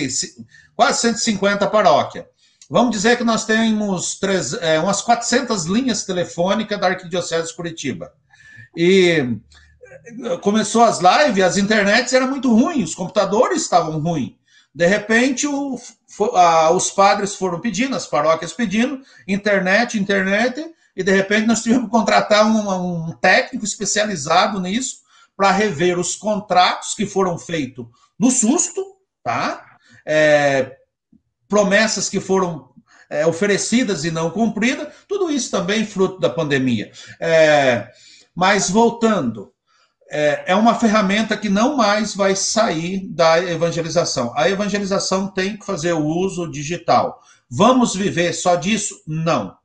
quase 0.75 1.01
150 1.01 1.67
paróquias. 1.69 2.27
Vamos 2.69 2.93
dizer 2.93 3.17
que 3.17 3.25
nós 3.25 3.45
temos 3.45 4.19
três, 4.19 4.55
é, 4.55 4.79
umas 4.79 5.03
400 5.03 5.65
linhas 5.67 6.05
telefônicas 6.05 6.81
da 6.81 6.89
Arquidiocese 6.89 7.49
de 7.49 7.55
Curitiba. 7.55 8.13
E 8.77 9.39
é, 10.25 10.37
começou 10.39 10.83
as 10.83 11.01
lives, 11.01 11.45
as 11.45 11.57
internets 11.57 12.13
eram 12.13 12.29
muito 12.29 12.55
ruins, 12.55 12.91
os 12.91 12.95
computadores 12.95 13.63
estavam 13.63 13.99
ruins. 14.01 14.33
De 14.75 14.87
repente, 14.87 15.47
o, 15.47 15.79
a, 16.35 16.71
os 16.71 16.91
padres 16.91 17.35
foram 17.35 17.61
pedindo, 17.61 17.95
as 17.95 18.07
paróquias 18.07 18.53
pedindo, 18.53 19.01
internet, 19.29 19.99
internet, 19.99 20.65
e 20.95 21.03
de 21.03 21.13
repente 21.13 21.47
nós 21.47 21.63
tivemos 21.63 21.87
que 21.87 21.91
contratar 21.91 22.47
um, 22.47 23.09
um 23.09 23.13
técnico 23.13 23.65
especializado 23.65 24.61
nisso 24.61 25.03
para 25.37 25.51
rever 25.51 25.99
os 25.99 26.15
contratos 26.15 26.95
que 26.95 27.07
foram 27.07 27.39
feitos 27.39 27.87
no 28.19 28.31
susto, 28.31 28.85
tá? 29.23 29.65
É, 30.07 30.77
promessas 31.49 32.09
que 32.09 32.21
foram 32.21 32.71
é, 33.09 33.27
oferecidas 33.27 34.05
e 34.05 34.11
não 34.11 34.31
cumpridas, 34.31 34.89
tudo 35.09 35.31
isso 35.31 35.51
também 35.51 35.85
fruto 35.85 36.19
da 36.19 36.31
pandemia. 36.31 36.91
É, 37.21 37.89
mas 38.35 38.71
voltando, 38.71 39.53
é, 40.11 40.45
é, 40.49 40.55
uma 40.55 40.75
ferramenta 40.75 41.37
que 41.37 41.49
não 41.49 41.77
mais 41.77 42.15
vai 42.15 42.37
sair 42.37 43.09
da 43.09 43.39
evangelização. 43.39 44.33
A 44.37 44.49
evangelização 44.49 45.29
tem 45.29 45.57
que 45.57 45.65
fazer 45.65 45.93
o 45.93 46.05
uso 46.05 46.51
digital. 46.51 47.21
Vamos 47.49 47.95
viver 47.95 48.33
só 48.33 48.57
disso? 48.57 49.03
Não, 49.07 49.57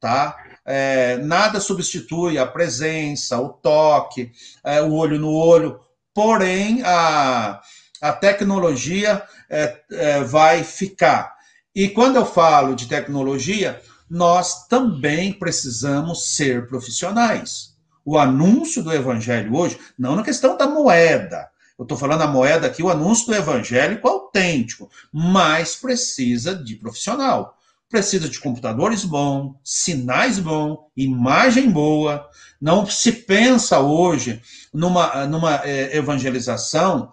tá? 0.00 0.36
É, 0.66 1.18
nada 1.18 1.60
substitui 1.60 2.38
a 2.38 2.46
presença, 2.46 3.38
o 3.38 3.50
toque, 3.50 4.32
é, 4.64 4.82
o 4.82 4.92
olho 4.92 5.18
no 5.18 5.32
olho, 5.32 5.78
porém 6.12 6.82
a, 6.84 7.60
a 8.00 8.12
tecnologia 8.12 9.22
é, 9.48 9.80
é, 9.92 10.24
vai 10.24 10.64
ficar. 10.64 11.34
E 11.74 11.88
quando 11.88 12.16
eu 12.16 12.26
falo 12.26 12.74
de 12.74 12.88
tecnologia, 12.88 13.80
nós 14.10 14.66
também 14.66 15.32
precisamos 15.32 16.34
ser 16.34 16.68
profissionais. 16.68 17.74
O 18.04 18.18
anúncio 18.18 18.82
do 18.82 18.92
evangelho 18.92 19.54
hoje, 19.54 19.78
não 19.98 20.16
na 20.16 20.22
questão 20.22 20.56
da 20.56 20.66
moeda, 20.66 21.48
eu 21.78 21.82
estou 21.82 21.98
falando 21.98 22.22
a 22.22 22.26
moeda 22.26 22.66
aqui, 22.66 22.82
o 22.82 22.88
anúncio 22.88 23.26
do 23.26 24.00
qual 24.00 24.14
autêntico, 24.14 24.90
mas 25.12 25.76
precisa 25.76 26.54
de 26.54 26.76
profissional. 26.76 27.55
Precisa 27.88 28.28
de 28.28 28.40
computadores 28.40 29.04
bons, 29.04 29.56
sinais 29.62 30.38
bons, 30.38 30.78
imagem 30.96 31.70
boa. 31.70 32.28
Não 32.60 32.84
se 32.84 33.12
pensa 33.12 33.80
hoje 33.80 34.42
numa, 34.72 35.26
numa 35.26 35.64
é, 35.64 35.96
evangelização 35.96 37.12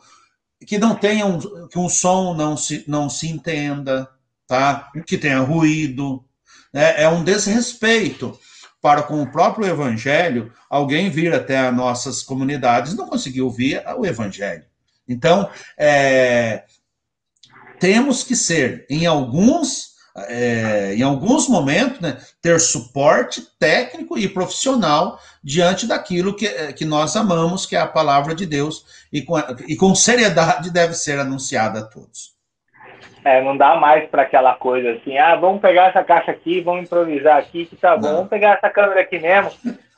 que 0.65 0.77
não 0.77 0.95
tenha 0.95 1.25
um, 1.25 1.67
que 1.67 1.77
um 1.77 1.89
som 1.89 2.33
não 2.33 2.57
se, 2.57 2.83
não 2.87 3.09
se 3.09 3.27
entenda, 3.27 4.09
tá? 4.47 4.89
que 5.05 5.17
tenha 5.17 5.39
ruído. 5.39 6.23
Né? 6.73 7.01
É 7.03 7.07
um 7.07 7.23
desrespeito 7.23 8.37
para 8.83 9.01
com 9.01 9.21
o 9.21 9.31
próprio 9.31 9.65
evangelho, 9.65 10.51
alguém 10.69 11.09
vir 11.09 11.33
até 11.33 11.57
as 11.57 11.73
nossas 11.73 12.21
comunidades 12.21 12.93
não 12.93 13.07
conseguiu 13.07 13.45
ouvir 13.45 13.81
o 13.97 14.05
evangelho. 14.05 14.65
Então, 15.07 15.49
é, 15.77 16.65
temos 17.79 18.23
que 18.23 18.35
ser, 18.35 18.85
em 18.89 19.05
alguns, 19.05 19.92
é, 20.15 20.93
em 20.95 21.01
alguns 21.01 21.49
momentos, 21.49 21.99
né, 21.99 22.17
ter 22.41 22.59
suporte 22.59 23.41
técnico 23.59 24.17
e 24.17 24.29
profissional 24.29 25.19
diante 25.43 25.87
daquilo 25.87 26.35
que, 26.35 26.47
que 26.73 26.85
nós 26.85 27.15
amamos, 27.15 27.65
que 27.65 27.75
é 27.75 27.79
a 27.79 27.87
palavra 27.87 28.35
de 28.35 28.45
Deus, 28.45 29.05
e 29.11 29.21
com, 29.21 29.35
e 29.67 29.75
com 29.75 29.95
seriedade 29.95 30.71
deve 30.71 30.93
ser 30.93 31.19
anunciada 31.19 31.79
a 31.79 31.83
todos. 31.83 32.33
É, 33.25 33.41
não 33.41 33.55
dá 33.55 33.75
mais 33.75 34.07
para 34.09 34.23
aquela 34.23 34.53
coisa 34.55 34.91
assim, 34.91 35.17
ah, 35.17 35.35
vamos 35.35 35.61
pegar 35.61 35.87
essa 35.87 36.03
caixa 36.03 36.31
aqui, 36.31 36.61
vamos 36.61 36.83
improvisar 36.83 37.37
aqui, 37.37 37.65
que 37.65 37.75
tá 37.75 37.95
bom, 37.95 38.07
não. 38.07 38.15
vamos 38.15 38.29
pegar 38.29 38.55
essa 38.55 38.69
câmera 38.69 38.99
aqui 38.99 39.17
mesmo, 39.17 39.51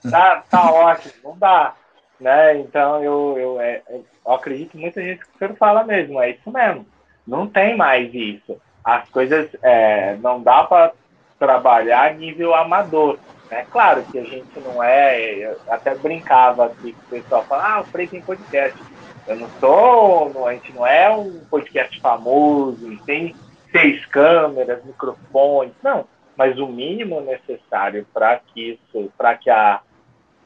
tá, 0.09 0.43
tá 0.49 0.70
ótimo, 0.72 1.13
não 1.24 1.38
dá, 1.38 1.74
né? 2.20 2.57
Então 2.59 3.03
eu, 3.03 3.36
eu, 3.38 3.59
é, 3.59 3.82
eu 3.89 4.05
acredito 4.32 4.72
que 4.72 4.78
muita 4.78 5.01
gente 5.01 5.20
que 5.20 5.26
o 5.26 5.38
senhor 5.39 5.55
fala 5.55 5.84
mesmo, 5.84 6.22
é 6.22 6.32
isso 6.32 6.51
mesmo, 6.51 6.86
não 7.28 7.47
tem 7.47 7.76
mais 7.76 8.13
isso. 8.13 8.61
As 8.86 9.09
coisas 9.09 9.49
é, 9.63 10.15
não 10.17 10.41
dá 10.41 10.63
para 10.63 10.93
trabalhar 11.39 12.11
a 12.11 12.13
nível 12.13 12.53
amador. 12.53 13.17
É 13.49 13.63
claro 13.63 14.03
que 14.03 14.19
a 14.19 14.23
gente 14.23 14.59
não 14.59 14.81
é, 14.81 15.55
até 15.67 15.95
brincava 15.95 16.67
aqui 16.67 16.93
que 16.93 17.17
o 17.17 17.21
pessoal 17.21 17.43
fala, 17.43 17.75
ah, 17.75 17.81
o 17.81 17.86
Frei 17.86 18.07
tem 18.07 18.21
podcast 18.21 18.79
eu 19.27 19.36
não 19.38 19.49
sou, 19.59 20.47
a 20.47 20.53
gente 20.53 20.71
não 20.73 20.86
é 20.86 21.09
um 21.09 21.39
podcast 21.49 21.99
famoso, 21.99 22.95
tem 23.05 23.36
seis 23.71 24.05
câmeras, 24.05 24.86
microfones, 24.86 25.73
não. 25.81 26.05
Mas 26.38 26.59
o 26.59 26.67
mínimo 26.67 27.21
necessário 27.21 28.05
para 28.13 28.38
que 28.38 28.73
isso, 28.73 29.11
para 29.17 29.36
que 29.36 29.49
a, 29.49 29.81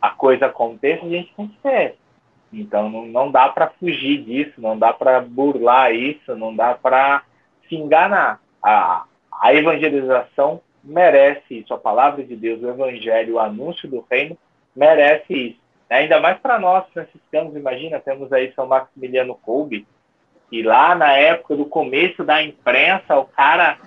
a 0.01 0.09
coisa 0.11 0.45
aconteça, 0.45 1.05
a 1.05 1.09
gente 1.09 1.33
tem 1.35 1.47
que 1.47 1.57
ter. 1.57 1.95
Então 2.53 2.89
não, 2.89 3.05
não 3.05 3.31
dá 3.31 3.49
para 3.49 3.67
fugir 3.67 4.23
disso, 4.23 4.61
não 4.61 4.77
dá 4.77 4.93
para 4.93 5.19
burlar 5.19 5.93
isso, 5.93 6.35
não 6.35 6.55
dá 6.55 6.73
para 6.73 7.23
se 7.70 7.76
enganar. 7.76 8.41
A, 8.61 9.05
a 9.41 9.53
evangelização 9.53 10.59
merece 10.84 11.59
isso, 11.59 11.74
a 11.74 11.78
palavra 11.78 12.24
de 12.24 12.36
Deus, 12.36 12.61
o 12.61 12.70
evangelho, 12.70 13.36
o 13.36 13.39
anúncio 13.39 13.88
do 13.88 14.05
reino 14.09 14.38
merece 14.76 15.34
isso. 15.34 15.59
Ainda 15.89 16.20
mais 16.20 16.38
para 16.39 16.59
nós 16.59 16.86
franciscanos, 16.93 17.55
imagina, 17.55 17.99
temos 17.99 18.32
aí 18.34 18.51
São 18.53 18.67
Maximiliano 18.67 19.36
Kolbe, 19.36 19.88
e 20.51 20.63
lá 20.63 20.95
na 20.95 21.13
época 21.13 21.55
do 21.55 21.65
começo 21.65 22.24
da 22.24 22.41
imprensa, 22.41 23.17
o 23.17 23.26
cara 23.26 23.78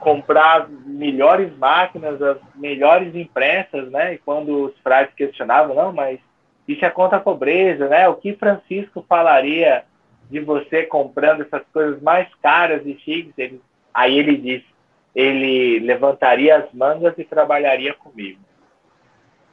comprar 0.00 0.68
melhores 0.68 1.56
máquinas, 1.56 2.20
as 2.20 2.38
melhores 2.54 3.14
imprensas, 3.14 3.90
né? 3.90 4.14
E 4.14 4.18
quando 4.18 4.64
os 4.64 4.78
frades 4.78 5.14
questionavam, 5.14 5.74
não, 5.74 5.92
mas 5.92 6.18
isso 6.66 6.84
é 6.84 6.90
contra 6.90 7.18
a 7.18 7.20
pobreza, 7.20 7.88
né? 7.88 8.08
O 8.08 8.14
que 8.14 8.34
Francisco 8.34 9.04
falaria 9.08 9.84
de 10.30 10.40
você 10.40 10.84
comprando 10.84 11.42
essas 11.42 11.62
coisas 11.72 12.00
mais 12.00 12.28
caras 12.36 12.86
e 12.86 12.94
chiques? 12.98 13.32
Ele, 13.36 13.60
aí 13.92 14.18
ele 14.18 14.36
disse, 14.36 14.66
ele 15.14 15.80
levantaria 15.80 16.56
as 16.56 16.72
mangas 16.72 17.14
e 17.18 17.24
trabalharia 17.24 17.92
comigo. 17.94 18.40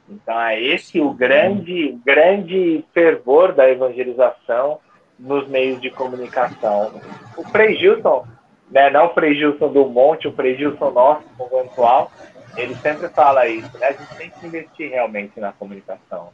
Então 0.08 0.40
é 0.40 0.60
esse 0.60 1.00
o 1.00 1.12
grande, 1.12 1.90
o 1.92 1.98
grande 1.98 2.84
fervor 2.94 3.52
da 3.52 3.68
evangelização 3.68 4.80
nos 5.18 5.46
meios 5.48 5.80
de 5.80 5.90
comunicação. 5.90 7.00
O 7.36 7.44
Frei 7.44 7.76
Gilson, 7.76 8.26
né, 8.70 8.88
não 8.88 9.06
o 9.06 9.14
Frei 9.14 9.34
Gilson 9.34 9.72
do 9.72 9.86
Monte, 9.86 10.28
o 10.28 10.32
Frei 10.32 10.56
Gilson 10.56 10.90
nosso, 10.90 11.24
conventual, 11.36 12.10
ele 12.56 12.74
sempre 12.76 13.08
fala 13.08 13.46
isso, 13.46 13.76
né? 13.78 13.88
A 13.88 13.92
gente 13.92 14.16
tem 14.16 14.30
que 14.30 14.46
investir 14.46 14.90
realmente 14.90 15.38
na 15.38 15.52
comunicação. 15.52 16.32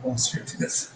Com 0.00 0.16
certeza. 0.16 0.92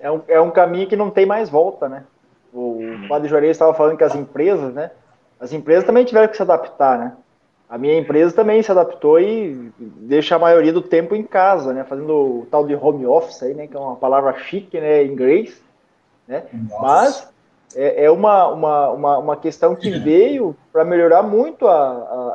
É 0.00 0.10
um, 0.10 0.22
é 0.28 0.40
um 0.40 0.50
caminho 0.50 0.88
que 0.88 0.96
não 0.96 1.10
tem 1.10 1.26
mais 1.26 1.48
volta, 1.48 1.88
né? 1.88 2.04
O 2.52 2.80
Padre 3.08 3.28
Juarez 3.28 3.52
estava 3.52 3.74
falando 3.74 3.96
que 3.96 4.04
as 4.04 4.14
empresas, 4.14 4.72
né? 4.72 4.90
As 5.38 5.52
empresas 5.52 5.84
também 5.84 6.04
tiveram 6.04 6.28
que 6.28 6.36
se 6.36 6.42
adaptar, 6.42 6.98
né? 6.98 7.12
a 7.68 7.76
minha 7.76 7.98
empresa 7.98 8.34
também 8.34 8.62
se 8.62 8.70
adaptou 8.70 9.20
e 9.20 9.70
deixa 9.78 10.36
a 10.36 10.38
maioria 10.38 10.72
do 10.72 10.80
tempo 10.80 11.14
em 11.14 11.22
casa, 11.22 11.74
né? 11.74 11.84
Fazendo 11.84 12.12
o 12.12 12.48
tal 12.50 12.66
de 12.66 12.74
home 12.74 13.06
office 13.06 13.42
aí, 13.42 13.52
né? 13.52 13.66
Que 13.66 13.76
é 13.76 13.80
uma 13.80 13.96
palavra 13.96 14.32
chique, 14.38 14.80
né? 14.80 15.04
Em 15.04 15.12
inglês, 15.12 15.62
né? 16.26 16.44
Nossa. 16.52 16.82
Mas 16.82 17.28
é, 17.76 18.04
é 18.04 18.10
uma, 18.10 18.48
uma, 18.48 18.90
uma, 18.90 19.18
uma, 19.18 19.36
questão 19.36 19.76
que 19.76 19.90
veio 19.90 20.56
para 20.72 20.82
melhorar 20.82 21.22
muito 21.22 21.68
a, 21.68 21.90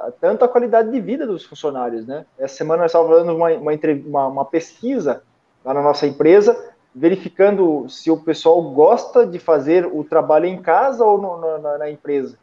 a, 0.07 0.11
tanto 0.21 0.45
a 0.45 0.47
qualidade 0.47 0.91
de 0.91 1.01
vida 1.01 1.25
dos 1.25 1.43
funcionários, 1.43 2.05
né? 2.05 2.27
Essa 2.37 2.57
semana 2.57 2.83
nós 2.83 2.91
estávamos 2.91 3.17
fazendo 3.17 3.35
uma, 3.35 3.49
uma, 3.49 4.27
uma 4.27 4.45
pesquisa 4.45 5.23
lá 5.65 5.73
na 5.73 5.81
nossa 5.81 6.05
empresa, 6.05 6.72
verificando 6.95 7.87
se 7.89 8.11
o 8.11 8.17
pessoal 8.17 8.61
gosta 8.61 9.25
de 9.25 9.39
fazer 9.39 9.85
o 9.85 10.03
trabalho 10.03 10.45
em 10.45 10.61
casa 10.61 11.03
ou 11.03 11.17
no, 11.17 11.59
na, 11.59 11.77
na 11.79 11.89
empresa 11.89 12.37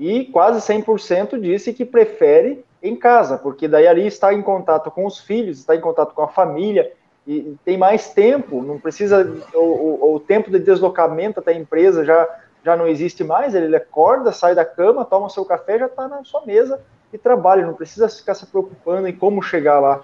e 0.00 0.24
quase 0.24 0.60
100% 0.60 1.38
disse 1.38 1.74
que 1.74 1.84
prefere 1.84 2.64
em 2.82 2.96
casa, 2.96 3.36
porque 3.36 3.68
daí 3.68 3.86
ali 3.86 4.06
está 4.06 4.32
em 4.32 4.40
contato 4.40 4.90
com 4.90 5.04
os 5.04 5.20
filhos, 5.20 5.58
está 5.58 5.76
em 5.76 5.80
contato 5.80 6.14
com 6.14 6.22
a 6.22 6.28
família, 6.28 6.90
e 7.26 7.54
tem 7.66 7.76
mais 7.76 8.08
tempo, 8.14 8.62
não 8.62 8.80
precisa, 8.80 9.30
o, 9.52 9.58
o, 9.58 10.14
o 10.14 10.20
tempo 10.20 10.50
de 10.50 10.58
deslocamento 10.58 11.38
até 11.38 11.52
a 11.52 11.54
empresa 11.54 12.02
já, 12.02 12.26
já 12.64 12.74
não 12.74 12.86
existe 12.86 13.22
mais, 13.22 13.54
ele 13.54 13.76
acorda, 13.76 14.32
sai 14.32 14.54
da 14.54 14.64
cama, 14.64 15.04
toma 15.04 15.28
seu 15.28 15.44
café, 15.44 15.78
já 15.78 15.84
está 15.84 16.08
na 16.08 16.24
sua 16.24 16.46
mesa 16.46 16.80
e 17.12 17.18
trabalha, 17.18 17.66
não 17.66 17.74
precisa 17.74 18.08
ficar 18.08 18.34
se 18.34 18.46
preocupando 18.46 19.06
em 19.06 19.14
como 19.14 19.42
chegar 19.42 19.80
lá, 19.80 20.00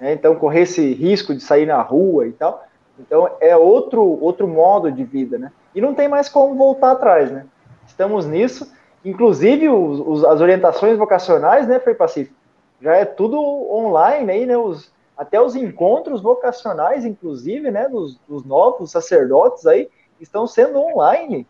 né? 0.00 0.12
então 0.12 0.36
correr 0.36 0.60
esse 0.60 0.94
risco 0.94 1.34
de 1.34 1.40
sair 1.40 1.66
na 1.66 1.82
rua 1.82 2.28
e 2.28 2.32
tal, 2.32 2.64
então 3.00 3.30
é 3.40 3.56
outro, 3.56 4.02
outro 4.22 4.46
modo 4.46 4.92
de 4.92 5.04
vida, 5.04 5.38
né? 5.38 5.50
E 5.74 5.80
não 5.80 5.94
tem 5.94 6.08
mais 6.08 6.28
como 6.28 6.54
voltar 6.54 6.92
atrás, 6.92 7.30
né? 7.30 7.46
Estamos 7.86 8.26
nisso, 8.26 8.70
Inclusive, 9.04 9.68
os, 9.68 10.00
os, 10.00 10.24
as 10.24 10.40
orientações 10.40 10.98
vocacionais, 10.98 11.66
né, 11.66 11.80
Frei 11.80 11.94
Pacífico? 11.94 12.36
Já 12.80 12.96
é 12.96 13.04
tudo 13.04 13.38
online 13.72 14.30
aí, 14.30 14.46
né? 14.46 14.56
Os, 14.56 14.92
até 15.16 15.40
os 15.40 15.54
encontros 15.56 16.20
vocacionais, 16.20 17.04
inclusive, 17.04 17.70
né, 17.70 17.88
dos, 17.88 18.18
dos 18.28 18.44
novos 18.44 18.90
sacerdotes 18.90 19.66
aí, 19.66 19.88
estão 20.20 20.46
sendo 20.46 20.78
online. 20.78 21.46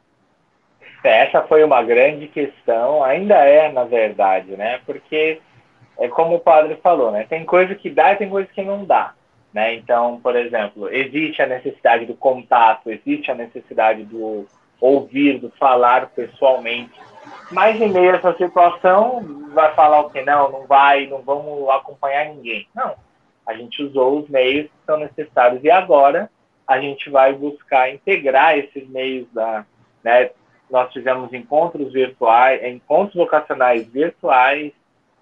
Essa 1.03 1.43
foi 1.43 1.65
uma 1.65 1.83
grande 1.83 2.29
questão, 2.29 3.03
ainda 3.03 3.35
é, 3.37 3.73
na 3.73 3.85
verdade, 3.85 4.57
né? 4.57 4.81
Porque 4.85 5.41
é 5.99 6.09
como 6.09 6.37
o 6.37 6.41
padre 6.41 6.77
falou, 6.83 7.11
né? 7.11 7.27
Tem 7.29 7.45
coisa 7.45 7.75
que 7.75 7.91
dá 7.91 8.13
e 8.13 8.17
tem 8.17 8.29
coisa 8.29 8.49
que 8.53 8.63
não 8.63 8.85
dá. 8.85 9.15
Né? 9.53 9.75
Então, 9.75 10.21
por 10.21 10.37
exemplo, 10.37 10.89
existe 10.89 11.43
a 11.43 11.47
necessidade 11.47 12.07
do 12.07 12.15
contato, 12.15 12.91
existe 12.91 13.31
a 13.31 13.35
necessidade 13.35 14.05
do 14.05 14.47
ouvir, 14.81 15.39
do 15.39 15.51
falar 15.51 16.11
pessoalmente. 16.11 16.99
Mas 17.51 17.81
em 17.81 17.93
meio 17.93 18.13
a 18.13 18.17
essa 18.17 18.37
situação, 18.37 19.49
vai 19.53 19.75
falar 19.75 20.01
o 20.01 20.11
que? 20.11 20.23
Não, 20.23 20.51
não 20.51 20.67
vai, 20.67 21.07
não 21.07 21.21
vamos 21.21 21.69
acompanhar 21.69 22.27
ninguém. 22.27 22.67
Não. 22.75 22.95
A 23.47 23.55
gente 23.55 23.83
usou 23.83 24.21
os 24.21 24.29
meios 24.29 24.67
que 24.67 24.87
são 24.87 24.99
necessários 24.99 25.63
e 25.65 25.71
agora 25.71 26.31
a 26.67 26.81
gente 26.81 27.11
vai 27.11 27.33
buscar 27.33 27.93
integrar 27.93 28.57
esses 28.57 28.89
meios 28.89 29.27
da. 29.33 29.67
Né, 30.05 30.31
nós 30.71 30.93
fizemos 30.93 31.33
encontros 31.33 31.93
virtuais, 31.93 32.63
encontros 32.63 33.17
vocacionais 33.17 33.89
virtuais, 33.89 34.73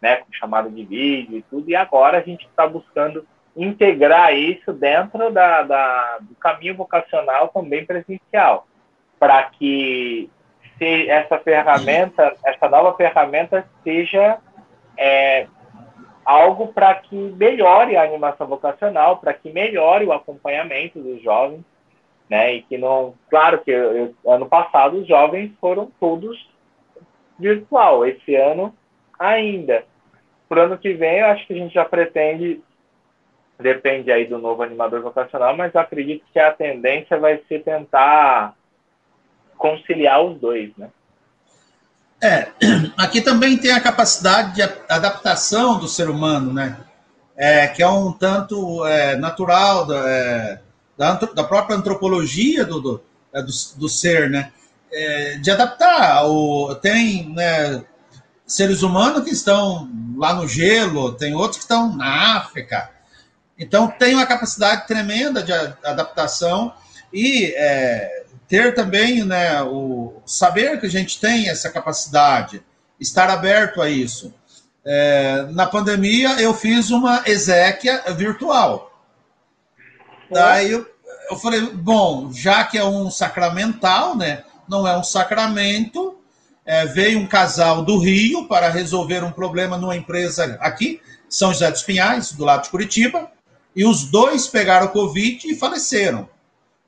né, 0.00 0.16
com 0.16 0.30
chamada 0.30 0.68
de 0.68 0.84
vídeo 0.84 1.38
e 1.38 1.42
tudo, 1.42 1.70
e 1.70 1.74
agora 1.74 2.18
a 2.18 2.20
gente 2.20 2.46
está 2.46 2.66
buscando 2.66 3.26
integrar 3.58 4.32
isso 4.34 4.72
dentro 4.72 5.30
da, 5.32 5.62
da, 5.62 6.18
do 6.20 6.34
caminho 6.36 6.76
vocacional 6.76 7.48
também 7.48 7.84
presencial, 7.84 8.68
para 9.18 9.42
que 9.44 10.30
se 10.78 11.10
essa 11.10 11.38
ferramenta, 11.38 12.36
essa 12.46 12.68
nova 12.68 12.96
ferramenta 12.96 13.68
seja 13.82 14.38
é, 14.96 15.48
algo 16.24 16.68
para 16.68 16.94
que 16.94 17.16
melhore 17.16 17.96
a 17.96 18.04
animação 18.04 18.46
vocacional, 18.46 19.16
para 19.16 19.34
que 19.34 19.50
melhore 19.50 20.04
o 20.04 20.12
acompanhamento 20.12 21.00
dos 21.00 21.20
jovens, 21.20 21.64
né? 22.30 22.54
E 22.54 22.62
que 22.62 22.78
não, 22.78 23.14
claro 23.28 23.58
que 23.58 23.72
eu, 23.72 24.14
ano 24.24 24.46
passado 24.46 24.98
os 24.98 25.08
jovens 25.08 25.50
foram 25.60 25.90
todos 25.98 26.48
virtual, 27.36 28.06
esse 28.06 28.36
ano 28.36 28.72
ainda. 29.18 29.84
Para 30.48 30.60
o 30.60 30.64
ano 30.66 30.78
que 30.78 30.92
vem, 30.92 31.18
eu 31.18 31.26
acho 31.26 31.46
que 31.46 31.54
a 31.54 31.56
gente 31.56 31.74
já 31.74 31.84
pretende 31.84 32.62
depende 33.58 34.10
aí 34.12 34.26
do 34.26 34.38
novo 34.38 34.62
animador 34.62 35.02
vocacional, 35.02 35.56
mas 35.56 35.74
acredito 35.74 36.24
que 36.32 36.38
a 36.38 36.52
tendência 36.52 37.18
vai 37.18 37.40
ser 37.48 37.62
tentar 37.62 38.54
conciliar 39.56 40.22
os 40.22 40.40
dois, 40.40 40.70
né? 40.76 40.88
É, 42.22 42.48
aqui 42.96 43.20
também 43.20 43.56
tem 43.56 43.72
a 43.72 43.80
capacidade 43.80 44.54
de 44.54 44.62
adaptação 44.62 45.78
do 45.78 45.88
ser 45.88 46.08
humano, 46.08 46.52
né? 46.52 46.78
É, 47.36 47.68
que 47.68 47.82
é 47.82 47.88
um 47.88 48.12
tanto 48.12 48.84
é, 48.86 49.16
natural 49.16 49.86
da, 49.86 50.10
é, 50.10 50.60
da, 50.96 51.14
da, 51.14 51.44
própria 51.44 51.76
antropologia 51.76 52.64
do, 52.64 52.80
do, 52.80 53.02
é, 53.32 53.40
do, 53.40 53.52
do 53.76 53.88
ser, 53.88 54.28
né? 54.28 54.52
É, 54.92 55.36
de 55.36 55.50
adaptar. 55.50 56.24
O, 56.26 56.74
tem 56.76 57.32
né, 57.32 57.84
seres 58.44 58.82
humanos 58.82 59.22
que 59.22 59.30
estão 59.30 59.88
lá 60.16 60.34
no 60.34 60.48
gelo, 60.48 61.12
tem 61.12 61.34
outros 61.34 61.58
que 61.58 61.62
estão 61.62 61.94
na 61.94 62.38
África. 62.38 62.90
Então, 63.58 63.88
tem 63.88 64.14
uma 64.14 64.26
capacidade 64.26 64.86
tremenda 64.86 65.42
de 65.42 65.52
adaptação 65.52 66.72
e 67.12 67.52
é, 67.56 68.24
ter 68.46 68.74
também 68.74 69.24
né, 69.24 69.62
o 69.62 70.22
saber 70.24 70.78
que 70.78 70.86
a 70.86 70.90
gente 70.90 71.20
tem 71.20 71.48
essa 71.48 71.70
capacidade, 71.70 72.62
estar 73.00 73.28
aberto 73.28 73.82
a 73.82 73.88
isso. 73.88 74.32
É, 74.84 75.46
na 75.50 75.66
pandemia, 75.66 76.40
eu 76.40 76.54
fiz 76.54 76.90
uma 76.90 77.22
exéquia 77.26 78.02
virtual. 78.14 78.88
Daí 80.30 80.70
eu, 80.72 80.86
eu 81.30 81.36
falei, 81.36 81.60
bom, 81.60 82.32
já 82.32 82.64
que 82.64 82.78
é 82.78 82.84
um 82.84 83.10
sacramental, 83.10 84.16
né? 84.16 84.44
Não 84.68 84.86
é 84.86 84.96
um 84.96 85.02
sacramento. 85.02 86.18
É, 86.64 86.86
veio 86.86 87.18
um 87.18 87.26
casal 87.26 87.82
do 87.82 87.98
Rio 87.98 88.46
para 88.46 88.68
resolver 88.68 89.24
um 89.24 89.32
problema 89.32 89.78
numa 89.78 89.96
empresa 89.96 90.58
aqui, 90.60 91.00
São 91.28 91.50
José 91.50 91.70
dos 91.70 91.82
Pinhais, 91.82 92.32
do 92.32 92.44
lado 92.44 92.64
de 92.64 92.70
Curitiba, 92.70 93.30
e 93.74 93.84
os 93.84 94.04
dois 94.04 94.46
pegaram 94.46 94.88
Covid 94.88 95.46
e 95.46 95.54
faleceram 95.54 96.28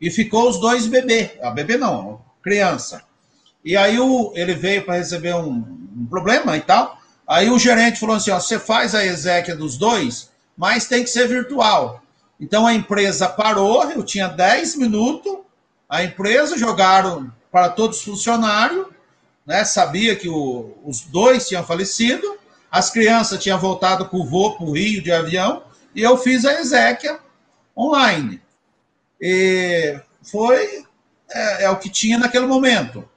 e 0.00 0.10
ficou 0.10 0.48
os 0.48 0.58
dois 0.58 0.86
bebê. 0.86 1.38
A 1.42 1.50
bebê 1.50 1.76
não, 1.76 2.20
criança. 2.42 3.02
E 3.64 3.76
aí 3.76 3.98
o, 4.00 4.32
ele 4.34 4.54
veio 4.54 4.84
para 4.84 4.96
receber 4.96 5.34
um, 5.34 5.62
um, 5.96 6.06
problema 6.08 6.56
e 6.56 6.60
tal. 6.60 6.98
Aí 7.28 7.50
o 7.50 7.58
gerente 7.58 8.00
falou 8.00 8.16
assim: 8.16 8.30
ó, 8.30 8.40
você 8.40 8.58
faz 8.58 8.94
a 8.94 9.04
exéquia 9.04 9.54
dos 9.54 9.76
dois, 9.76 10.30
mas 10.56 10.86
tem 10.86 11.04
que 11.04 11.10
ser 11.10 11.28
virtual. 11.28 12.02
Então 12.40 12.66
a 12.66 12.72
empresa 12.72 13.28
parou, 13.28 13.84
eu 13.90 14.02
tinha 14.02 14.26
10 14.26 14.76
minutos, 14.76 15.38
a 15.86 16.02
empresa 16.02 16.56
jogaram 16.56 17.30
para 17.52 17.68
todos 17.68 17.98
os 17.98 18.04
funcionários, 18.04 18.86
né, 19.46 19.64
sabia 19.64 20.16
que 20.16 20.28
o, 20.28 20.78
os 20.84 21.02
dois 21.02 21.46
tinham 21.46 21.64
falecido, 21.64 22.38
as 22.70 22.88
crianças 22.88 23.42
tinham 23.42 23.58
voltado 23.58 24.06
para 24.06 24.18
o 24.18 24.24
voo 24.24 24.56
para 24.56 24.64
o 24.64 24.72
Rio 24.72 25.02
de 25.02 25.12
avião, 25.12 25.64
e 25.94 26.02
eu 26.02 26.16
fiz 26.16 26.44
a 26.44 26.60
exéquia 26.60 27.18
online. 27.76 28.40
E 29.20 30.00
foi 30.22 30.84
é, 31.30 31.64
é, 31.64 31.70
o 31.70 31.76
que 31.76 31.88
tinha 31.88 32.18
naquele 32.18 32.46
momento. 32.46 33.08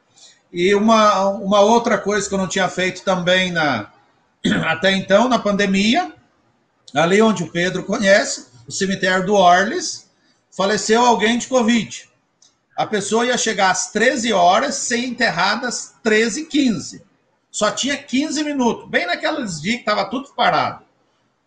E 0.52 0.74
uma, 0.76 1.30
uma 1.30 1.62
outra 1.62 1.98
coisa 1.98 2.28
que 2.28 2.34
eu 2.34 2.40
não 2.40 2.48
tinha 2.48 2.68
feito 2.70 3.04
também 3.04 3.52
na, 3.52 3.92
até 4.68 4.92
então, 4.92 5.28
na 5.28 5.40
pandemia, 5.40 6.14
ali 6.94 7.22
onde 7.22 7.44
o 7.44 7.52
Pedro 7.52 7.84
conhece, 7.84 8.48
o 8.68 8.72
cemitério 8.72 9.26
do 9.26 9.34
Orles, 9.34 10.10
faleceu 10.52 11.04
alguém 11.04 11.38
de 11.38 11.48
Covid. 11.48 12.10
A 12.76 12.86
pessoa 12.86 13.26
ia 13.26 13.38
chegar 13.38 13.72
às 13.72 13.92
13 13.92 14.34
horas, 14.34 14.76
ser 14.76 14.98
enterrada 14.98 15.68
às 15.68 15.96
13h15. 16.04 17.02
Só 17.52 17.70
tinha 17.70 17.96
15 17.96 18.44
minutos, 18.44 18.90
bem 18.90 19.06
naqueles 19.06 19.62
dias 19.62 19.76
que 19.76 19.82
estava 19.82 20.10
tudo 20.10 20.34
parado. 20.36 20.84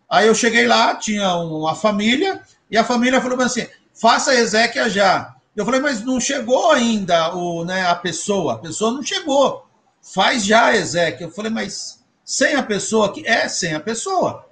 Aí 0.09 0.27
eu 0.27 0.35
cheguei 0.35 0.65
lá, 0.65 0.95
tinha 0.95 1.35
uma 1.35 1.75
família, 1.75 2.41
e 2.71 2.77
a 2.77 2.83
família 2.83 3.21
falou 3.21 3.39
assim: 3.41 3.67
faça 3.93 4.31
a 4.31 4.35
exéquia 4.35 4.89
já. 4.89 5.35
Eu 5.55 5.65
falei, 5.65 5.81
mas 5.81 6.03
não 6.03 6.19
chegou 6.19 6.71
ainda 6.71 7.35
o, 7.35 7.65
né, 7.65 7.87
a 7.87 7.95
pessoa, 7.95 8.53
a 8.53 8.57
pessoa 8.59 8.91
não 8.91 9.01
chegou. 9.01 9.65
Faz 10.01 10.45
já 10.45 10.75
a. 10.75 11.25
Eu 11.25 11.31
falei, 11.31 11.51
mas 11.51 12.03
sem 12.23 12.55
a 12.55 12.61
pessoa 12.61 13.07
aqui? 13.07 13.25
É, 13.25 13.47
sem 13.47 13.73
a 13.73 13.79
pessoa. 13.79 14.45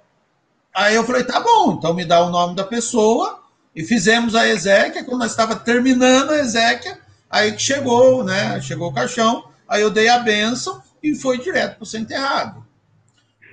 Aí 0.74 0.94
eu 0.94 1.04
falei, 1.04 1.24
tá 1.24 1.40
bom, 1.40 1.74
então 1.74 1.94
me 1.94 2.04
dá 2.04 2.22
o 2.22 2.30
nome 2.30 2.54
da 2.56 2.64
pessoa 2.64 3.40
e 3.74 3.84
fizemos 3.84 4.34
a 4.34 4.48
exéquia. 4.48 5.04
Quando 5.04 5.20
nós 5.20 5.30
estava 5.30 5.54
terminando 5.54 6.32
a 6.32 6.38
exéquia, 6.38 6.98
aí 7.30 7.52
que 7.52 7.62
chegou, 7.62 8.24
né? 8.24 8.60
Chegou 8.60 8.90
o 8.90 8.92
caixão, 8.92 9.48
aí 9.68 9.82
eu 9.82 9.90
dei 9.90 10.08
a 10.08 10.18
benção 10.18 10.82
e 11.02 11.14
foi 11.14 11.38
direto 11.38 11.76
para 11.76 11.86
ser 11.86 11.98
enterrado. 11.98 12.66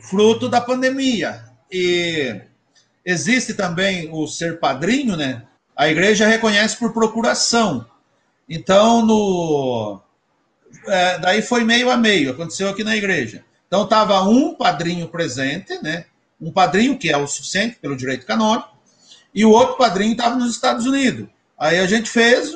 Fruto 0.02 0.50
da 0.50 0.60
pandemia. 0.60 1.53
E 1.74 2.40
existe 3.04 3.56
também 3.56 4.08
o 4.12 4.28
ser 4.28 4.60
padrinho, 4.60 5.18
né? 5.18 5.42
A 5.76 5.90
igreja 5.90 6.28
reconhece 6.28 6.78
por 6.78 6.94
procuração. 6.94 7.86
Então, 8.48 9.04
no 9.04 10.00
é, 10.88 11.18
daí 11.18 11.42
foi 11.42 11.64
meio 11.64 11.90
a 11.90 11.98
meio, 11.98 12.32
aconteceu 12.32 12.70
aqui 12.70 12.84
na 12.84 12.96
igreja. 12.96 13.44
Então, 13.68 13.86
estava 13.86 14.22
um 14.22 14.54
padrinho 14.54 15.08
presente, 15.08 15.82
né? 15.82 16.06
Um 16.40 16.52
padrinho 16.52 16.98
que 16.98 17.10
é 17.10 17.18
o 17.18 17.26
suficiente 17.26 17.78
pelo 17.82 17.98
direito 17.98 18.26
canônico, 18.26 18.70
e 19.34 19.44
o 19.44 19.50
outro 19.50 19.76
padrinho 19.78 20.12
estava 20.12 20.36
nos 20.36 20.52
Estados 20.52 20.86
Unidos. 20.86 21.28
Aí 21.58 21.80
a 21.80 21.88
gente 21.88 22.10
fez 22.10 22.56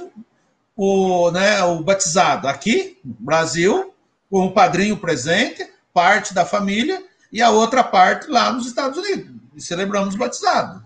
o, 0.76 1.32
né, 1.32 1.64
o 1.64 1.82
batizado 1.82 2.48
aqui, 2.48 3.00
no 3.04 3.16
Brasil, 3.20 3.94
com 4.30 4.46
o 4.46 4.52
padrinho 4.52 4.98
presente, 4.98 5.68
parte 5.94 6.34
da 6.34 6.46
família, 6.46 7.02
e 7.32 7.42
a 7.42 7.50
outra 7.50 7.84
parte 7.84 8.30
lá 8.30 8.52
nos 8.52 8.68
Estados 8.68 8.98
Unidos. 8.98 9.36
E 9.56 9.62
celebramos 9.62 10.16
o 10.16 10.18
batizado. 10.18 10.86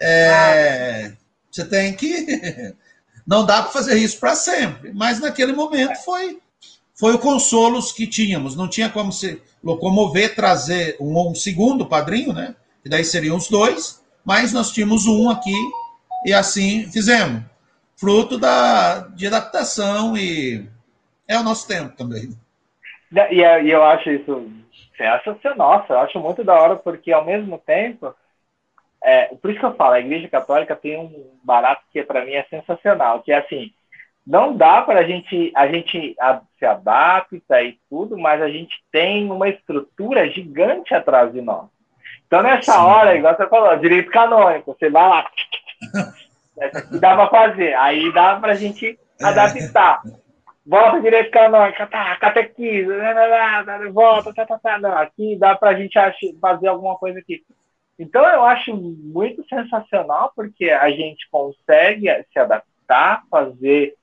É, 0.00 1.12
você 1.50 1.64
tem 1.64 1.94
que. 1.94 2.74
Não 3.26 3.44
dá 3.44 3.62
para 3.62 3.72
fazer 3.72 3.98
isso 3.98 4.18
para 4.18 4.34
sempre. 4.34 4.92
Mas 4.92 5.20
naquele 5.20 5.52
momento 5.52 5.96
foi 6.04 6.38
foi 6.98 7.14
o 7.14 7.18
consolo 7.18 7.80
que 7.94 8.06
tínhamos. 8.06 8.56
Não 8.56 8.68
tinha 8.68 8.90
como 8.90 9.12
se 9.12 9.40
locomover, 9.62 10.34
trazer 10.34 10.96
um, 10.98 11.30
um 11.30 11.34
segundo 11.34 11.86
padrinho, 11.86 12.32
né? 12.32 12.56
Que 12.82 12.88
daí 12.88 13.04
seriam 13.04 13.36
os 13.36 13.48
dois, 13.48 14.02
mas 14.24 14.52
nós 14.52 14.72
tínhamos 14.72 15.06
um 15.06 15.30
aqui 15.30 15.54
e 16.26 16.32
assim 16.32 16.90
fizemos. 16.90 17.42
Fruto 17.96 18.36
da, 18.36 19.00
de 19.08 19.26
adaptação 19.26 20.16
e 20.16 20.64
é 21.26 21.38
o 21.38 21.42
nosso 21.42 21.68
tempo 21.68 21.96
também. 21.96 22.30
E, 23.12 23.40
e 23.40 23.70
eu 23.70 23.84
acho 23.84 24.10
isso 24.10 24.50
sensacional. 24.98 25.78
Nossa, 25.78 25.92
eu 25.94 25.98
acho 26.00 26.20
muito 26.20 26.44
da 26.44 26.54
hora, 26.54 26.76
porque 26.76 27.12
ao 27.12 27.24
mesmo 27.24 27.58
tempo 27.58 28.14
é, 29.02 29.26
por 29.40 29.50
isso 29.50 29.60
que 29.60 29.66
eu 29.66 29.74
falo, 29.74 29.94
a 29.94 30.00
Igreja 30.00 30.28
Católica 30.28 30.74
tem 30.74 30.98
um 30.98 31.38
barato 31.42 31.82
que 31.92 32.02
para 32.02 32.24
mim 32.24 32.32
é 32.32 32.44
sensacional, 32.44 33.22
que 33.22 33.32
é 33.32 33.38
assim, 33.38 33.72
não 34.26 34.56
dá 34.56 34.82
para 34.82 35.00
a 35.00 35.04
gente, 35.04 35.52
a 35.54 35.66
gente 35.68 36.16
se 36.58 36.64
adapta 36.64 37.62
e 37.62 37.78
tudo, 37.88 38.18
mas 38.18 38.42
a 38.42 38.48
gente 38.48 38.76
tem 38.92 39.30
uma 39.30 39.48
estrutura 39.48 40.28
gigante 40.28 40.94
atrás 40.94 41.32
de 41.32 41.40
nós. 41.40 41.66
Então, 42.26 42.42
nessa 42.42 42.72
Sim. 42.72 42.78
hora, 42.78 43.16
igual 43.16 43.34
você 43.34 43.48
falou, 43.48 43.76
direito 43.78 44.10
canônico, 44.10 44.76
você 44.78 44.90
vai 44.90 45.08
lá, 45.08 45.30
dá 47.00 47.16
para 47.16 47.28
fazer, 47.28 47.74
aí 47.74 48.12
dá 48.12 48.36
para 48.36 48.52
a 48.52 48.56
gente 48.56 48.98
adaptar. 49.22 50.02
Volta 50.68 51.00
direito 51.00 51.30
canônico, 51.30 51.86
tá, 51.86 52.14
catequismo, 52.16 52.92
volta, 53.90 54.34
tá, 54.34 54.44
tá, 54.44 54.58
tá, 54.58 54.78
não, 54.78 54.98
aqui 54.98 55.34
dá 55.34 55.56
para 55.56 55.70
a 55.70 55.74
gente 55.74 55.94
fazer 56.38 56.68
alguma 56.68 56.94
coisa 56.98 57.18
aqui. 57.18 57.42
Então 57.98 58.22
eu 58.28 58.44
acho 58.44 58.76
muito 58.76 59.42
sensacional 59.48 60.30
porque 60.36 60.68
a 60.68 60.90
gente 60.90 61.26
consegue 61.30 62.06
se 62.30 62.38
adaptar, 62.38 63.22
fazer 63.30 63.94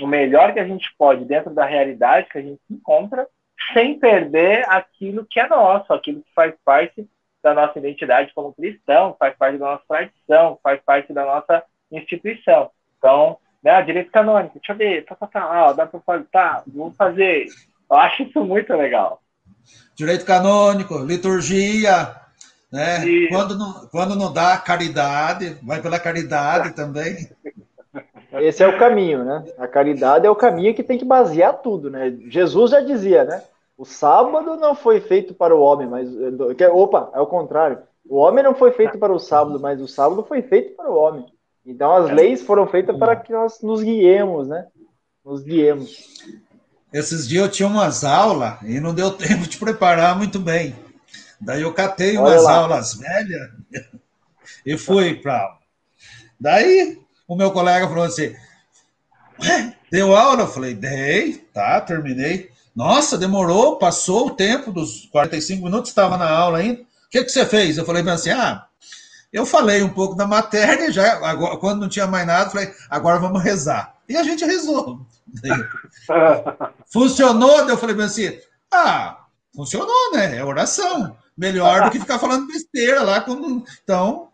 o 0.00 0.06
melhor 0.06 0.52
que 0.52 0.60
a 0.60 0.64
gente 0.64 0.94
pode 0.96 1.24
dentro 1.24 1.52
da 1.52 1.64
realidade 1.64 2.28
que 2.30 2.38
a 2.38 2.42
gente 2.42 2.60
encontra, 2.70 3.26
sem 3.72 3.98
perder 3.98 4.64
aquilo 4.68 5.26
que 5.28 5.40
é 5.40 5.48
nosso, 5.48 5.92
aquilo 5.92 6.22
que 6.22 6.32
faz 6.32 6.54
parte 6.64 7.04
da 7.42 7.52
nossa 7.52 7.80
identidade 7.80 8.32
como 8.32 8.54
cristão, 8.54 9.16
faz 9.18 9.36
parte 9.36 9.58
da 9.58 9.66
nossa 9.66 9.84
tradição, 9.88 10.56
faz 10.62 10.80
parte 10.82 11.12
da 11.12 11.24
nossa 11.24 11.64
instituição. 11.90 12.70
Então, 12.96 13.38
né, 13.62 13.82
direito 13.82 14.10
canônico, 14.10 14.54
deixa 14.54 14.72
eu 14.72 14.76
ver, 14.76 15.04
tá, 15.04 15.14
tá, 15.14 15.26
tá, 15.26 15.40
ah, 15.42 15.72
dá 15.72 15.86
para 15.86 16.00
fazer, 16.00 16.26
tá, 16.32 16.62
vamos 16.66 16.96
fazer. 16.96 17.46
Eu 17.90 17.96
acho 17.96 18.22
isso 18.24 18.44
muito 18.44 18.72
legal. 18.74 19.20
Direito 19.94 20.24
canônico, 20.24 20.98
liturgia, 20.98 22.16
né? 22.72 23.06
E... 23.06 23.28
Quando, 23.28 23.56
não, 23.56 23.86
quando 23.88 24.16
não 24.16 24.32
dá 24.32 24.56
caridade, 24.56 25.58
vai 25.62 25.80
pela 25.80 26.00
caridade 26.00 26.72
também. 26.74 27.28
Esse 28.32 28.64
é 28.64 28.66
o 28.66 28.78
caminho, 28.78 29.22
né? 29.24 29.44
A 29.58 29.68
caridade 29.68 30.26
é 30.26 30.30
o 30.30 30.36
caminho 30.36 30.74
que 30.74 30.82
tem 30.82 30.98
que 30.98 31.04
basear 31.04 31.58
tudo, 31.58 31.90
né? 31.90 32.16
Jesus 32.28 32.70
já 32.70 32.80
dizia, 32.80 33.24
né? 33.24 33.42
O 33.76 33.84
sábado 33.84 34.56
não 34.56 34.74
foi 34.74 35.00
feito 35.00 35.34
para 35.34 35.54
o 35.54 35.60
homem, 35.60 35.86
mas. 35.86 36.08
Opa, 36.72 37.10
é 37.14 37.20
o 37.20 37.26
contrário. 37.26 37.78
O 38.08 38.16
homem 38.16 38.42
não 38.42 38.54
foi 38.54 38.72
feito 38.72 38.98
para 38.98 39.12
o 39.12 39.18
sábado, 39.18 39.60
mas 39.60 39.80
o 39.80 39.88
sábado 39.88 40.24
foi 40.24 40.42
feito 40.42 40.74
para 40.74 40.90
o 40.90 40.96
homem. 40.96 41.26
Então 41.64 41.94
as 41.94 42.10
leis 42.10 42.42
foram 42.42 42.66
feitas 42.66 42.96
para 42.96 43.16
que 43.16 43.32
nós 43.32 43.60
nos 43.62 43.82
guiemos, 43.82 44.48
né? 44.48 44.66
Nos 45.24 45.42
guiemos. 45.42 46.18
Esses 46.92 47.26
dias 47.26 47.44
eu 47.44 47.50
tinha 47.50 47.68
umas 47.68 48.04
aulas 48.04 48.60
e 48.62 48.80
não 48.80 48.94
deu 48.94 49.10
tempo 49.16 49.46
de 49.48 49.56
preparar 49.56 50.16
muito 50.16 50.38
bem. 50.38 50.74
Daí 51.40 51.62
eu 51.62 51.72
catei 51.72 52.16
Olha 52.16 52.34
umas 52.34 52.44
lá. 52.44 52.56
aulas 52.56 52.94
velhas 52.94 53.50
E 54.64 54.76
fui 54.76 55.14
para 55.14 55.40
aula. 55.40 55.58
Daí, 56.38 57.00
o 57.26 57.36
meu 57.36 57.50
colega 57.50 57.88
falou 57.88 58.04
assim: 58.04 58.34
deu 59.90 60.14
aula? 60.14 60.42
Eu 60.42 60.48
falei: 60.48 60.74
Dei, 60.74 61.34
tá, 61.52 61.80
terminei. 61.80 62.50
Nossa, 62.74 63.18
demorou, 63.18 63.76
passou 63.76 64.28
o 64.28 64.34
tempo 64.34 64.72
dos 64.72 65.06
45 65.06 65.64
minutos, 65.64 65.90
estava 65.90 66.16
na 66.16 66.30
aula 66.30 66.58
ainda. 66.58 66.82
O 66.82 66.86
que, 67.10 67.24
que 67.24 67.30
você 67.30 67.44
fez? 67.44 67.76
Eu 67.76 67.84
falei 67.84 68.08
assim: 68.08 68.30
Ah, 68.30 68.66
eu 69.32 69.46
falei 69.46 69.82
um 69.82 69.88
pouco 69.88 70.14
da 70.14 70.26
matéria, 70.26 70.92
já 70.92 71.14
agora, 71.26 71.56
quando 71.56 71.80
não 71.80 71.88
tinha 71.88 72.06
mais 72.06 72.26
nada, 72.26 72.50
falei: 72.50 72.72
Agora 72.90 73.18
vamos 73.18 73.42
rezar. 73.42 73.96
E 74.08 74.16
a 74.16 74.22
gente 74.22 74.44
rezou. 74.44 75.06
Funcionou? 76.92 77.68
Eu 77.68 77.78
falei 77.78 77.98
assim: 78.04 78.38
Ah, 78.70 79.24
funcionou, 79.54 80.12
né? 80.12 80.36
É 80.36 80.44
oração. 80.44 81.16
Melhor 81.36 81.84
do 81.84 81.90
que 81.90 81.98
ficar 81.98 82.18
falando 82.18 82.46
besteira 82.46 83.02
lá. 83.02 83.22
Quando... 83.22 83.64
Então, 83.82 84.28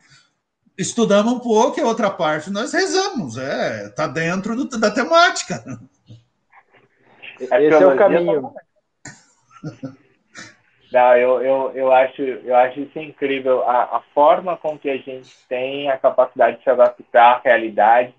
estudamos 0.76 1.32
um 1.32 1.38
pouco 1.38 1.78
e 1.78 1.82
a 1.82 1.86
outra 1.86 2.10
parte 2.10 2.50
nós 2.50 2.72
rezamos. 2.72 3.36
É, 3.38 3.90
tá 3.90 4.08
dentro 4.08 4.56
do, 4.56 4.78
da 4.78 4.90
temática. 4.90 5.62
É 7.40 7.64
Esse 7.64 7.82
é 7.82 7.86
o 7.86 7.96
caminho. 7.96 8.52
Não, 10.90 11.16
eu, 11.16 11.42
eu, 11.42 11.72
eu, 11.72 11.92
acho, 11.92 12.22
eu 12.22 12.54
acho 12.56 12.80
isso 12.80 12.98
incrível. 12.98 13.62
A, 13.68 13.98
a 13.98 14.00
forma 14.14 14.56
com 14.56 14.78
que 14.78 14.88
a 14.88 14.96
gente 14.96 15.30
tem 15.46 15.90
a 15.90 15.98
capacidade 15.98 16.58
de 16.58 16.64
se 16.64 16.70
adaptar 16.70 17.36
à 17.36 17.40
realidade 17.40 18.14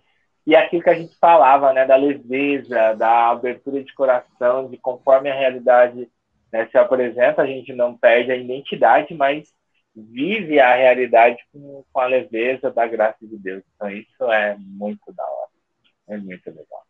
e 0.46 0.56
aquilo 0.56 0.84
que 0.84 0.90
a 0.90 0.94
gente 0.96 1.16
falava, 1.20 1.74
né, 1.74 1.86
da 1.86 1.96
leveza, 1.96 2.94
da 2.96 3.30
abertura 3.30 3.84
de 3.84 3.94
coração, 3.94 4.70
de 4.70 4.78
conforme 4.78 5.30
a 5.30 5.36
realidade 5.36 6.10
né, 6.52 6.68
se 6.68 6.78
apresenta, 6.78 7.42
a 7.42 7.48
gente 7.48 7.74
não 7.74 7.98
perde 7.98 8.32
a 8.32 8.36
identidade, 8.36 9.14
mas 9.16 9.54
vive 9.96 10.60
a 10.60 10.76
realidade 10.76 11.38
com, 11.52 11.84
com 11.92 12.00
a 12.00 12.06
leveza 12.08 12.72
da 12.72 12.88
graça 12.88 13.26
de 13.28 13.38
Deus. 13.38 13.64
Então, 13.76 13.90
isso 13.92 14.32
é 14.32 14.56
muito 14.60 15.12
da 15.14 15.24
hora. 15.24 15.50
É 16.10 16.18
muito 16.18 16.48
legal. 16.50 16.89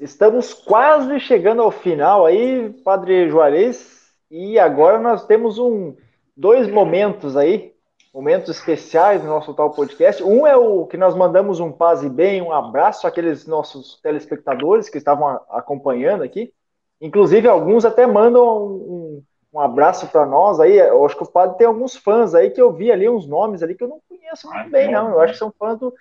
Estamos 0.00 0.54
quase 0.54 1.20
chegando 1.20 1.62
ao 1.62 1.70
final 1.70 2.26
aí, 2.26 2.70
Padre 2.84 3.28
Juarez, 3.28 4.12
e 4.30 4.58
agora 4.58 4.98
nós 4.98 5.26
temos 5.26 5.58
um 5.58 5.94
dois 6.36 6.68
momentos 6.68 7.36
aí, 7.36 7.72
momentos 8.12 8.50
especiais 8.50 9.22
no 9.22 9.28
nosso 9.28 9.54
tal 9.54 9.70
podcast. 9.70 10.22
Um 10.22 10.46
é 10.46 10.56
o 10.56 10.86
que 10.86 10.96
nós 10.96 11.14
mandamos 11.14 11.60
um 11.60 11.70
paz 11.70 12.02
e 12.02 12.08
bem, 12.08 12.42
um 12.42 12.52
abraço 12.52 13.06
àqueles 13.06 13.46
nossos 13.46 14.00
telespectadores 14.02 14.88
que 14.88 14.98
estavam 14.98 15.40
acompanhando 15.50 16.22
aqui. 16.22 16.52
Inclusive, 17.00 17.48
alguns 17.48 17.84
até 17.84 18.06
mandam 18.06 18.44
um, 18.64 19.22
um 19.52 19.60
abraço 19.60 20.06
para 20.08 20.24
nós 20.24 20.60
aí. 20.60 20.78
Eu 20.78 21.04
acho 21.04 21.16
que 21.16 21.24
o 21.24 21.30
padre 21.30 21.58
tem 21.58 21.66
alguns 21.66 21.96
fãs 21.96 22.34
aí 22.34 22.50
que 22.50 22.60
eu 22.60 22.72
vi 22.72 22.90
ali, 22.92 23.08
uns 23.08 23.26
nomes 23.26 23.62
ali 23.62 23.74
que 23.74 23.84
eu 23.84 23.88
não 23.88 24.00
conheço 24.08 24.48
muito 24.48 24.70
bem, 24.70 24.90
não. 24.90 25.10
Eu 25.10 25.20
acho 25.20 25.32
que 25.32 25.38
são 25.38 25.52
fãs 25.58 25.78
do. 25.78 25.92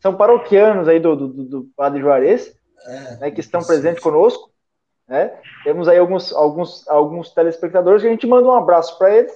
São 0.00 0.16
paroquianos 0.16 0.88
aí 0.88 0.98
do, 0.98 1.14
do, 1.14 1.28
do 1.28 1.68
padre 1.76 2.00
Juarez, 2.00 2.54
é, 2.86 3.16
né, 3.16 3.30
que 3.30 3.40
estão 3.40 3.62
presentes 3.62 4.02
conosco. 4.02 4.50
Né? 5.08 5.32
Temos 5.64 5.88
aí 5.88 5.98
alguns, 5.98 6.32
alguns, 6.32 6.88
alguns 6.88 7.30
telespectadores 7.30 8.02
que 8.02 8.08
a 8.08 8.10
gente 8.10 8.26
manda 8.26 8.48
um 8.48 8.52
abraço 8.52 8.96
para 8.98 9.14
eles 9.14 9.32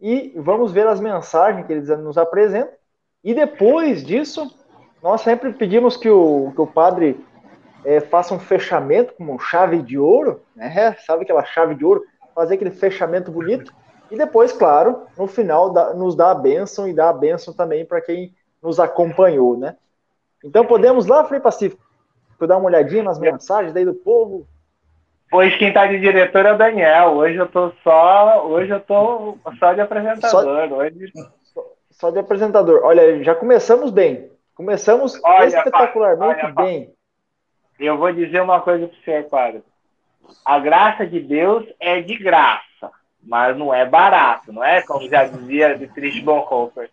e 0.00 0.32
vamos 0.36 0.72
ver 0.72 0.86
as 0.86 1.00
mensagens 1.00 1.66
que 1.66 1.72
eles 1.72 1.88
nos 1.98 2.16
apresentam. 2.16 2.72
E 3.22 3.34
depois 3.34 4.04
disso, 4.04 4.50
nós 5.02 5.20
sempre 5.20 5.52
pedimos 5.52 5.96
que 5.96 6.08
o, 6.08 6.52
que 6.54 6.60
o 6.60 6.66
padre 6.66 7.22
é, 7.84 8.00
faça 8.00 8.34
um 8.34 8.38
fechamento 8.38 9.14
com 9.14 9.38
chave 9.38 9.82
de 9.82 9.98
ouro, 9.98 10.42
né? 10.56 10.96
Sabe 11.06 11.22
aquela 11.22 11.44
chave 11.44 11.74
de 11.74 11.84
ouro? 11.84 12.02
fazer 12.40 12.54
aquele 12.54 12.70
fechamento 12.70 13.30
bonito 13.30 13.72
e 14.10 14.16
depois, 14.16 14.52
claro, 14.52 15.06
no 15.16 15.26
final 15.26 15.72
nos 15.94 16.14
dá 16.14 16.30
a 16.30 16.34
bênção 16.34 16.88
e 16.88 16.92
dá 16.94 17.10
a 17.10 17.12
bênção 17.12 17.52
também 17.52 17.84
para 17.84 18.00
quem 18.00 18.34
nos 18.62 18.80
acompanhou, 18.80 19.56
né? 19.56 19.76
Então 20.42 20.64
podemos 20.64 21.06
lá, 21.06 21.24
Frei 21.24 21.38
Pacífico, 21.38 21.84
dar 22.48 22.58
uma 22.58 22.66
olhadinha 22.66 23.02
nas 23.02 23.18
mensagens 23.18 23.72
daí 23.72 23.84
do 23.84 23.94
povo. 23.94 24.46
Pois 25.30 25.56
quem 25.56 25.68
está 25.68 25.86
de 25.86 26.00
diretor 26.00 26.44
é 26.44 26.52
o 26.52 26.58
Daniel. 26.58 27.10
Hoje 27.12 27.36
eu 27.36 27.46
tô 27.46 27.72
só, 27.84 28.46
hoje 28.46 28.70
eu 28.70 28.80
tô 28.80 29.38
só 29.58 29.72
de 29.72 29.80
apresentador. 29.80 30.30
Só, 30.30 30.74
hoje... 30.76 31.12
só 31.90 32.10
de 32.10 32.18
apresentador. 32.18 32.80
Olha, 32.82 33.22
já 33.22 33.34
começamos 33.34 33.90
bem. 33.90 34.30
Começamos 34.54 35.18
olha, 35.24 35.46
espetacularmente 35.46 36.44
olha, 36.44 36.54
bem. 36.54 36.92
Eu 37.78 37.96
vou 37.96 38.12
dizer 38.12 38.42
uma 38.42 38.60
coisa 38.60 38.88
para 38.88 38.98
senhor, 39.04 39.24
Quadro 39.24 39.62
a 40.44 40.58
graça 40.58 41.06
de 41.06 41.20
Deus 41.20 41.66
é 41.78 42.00
de 42.00 42.16
graça, 42.16 42.90
mas 43.22 43.56
não 43.56 43.72
é 43.72 43.84
barato, 43.84 44.52
não 44.52 44.64
é? 44.64 44.82
Como 44.82 45.08
já 45.08 45.24
dizia 45.24 45.76
Dietrich 45.76 46.20
Bonhoeffer. 46.20 46.90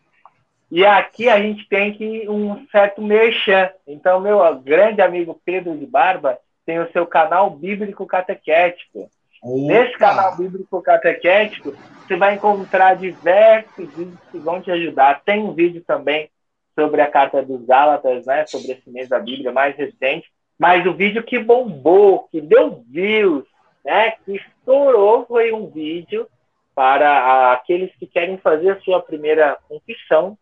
E 0.69 0.85
aqui 0.85 1.29
a 1.29 1.39
gente 1.39 1.67
tem 1.69 1.93
que 1.93 2.27
um 2.29 2.67
certo 2.67 3.01
merchan. 3.01 3.69
Então, 3.87 4.19
meu 4.19 4.39
grande 4.59 5.01
amigo 5.01 5.39
Pedro 5.45 5.77
de 5.77 5.85
Barba 5.85 6.37
tem 6.65 6.79
o 6.79 6.91
seu 6.91 7.05
canal 7.05 7.49
Bíblico 7.49 8.05
Catequético. 8.05 9.09
Opa. 9.41 9.73
Nesse 9.73 9.97
canal 9.97 10.35
Bíblico 10.35 10.81
Catequético, 10.81 11.73
você 12.05 12.17
vai 12.17 12.35
encontrar 12.35 12.95
diversos 12.95 13.93
vídeos 13.93 14.19
que 14.31 14.37
vão 14.37 14.61
te 14.61 14.69
ajudar. 14.71 15.21
Tem 15.23 15.41
um 15.41 15.53
vídeo 15.53 15.81
também 15.85 16.29
sobre 16.75 17.01
a 17.01 17.09
Carta 17.09 17.41
dos 17.41 17.65
Gálatas, 17.65 18.25
né? 18.25 18.45
Sobre 18.45 18.73
esse 18.73 18.89
mês 18.89 19.07
da 19.07 19.19
Bíblia 19.19 19.51
mais 19.51 19.75
recente. 19.77 20.27
Mas 20.59 20.85
o 20.85 20.93
vídeo 20.93 21.23
que 21.23 21.39
bombou, 21.39 22.27
que 22.29 22.41
deu 22.41 22.83
views, 22.89 23.45
né, 23.85 24.11
que 24.25 24.35
estourou, 24.35 25.25
foi 25.25 25.53
um 25.53 25.67
vídeo 25.69 26.27
para 26.75 27.53
aqueles 27.53 27.95
que 27.95 28.05
querem 28.05 28.37
fazer 28.37 28.71
a 28.71 28.79
sua 28.81 29.01
primeira 29.01 29.57
confissão. 29.69 30.37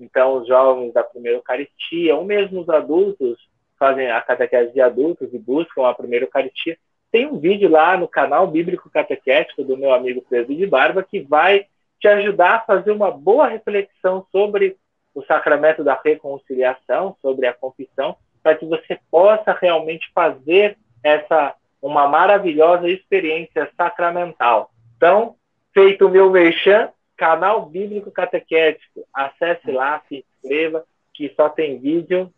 Então, 0.00 0.38
os 0.38 0.48
jovens 0.48 0.92
da 0.92 1.02
primeira 1.04 1.38
Eucaristia, 1.38 2.16
ou 2.16 2.24
mesmo 2.24 2.60
os 2.60 2.68
adultos, 2.68 3.38
fazem 3.78 4.10
a 4.10 4.20
catequese 4.20 4.72
de 4.72 4.80
adultos 4.80 5.32
e 5.32 5.38
buscam 5.38 5.86
a 5.86 5.94
primeira 5.94 6.24
Eucaristia. 6.24 6.76
Tem 7.10 7.26
um 7.26 7.38
vídeo 7.38 7.68
lá 7.68 7.96
no 7.96 8.08
canal 8.08 8.46
Bíblico 8.46 8.90
Catequético 8.90 9.62
do 9.62 9.76
meu 9.76 9.92
amigo 9.92 10.24
de 10.48 10.66
Barba 10.66 11.02
que 11.02 11.20
vai 11.20 11.66
te 12.00 12.08
ajudar 12.08 12.56
a 12.56 12.60
fazer 12.60 12.90
uma 12.90 13.10
boa 13.10 13.46
reflexão 13.46 14.26
sobre 14.32 14.76
o 15.14 15.22
sacramento 15.22 15.84
da 15.84 15.98
reconciliação, 16.04 17.16
sobre 17.22 17.46
a 17.46 17.54
confissão, 17.54 18.16
para 18.42 18.56
que 18.56 18.66
você 18.66 18.98
possa 19.10 19.52
realmente 19.52 20.10
fazer 20.12 20.76
essa 21.02 21.54
uma 21.80 22.08
maravilhosa 22.08 22.88
experiência 22.88 23.70
sacramental. 23.76 24.70
Então, 24.96 25.36
feito 25.74 26.06
o 26.06 26.10
meu 26.10 26.30
merchan, 26.30 26.88
canal 27.16 27.66
Bíblico 27.66 28.10
Catequético, 28.10 29.06
acesse 29.12 29.70
lá, 29.70 30.02
se 30.08 30.24
inscreva, 30.42 30.84
que 31.12 31.32
só 31.36 31.48
tem 31.48 31.78
vídeo 31.78 32.32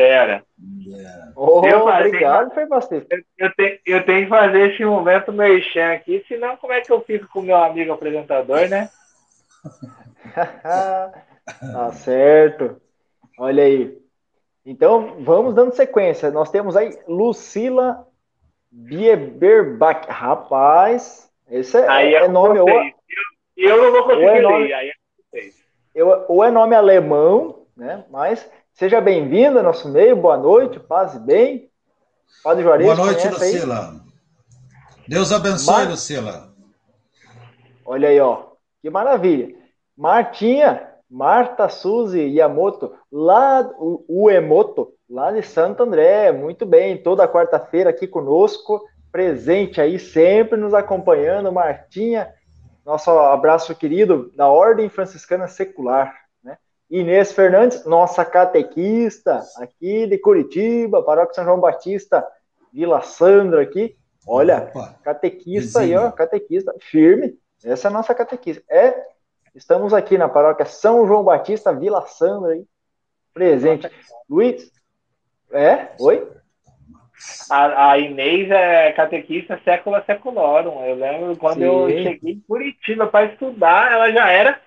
fera. 0.00 0.42
Yeah. 0.86 1.32
Oh, 1.36 1.62
eu 1.66 1.86
obrigado, 1.86 2.54
foi 2.54 2.66
bastante. 2.66 3.06
Eu, 3.10 3.22
eu, 3.38 3.54
tenho, 3.54 3.78
eu 3.84 4.06
tenho 4.06 4.22
que 4.24 4.28
fazer 4.28 4.70
esse 4.70 4.84
momento 4.84 5.32
merchan 5.32 5.92
aqui, 5.92 6.24
senão 6.26 6.56
como 6.56 6.72
é 6.72 6.80
que 6.80 6.90
eu 6.90 7.02
fico 7.02 7.28
com 7.28 7.40
o 7.40 7.42
meu 7.42 7.56
amigo 7.56 7.92
apresentador, 7.92 8.66
né? 8.68 8.88
tá 10.34 11.92
certo. 11.92 12.80
Olha 13.38 13.64
aí. 13.64 13.98
Então, 14.64 15.16
vamos 15.20 15.54
dando 15.54 15.74
sequência. 15.74 16.30
Nós 16.30 16.50
temos 16.50 16.76
aí 16.76 16.98
Lucila 17.06 18.06
Bieberbach. 18.70 20.06
Rapaz, 20.08 21.30
esse 21.50 21.76
é, 21.76 21.88
aí 21.88 22.14
é, 22.14 22.24
é 22.24 22.28
nome. 22.28 22.58
Ou, 22.58 22.68
eu, 23.60 23.76
eu 23.76 23.82
não 23.82 23.92
vou 23.92 24.04
conseguir 24.04 24.24
é 24.24 24.42
nome, 24.42 24.64
ler, 24.64 24.74
aí 24.74 24.88
é 24.88 25.50
eu, 25.94 26.24
ou 26.28 26.44
é 26.44 26.50
nome 26.50 26.74
alemão, 26.74 27.66
né? 27.76 28.04
Mas 28.10 28.48
seja 28.72 29.00
bem-vindo 29.00 29.58
ao 29.58 29.64
nosso 29.64 29.88
meio. 29.88 30.16
Boa 30.16 30.36
noite, 30.36 30.78
paz 30.80 31.14
e 31.14 31.18
bem. 31.18 31.70
Padre 32.42 32.62
Juarez, 32.62 32.86
Boa 32.86 33.06
noite, 33.06 33.28
Lucila. 33.28 33.90
Aí? 33.90 34.00
Deus 35.08 35.32
abençoe, 35.32 35.74
Mar... 35.74 35.88
Lucila. 35.88 36.54
Olha 37.84 38.08
aí, 38.08 38.20
ó. 38.20 38.50
Que 38.80 38.88
maravilha. 38.88 39.54
Martinha, 39.96 40.88
Marta 41.10 41.68
Suzy 41.68 42.20
Yamoto, 42.20 42.94
lá 43.10 43.68
o 43.78 44.30
Emoto, 44.30 44.94
lá 45.08 45.32
de 45.32 45.42
Santo 45.42 45.82
André, 45.82 46.32
muito 46.32 46.64
bem, 46.64 47.02
toda 47.02 47.28
quarta-feira 47.28 47.90
aqui 47.90 48.06
conosco, 48.06 48.80
presente 49.10 49.80
aí, 49.80 49.98
sempre 49.98 50.56
nos 50.56 50.72
acompanhando, 50.72 51.52
Martinha, 51.52 52.32
nosso 52.84 53.10
abraço 53.10 53.74
querido 53.74 54.32
da 54.34 54.48
Ordem 54.48 54.88
Franciscana 54.88 55.46
Secular, 55.48 56.14
né? 56.42 56.58
Inês 56.90 57.32
Fernandes, 57.32 57.84
nossa 57.84 58.24
catequista 58.24 59.42
aqui 59.56 60.06
de 60.06 60.18
Curitiba, 60.18 61.02
Paróquia 61.02 61.34
São 61.34 61.44
João 61.44 61.60
Batista, 61.60 62.26
Vila 62.72 63.02
Sandra 63.02 63.62
aqui, 63.62 63.96
olha, 64.26 64.70
Opa, 64.74 64.94
catequista 65.02 65.80
vizinho. 65.80 66.00
aí, 66.00 66.06
ó, 66.06 66.10
catequista, 66.12 66.74
firme, 66.80 67.38
essa 67.64 67.88
é 67.88 67.90
a 67.90 67.92
nossa 67.92 68.14
catequista, 68.14 68.62
é 68.68 69.10
Estamos 69.54 69.92
aqui 69.92 70.16
na 70.16 70.28
paróquia 70.28 70.64
São 70.64 71.06
João 71.06 71.24
Batista, 71.24 71.74
Vila 71.74 72.06
Sandra, 72.06 72.52
aí, 72.52 72.64
presente. 73.34 73.90
Luiz, 74.28 74.70
é? 75.50 75.88
Oi? 75.98 76.30
A, 77.50 77.90
a, 77.90 77.98
Inês 77.98 78.50
é 78.50 78.92
catequista 78.92 79.60
sécula 79.64 80.02
seculorum. 80.04 80.84
Eu 80.84 80.94
lembro 80.94 81.36
quando 81.36 81.58
Sim. 81.58 81.64
eu 81.64 81.88
cheguei 82.02 82.34
em 82.34 82.40
Curitiba 82.40 83.06
para 83.06 83.26
estudar, 83.26 83.92
ela 83.92 84.10
já 84.10 84.30
era 84.30 84.60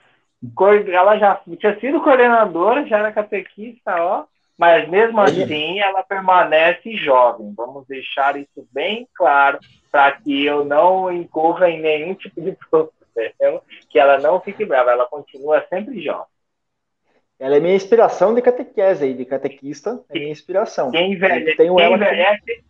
ela 0.91 1.18
já 1.18 1.39
tinha 1.58 1.80
sido 1.80 2.01
coordenadora, 2.01 2.86
já 2.86 2.99
era 2.99 3.14
catequista, 3.14 3.95
ó, 3.95 4.26
mas 4.58 4.88
mesmo 4.89 5.22
assim 5.22 5.80
ela 5.80 6.04
permanece 6.04 6.97
jovem. 6.97 7.54
Vamos 7.56 7.88
deixar 7.88 8.36
isso 8.36 8.68
bem 8.72 9.08
claro 9.16 9.58
para 9.91 10.12
que 10.12 10.45
eu 10.45 10.66
não 10.66 11.12
incorra 11.12 11.70
em 11.70 11.82
nenhum 11.82 12.14
tipo 12.14 12.41
de 12.41 12.58
problema, 12.70 13.62
que 13.89 13.97
ela 13.97 14.20
não 14.20 14.41
fique 14.41 14.66
brava, 14.66 14.91
ela 14.91 15.06
continua 15.06 15.66
sempre 15.70 16.01
jovem. 16.01 16.33
Ela 17.40 17.58
é 17.58 17.60
minha 17.60 17.76
inspiração 17.76 18.34
de 18.34 18.42
catequese 18.42 19.04
aí, 19.04 19.14
de 19.14 19.26
catequista, 19.26 20.02
é 20.10 20.20
minha 20.20 20.32
inspiração. 20.32 20.92
Quem 20.92 21.14
envelhece, 21.14 21.56
quem 21.58 21.68
envelhece, 21.68 22.64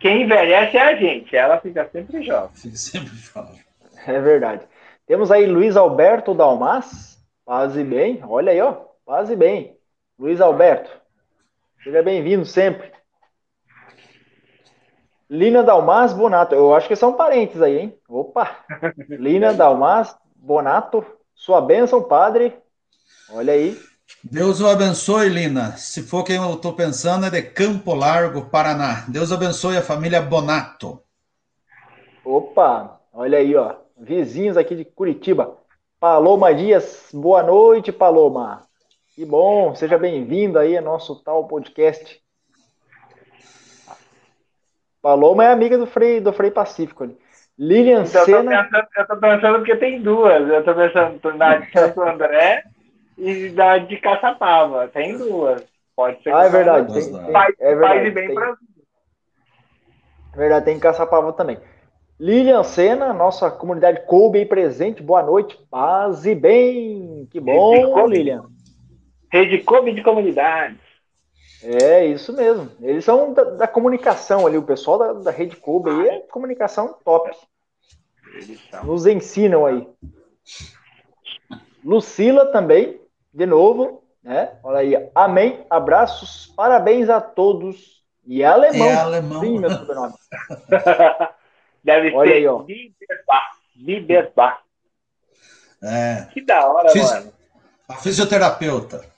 quem 0.00 0.22
envelhece 0.22 0.76
é 0.76 0.82
a 0.82 0.94
gente, 0.96 1.36
ela 1.36 1.60
fica 1.60 1.88
sempre 1.90 2.22
jovem. 2.22 2.50
Fica 2.56 2.76
sempre 2.76 3.14
jovem. 3.16 3.60
É 4.06 4.20
verdade. 4.20 4.66
Temos 5.06 5.30
aí 5.30 5.46
Luiz 5.46 5.76
Alberto 5.76 6.34
Dalmas, 6.34 7.18
paz 7.44 7.76
e 7.76 7.84
bem, 7.84 8.20
olha 8.24 8.52
aí, 8.52 8.60
ó, 8.60 8.72
paz 9.06 9.30
e 9.30 9.36
bem. 9.36 9.76
Luiz 10.18 10.40
Alberto, 10.40 10.90
seja 11.82 12.02
bem-vindo 12.02 12.44
sempre. 12.44 12.90
Lina 15.30 15.62
Dalmas 15.62 16.12
Bonato, 16.12 16.54
eu 16.54 16.74
acho 16.74 16.86
que 16.86 16.94
são 16.96 17.14
parentes 17.14 17.62
aí, 17.62 17.78
hein? 17.78 17.98
Opa! 18.06 18.64
Lina 19.08 19.54
Dalmas 19.54 20.14
Bonato, 20.36 21.06
sua 21.34 21.60
bênção, 21.62 22.02
padre. 22.02 22.54
Olha 23.30 23.54
aí. 23.54 23.74
Deus 24.24 24.60
o 24.60 24.68
abençoe, 24.68 25.28
Lina. 25.28 25.76
Se 25.76 26.02
for 26.02 26.22
quem 26.22 26.36
eu 26.36 26.54
estou 26.54 26.72
pensando, 26.74 27.26
é 27.26 27.30
de 27.30 27.42
Campo 27.42 27.94
Largo, 27.94 28.46
Paraná. 28.46 29.04
Deus 29.08 29.32
abençoe 29.32 29.76
a 29.76 29.82
família 29.82 30.22
Bonato. 30.22 31.02
Opa, 32.24 33.00
olha 33.12 33.38
aí, 33.38 33.54
ó. 33.56 33.74
Vizinhos 33.98 34.56
aqui 34.56 34.76
de 34.76 34.84
Curitiba. 34.84 35.56
Paloma 35.98 36.54
Dias, 36.54 37.08
boa 37.12 37.42
noite, 37.42 37.92
Paloma. 37.92 38.62
Que 39.14 39.24
bom, 39.24 39.74
seja 39.74 39.98
bem-vindo 39.98 40.58
aí 40.58 40.76
ao 40.76 40.84
nosso 40.84 41.16
tal 41.16 41.46
podcast. 41.46 42.20
Paloma 45.02 45.44
é 45.44 45.52
amiga 45.52 45.76
do 45.76 45.86
Frei, 45.86 46.20
do 46.20 46.32
Frei 46.32 46.50
Pacífico 46.50 47.04
ali. 47.04 47.18
Lilian 47.58 48.04
então, 48.04 48.24
Sena. 48.24 48.68
Eu 48.96 49.06
tô, 49.06 49.16
pensando, 49.16 49.58
porque 49.58 49.76
tem 49.76 50.00
duas. 50.00 50.48
Eu 50.48 50.64
tô 50.64 50.74
pensando 50.74 51.36
na 51.36 51.56
de 51.58 51.70
Santo 51.72 52.00
André 52.02 52.64
e 53.22 53.50
da 53.50 53.78
de 53.78 53.96
Caçapava. 53.98 54.88
Tem 54.88 55.16
duas. 55.16 55.62
Pode 55.94 56.22
ser. 56.22 56.34
Ah, 56.34 56.44
é 56.44 56.48
verdade. 56.48 56.92
Tem, 56.92 57.12
tem, 57.12 57.32
faz, 57.32 57.54
é 57.60 57.74
verdade, 57.74 58.00
faz 58.00 58.14
bem 58.14 58.26
tem, 58.26 58.34
pra 58.34 58.56
É 60.34 60.36
verdade, 60.36 60.64
tem 60.64 60.80
Caçapava 60.80 61.32
também. 61.32 61.58
Lilian 62.18 62.62
Sena, 62.62 63.12
nossa 63.12 63.50
comunidade 63.50 64.04
Kobe 64.06 64.38
aí 64.38 64.46
presente. 64.46 65.02
Boa 65.02 65.22
noite, 65.22 65.58
paz 65.70 66.26
e 66.26 66.34
bem. 66.34 67.26
Que 67.30 67.38
bom, 67.38 68.06
Lilian. 68.06 68.44
Rede 69.30 69.58
Kobe 69.58 69.92
de 69.92 70.02
comunidades. 70.02 70.78
É, 71.62 72.04
isso 72.04 72.32
mesmo. 72.32 72.70
Eles 72.80 73.04
são 73.04 73.32
da, 73.32 73.44
da 73.44 73.68
comunicação 73.68 74.46
ali, 74.46 74.58
o 74.58 74.62
pessoal 74.62 74.98
da, 74.98 75.12
da 75.12 75.30
Rede 75.30 75.56
Kobe 75.56 75.90
aí 75.90 76.08
é 76.08 76.20
comunicação 76.20 76.96
top. 77.04 77.30
Nos 78.82 79.06
ensinam 79.06 79.64
aí. 79.64 79.86
Lucila 81.84 82.46
também, 82.46 83.00
de 83.32 83.46
novo, 83.46 84.04
né? 84.22 84.52
Olha 84.62 84.78
aí, 84.78 85.10
amém, 85.14 85.66
abraços, 85.70 86.52
parabéns 86.56 87.08
a 87.08 87.20
todos. 87.20 88.02
E 88.24 88.42
é 88.42 88.46
alemão. 88.46 88.86
É 88.86 88.94
alemão. 88.94 89.40
Sim, 89.40 89.58
meu 89.58 89.70
sobrenome. 89.70 90.14
Deve 91.82 92.14
Olha 92.14 92.30
ser 92.30 92.36
aí, 92.36 92.46
ó. 92.46 92.64
É. 95.82 96.28
Que 96.32 96.44
da 96.44 96.64
hora, 96.70 96.90
Fiz... 96.90 97.10
mano. 97.10 97.32
A 97.88 97.94
fisioterapeuta. 97.94 99.04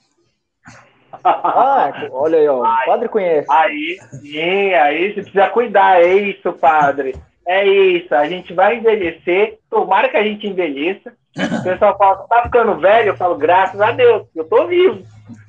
Ah, 1.27 2.07
olha 2.11 2.37
aí, 2.37 2.47
ó. 2.47 2.61
O 2.61 2.85
padre 2.85 3.09
conhece. 3.09 3.47
Aí, 3.49 3.97
sim, 4.21 4.73
aí 4.75 5.11
você 5.11 5.21
precisa 5.23 5.49
cuidar. 5.49 5.99
É 5.99 6.13
isso, 6.13 6.53
padre. 6.53 7.15
É 7.47 7.67
isso. 7.67 8.13
A 8.13 8.27
gente 8.27 8.53
vai 8.53 8.77
envelhecer. 8.77 9.59
Tomara 9.69 10.09
que 10.09 10.17
a 10.17 10.23
gente 10.23 10.47
envelheça. 10.47 11.13
O 11.35 11.63
pessoal 11.63 11.97
fala, 11.97 12.15
tá 12.29 12.43
ficando 12.43 12.79
velho? 12.79 13.09
Eu 13.09 13.17
falo, 13.17 13.35
graças 13.35 13.81
a 13.81 13.91
Deus, 13.91 14.25
eu 14.33 14.45
tô 14.45 14.67
vivo. 14.67 15.03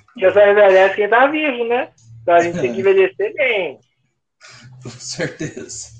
Porque 0.06 0.32
só 0.32 0.40
envelhece 0.40 0.96
quem 0.96 1.08
tá 1.08 1.28
vivo, 1.28 1.64
né? 1.64 1.90
Então 2.22 2.34
a 2.34 2.40
gente 2.40 2.60
tem 2.60 2.72
que 2.72 2.80
envelhecer 2.80 3.32
bem. 3.34 3.78
Com 4.82 4.90
certeza. 4.90 5.90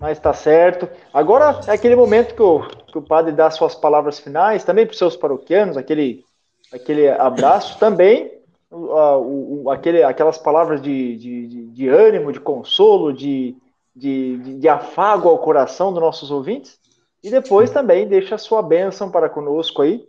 Mas 0.00 0.18
tá 0.18 0.32
certo. 0.32 0.88
Agora 1.12 1.60
é 1.66 1.72
aquele 1.72 1.94
momento 1.94 2.34
que 2.34 2.40
o, 2.40 2.60
que 2.62 2.96
o 2.96 3.02
padre 3.02 3.30
dá 3.32 3.50
suas 3.50 3.74
palavras 3.74 4.18
finais, 4.18 4.64
também 4.64 4.86
para 4.86 4.92
os 4.92 4.98
seus 4.98 5.14
paroquianos, 5.14 5.76
aquele 5.76 6.24
aquele 6.72 7.08
abraço 7.08 7.78
também, 7.78 8.30
uh, 8.70 9.64
o, 9.64 9.70
aquele, 9.70 10.02
aquelas 10.02 10.38
palavras 10.38 10.80
de, 10.80 11.16
de, 11.16 11.66
de, 11.66 11.88
ânimo, 11.88 12.32
de 12.32 12.40
consolo, 12.40 13.12
de, 13.12 13.54
de, 13.94 14.58
de 14.58 14.68
afago 14.68 15.28
ao 15.28 15.38
coração 15.38 15.92
dos 15.92 16.00
nossos 16.00 16.30
ouvintes. 16.30 16.78
E 17.22 17.30
depois 17.30 17.70
também 17.70 18.08
deixa 18.08 18.34
a 18.34 18.38
sua 18.38 18.62
bênção 18.62 19.10
para 19.10 19.28
conosco 19.28 19.82
aí. 19.82 20.04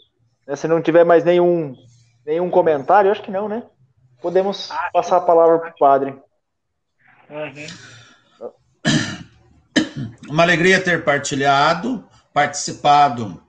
Né? 0.48 0.56
Se 0.56 0.68
não 0.68 0.82
tiver 0.82 1.04
mais 1.04 1.24
nenhum, 1.24 1.76
nenhum 2.26 2.50
comentário, 2.50 3.12
acho 3.12 3.22
que 3.22 3.32
não, 3.32 3.48
né? 3.48 3.64
Podemos 4.22 4.70
passar 4.92 5.18
a 5.18 5.22
palavra 5.22 5.60
para 5.60 5.70
o 5.70 5.78
padre. 5.78 6.16
Uhum. 7.30 7.68
Uma 10.30 10.44
alegria 10.44 10.82
ter 10.82 11.04
partilhado, 11.04 12.08
participado 12.34 13.44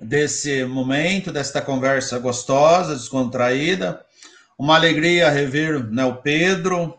desse 0.00 0.64
momento, 0.64 1.32
desta 1.32 1.60
conversa 1.60 2.18
gostosa, 2.18 2.94
descontraída. 2.94 4.04
Uma 4.58 4.76
alegria 4.76 5.28
rever 5.28 5.84
né, 5.90 6.04
o 6.04 6.16
Pedro, 6.16 6.98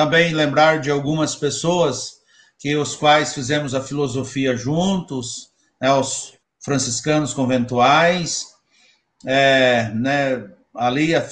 também 0.00 0.32
lembrar 0.32 0.80
de 0.80 0.90
algumas 0.90 1.36
pessoas 1.36 2.22
que 2.58 2.74
os 2.74 2.96
quais 2.96 3.34
fizemos 3.34 3.74
a 3.74 3.82
filosofia 3.82 4.56
juntos, 4.56 5.50
né, 5.78 5.92
os 5.92 6.38
franciscanos 6.58 7.34
conventuais, 7.34 8.46
é, 9.26 9.90
né, 9.90 10.48
ali 10.74 11.14
é, 11.14 11.28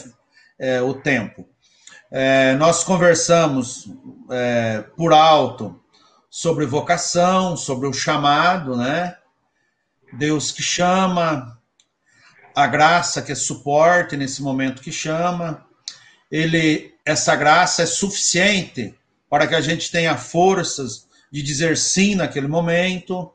é, 0.58 0.82
o 0.82 0.92
tempo. 0.92 1.48
É, 2.10 2.52
nós 2.56 2.84
conversamos 2.84 3.90
é, 4.30 4.84
por 4.94 5.14
alto 5.14 5.82
sobre 6.28 6.66
vocação, 6.66 7.56
sobre 7.56 7.88
o 7.88 7.92
chamado, 7.92 8.76
né? 8.76 9.16
Deus 10.12 10.52
que 10.52 10.62
chama, 10.62 11.58
a 12.54 12.66
graça 12.66 13.22
que 13.22 13.32
é 13.32 13.34
suporte 13.34 14.14
nesse 14.14 14.42
momento 14.42 14.82
que 14.82 14.92
chama. 14.92 15.66
Ele, 16.30 16.94
essa 17.08 17.34
graça 17.34 17.84
é 17.84 17.86
suficiente 17.86 18.94
para 19.30 19.46
que 19.46 19.54
a 19.54 19.62
gente 19.62 19.90
tenha 19.90 20.14
forças 20.18 21.06
de 21.32 21.42
dizer 21.42 21.74
sim 21.78 22.14
naquele 22.14 22.46
momento, 22.46 23.32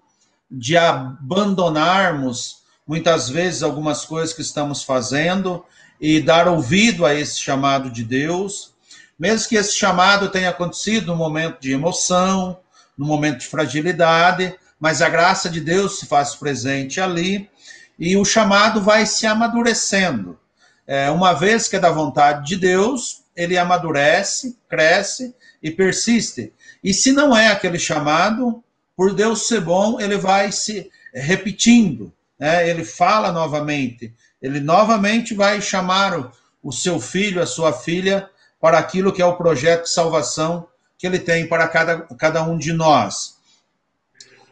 de 0.49 0.77
abandonarmos 0.77 2.57
muitas 2.85 3.29
vezes 3.29 3.63
algumas 3.63 4.05
coisas 4.05 4.31
que 4.31 4.43
estamos 4.43 4.83
fazendo 4.83 5.65
e 5.99 6.21
dar 6.21 6.47
ouvido 6.47 7.03
a 7.03 7.15
esse 7.15 7.39
chamado 7.39 7.89
de 7.89 8.03
Deus, 8.03 8.75
mesmo 9.17 9.49
que 9.49 9.55
esse 9.55 9.73
chamado 9.73 10.29
tenha 10.29 10.51
acontecido 10.51 11.07
no 11.07 11.15
momento 11.15 11.59
de 11.59 11.71
emoção, 11.71 12.59
no 12.95 13.07
momento 13.07 13.39
de 13.39 13.47
fragilidade, 13.47 14.53
mas 14.79 15.01
a 15.01 15.09
graça 15.09 15.49
de 15.49 15.59
Deus 15.59 15.97
se 15.97 16.05
faz 16.05 16.35
presente 16.35 17.01
ali 17.01 17.49
e 17.97 18.15
o 18.17 18.23
chamado 18.23 18.81
vai 18.81 19.07
se 19.07 19.25
amadurecendo. 19.25 20.39
É, 20.85 21.09
uma 21.09 21.33
vez 21.33 21.67
que 21.67 21.75
é 21.75 21.79
da 21.79 21.89
vontade 21.89 22.45
de 22.45 22.55
Deus, 22.55 23.22
ele 23.35 23.57
amadurece, 23.57 24.57
cresce 24.69 25.35
e 25.61 25.71
persiste. 25.71 26.53
E 26.83 26.93
se 26.93 27.11
não 27.11 27.35
é 27.35 27.47
aquele 27.47 27.79
chamado, 27.79 28.63
por 28.95 29.13
Deus 29.13 29.47
ser 29.47 29.61
bom, 29.61 29.99
ele 29.99 30.17
vai 30.17 30.51
se 30.51 30.89
repetindo. 31.13 32.13
Né? 32.37 32.69
Ele 32.69 32.83
fala 32.83 33.31
novamente. 33.31 34.13
Ele 34.41 34.59
novamente 34.59 35.33
vai 35.33 35.61
chamar 35.61 36.31
o, 36.61 36.71
seu 36.71 36.99
filho, 36.99 37.41
a 37.41 37.45
sua 37.45 37.73
filha, 37.73 38.29
para 38.59 38.77
aquilo 38.77 39.11
que 39.11 39.21
é 39.21 39.25
o 39.25 39.37
projeto 39.37 39.83
de 39.83 39.89
salvação 39.89 40.67
que 40.97 41.07
ele 41.07 41.19
tem 41.19 41.47
para 41.47 41.67
cada, 41.67 42.01
cada 42.17 42.43
um 42.43 42.57
de 42.57 42.71
nós. 42.71 43.37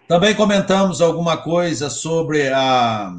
Também 0.07 0.35
comentamos 0.35 1.01
alguma 1.01 1.37
coisa 1.37 1.89
sobre 1.89 2.49
a, 2.49 3.15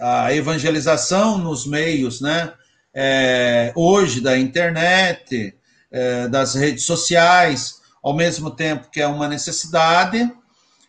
a 0.00 0.34
evangelização 0.34 1.36
nos 1.36 1.66
meios, 1.66 2.20
né? 2.22 2.54
É, 2.92 3.72
hoje 3.76 4.20
da 4.20 4.36
internet, 4.36 5.54
é, 5.90 6.28
das 6.28 6.54
redes 6.54 6.84
sociais, 6.84 7.80
ao 8.02 8.14
mesmo 8.14 8.50
tempo 8.50 8.90
que 8.90 9.00
é 9.00 9.06
uma 9.06 9.28
necessidade, 9.28 10.30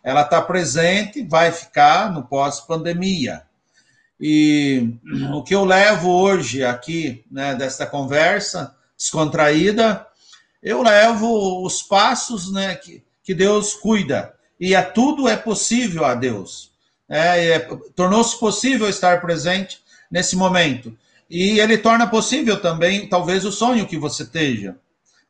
ela 0.03 0.21
está 0.21 0.41
presente, 0.41 1.23
vai 1.23 1.51
ficar 1.51 2.11
no 2.11 2.23
pós-pandemia. 2.23 3.43
E 4.19 4.95
o 5.33 5.43
que 5.43 5.53
eu 5.53 5.65
levo 5.65 6.09
hoje 6.09 6.63
aqui, 6.63 7.25
né, 7.31 7.55
desta 7.55 7.85
conversa 7.85 8.75
descontraída, 8.95 10.05
eu 10.61 10.83
levo 10.83 11.65
os 11.65 11.81
passos 11.81 12.51
né, 12.51 12.75
que, 12.75 13.03
que 13.23 13.33
Deus 13.33 13.73
cuida 13.73 14.33
e 14.59 14.75
a 14.75 14.83
tudo 14.83 15.27
é 15.27 15.35
possível 15.35 16.05
a 16.05 16.13
Deus. 16.13 16.69
é, 17.09 17.49
é, 17.49 17.59
tornou-se 17.95 18.39
possível 18.39 18.87
estar 18.87 19.19
presente 19.19 19.81
nesse 20.09 20.35
momento. 20.35 20.95
E 21.31 21.61
ele 21.61 21.77
torna 21.77 22.05
possível 22.05 22.59
também, 22.59 23.07
talvez, 23.07 23.45
o 23.45 23.53
sonho 23.53 23.87
que 23.87 23.97
você 23.97 24.23
esteja. 24.23 24.75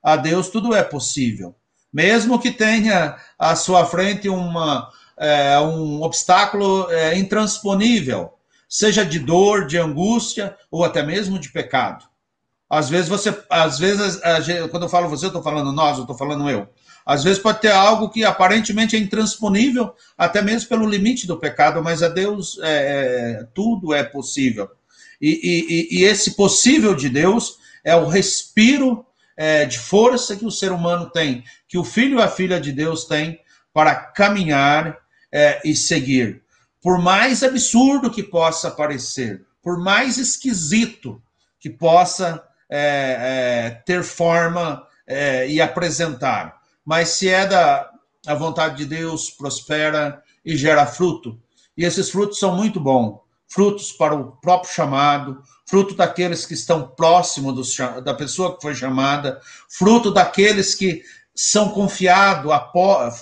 A 0.01 0.15
Deus 0.15 0.49
tudo 0.49 0.73
é 0.73 0.81
possível. 0.81 1.53
Mesmo 1.93 2.39
que 2.39 2.49
tenha 2.49 3.17
à 3.37 3.55
sua 3.55 3.85
frente 3.85 4.27
uma, 4.27 4.89
é, 5.15 5.59
um 5.59 6.01
obstáculo 6.01 6.89
é, 6.89 7.15
intransponível, 7.19 8.33
seja 8.67 9.05
de 9.05 9.19
dor, 9.19 9.67
de 9.67 9.77
angústia 9.77 10.57
ou 10.71 10.83
até 10.83 11.03
mesmo 11.03 11.37
de 11.37 11.49
pecado. 11.51 12.03
Às 12.67 12.89
vezes 12.89 13.07
você, 13.07 13.37
às 13.47 13.77
vezes, 13.77 14.19
quando 14.71 14.83
eu 14.83 14.89
falo 14.89 15.07
você, 15.07 15.25
eu 15.25 15.27
estou 15.27 15.43
falando 15.43 15.71
nós, 15.71 15.97
eu 15.97 16.03
estou 16.03 16.17
falando 16.17 16.49
eu. 16.49 16.67
Às 17.05 17.23
vezes 17.23 17.37
pode 17.37 17.61
ter 17.61 17.71
algo 17.71 18.09
que 18.09 18.25
aparentemente 18.25 18.95
é 18.95 18.99
intransponível, 18.99 19.93
até 20.17 20.41
mesmo 20.41 20.67
pelo 20.67 20.89
limite 20.89 21.27
do 21.27 21.37
pecado, 21.37 21.83
mas 21.83 22.01
a 22.01 22.07
Deus 22.07 22.57
é, 22.63 23.45
tudo 23.53 23.93
é 23.93 24.03
possível. 24.03 24.67
E, 25.21 25.89
e, 25.91 25.99
e, 25.99 26.03
esse 26.03 26.35
possível 26.35 26.95
de 26.95 27.07
Deus 27.07 27.57
é 27.83 27.95
o 27.95 28.07
respiro 28.07 29.05
é, 29.37 29.65
de 29.65 29.77
força 29.77 30.35
que 30.35 30.45
o 30.45 30.51
ser 30.51 30.71
humano 30.71 31.09
tem, 31.09 31.43
que 31.67 31.77
o 31.77 31.83
filho 31.83 32.19
e 32.19 32.21
a 32.21 32.27
filha 32.27 32.59
de 32.59 32.71
Deus 32.71 33.05
tem 33.05 33.39
para 33.73 33.93
caminhar 33.93 34.97
é, 35.31 35.61
e 35.63 35.75
seguir. 35.75 36.41
Por 36.81 36.97
mais 36.97 37.43
absurdo 37.43 38.09
que 38.09 38.23
possa 38.23 38.71
parecer, 38.71 39.45
por 39.61 39.79
mais 39.79 40.17
esquisito 40.17 41.21
que 41.59 41.69
possa 41.69 42.43
é, 42.69 43.69
é 43.69 43.69
ter 43.85 44.03
forma 44.03 44.85
é, 45.05 45.47
e 45.47 45.61
apresentar, 45.61 46.59
mas 46.83 47.09
se 47.09 47.29
é 47.29 47.45
da 47.45 47.91
a 48.25 48.35
vontade 48.35 48.77
de 48.77 48.85
Deus, 48.85 49.29
prospera 49.29 50.21
e 50.45 50.55
gera 50.55 50.85
fruto. 50.85 51.39
E 51.75 51.83
esses 51.83 52.09
frutos 52.09 52.39
são 52.39 52.55
muito 52.55 52.79
bons. 52.79 53.19
Frutos 53.51 53.91
para 53.91 54.15
o 54.15 54.31
próprio 54.37 54.71
chamado, 54.71 55.41
fruto 55.67 55.93
daqueles 55.93 56.45
que 56.45 56.53
estão 56.53 56.87
próximos 56.87 57.53
do, 57.53 58.01
da 58.01 58.13
pessoa 58.13 58.55
que 58.55 58.61
foi 58.61 58.73
chamada, 58.73 59.41
fruto 59.69 60.11
daqueles 60.11 60.73
que 60.73 61.03
são 61.35 61.69
confiados, 61.69 62.51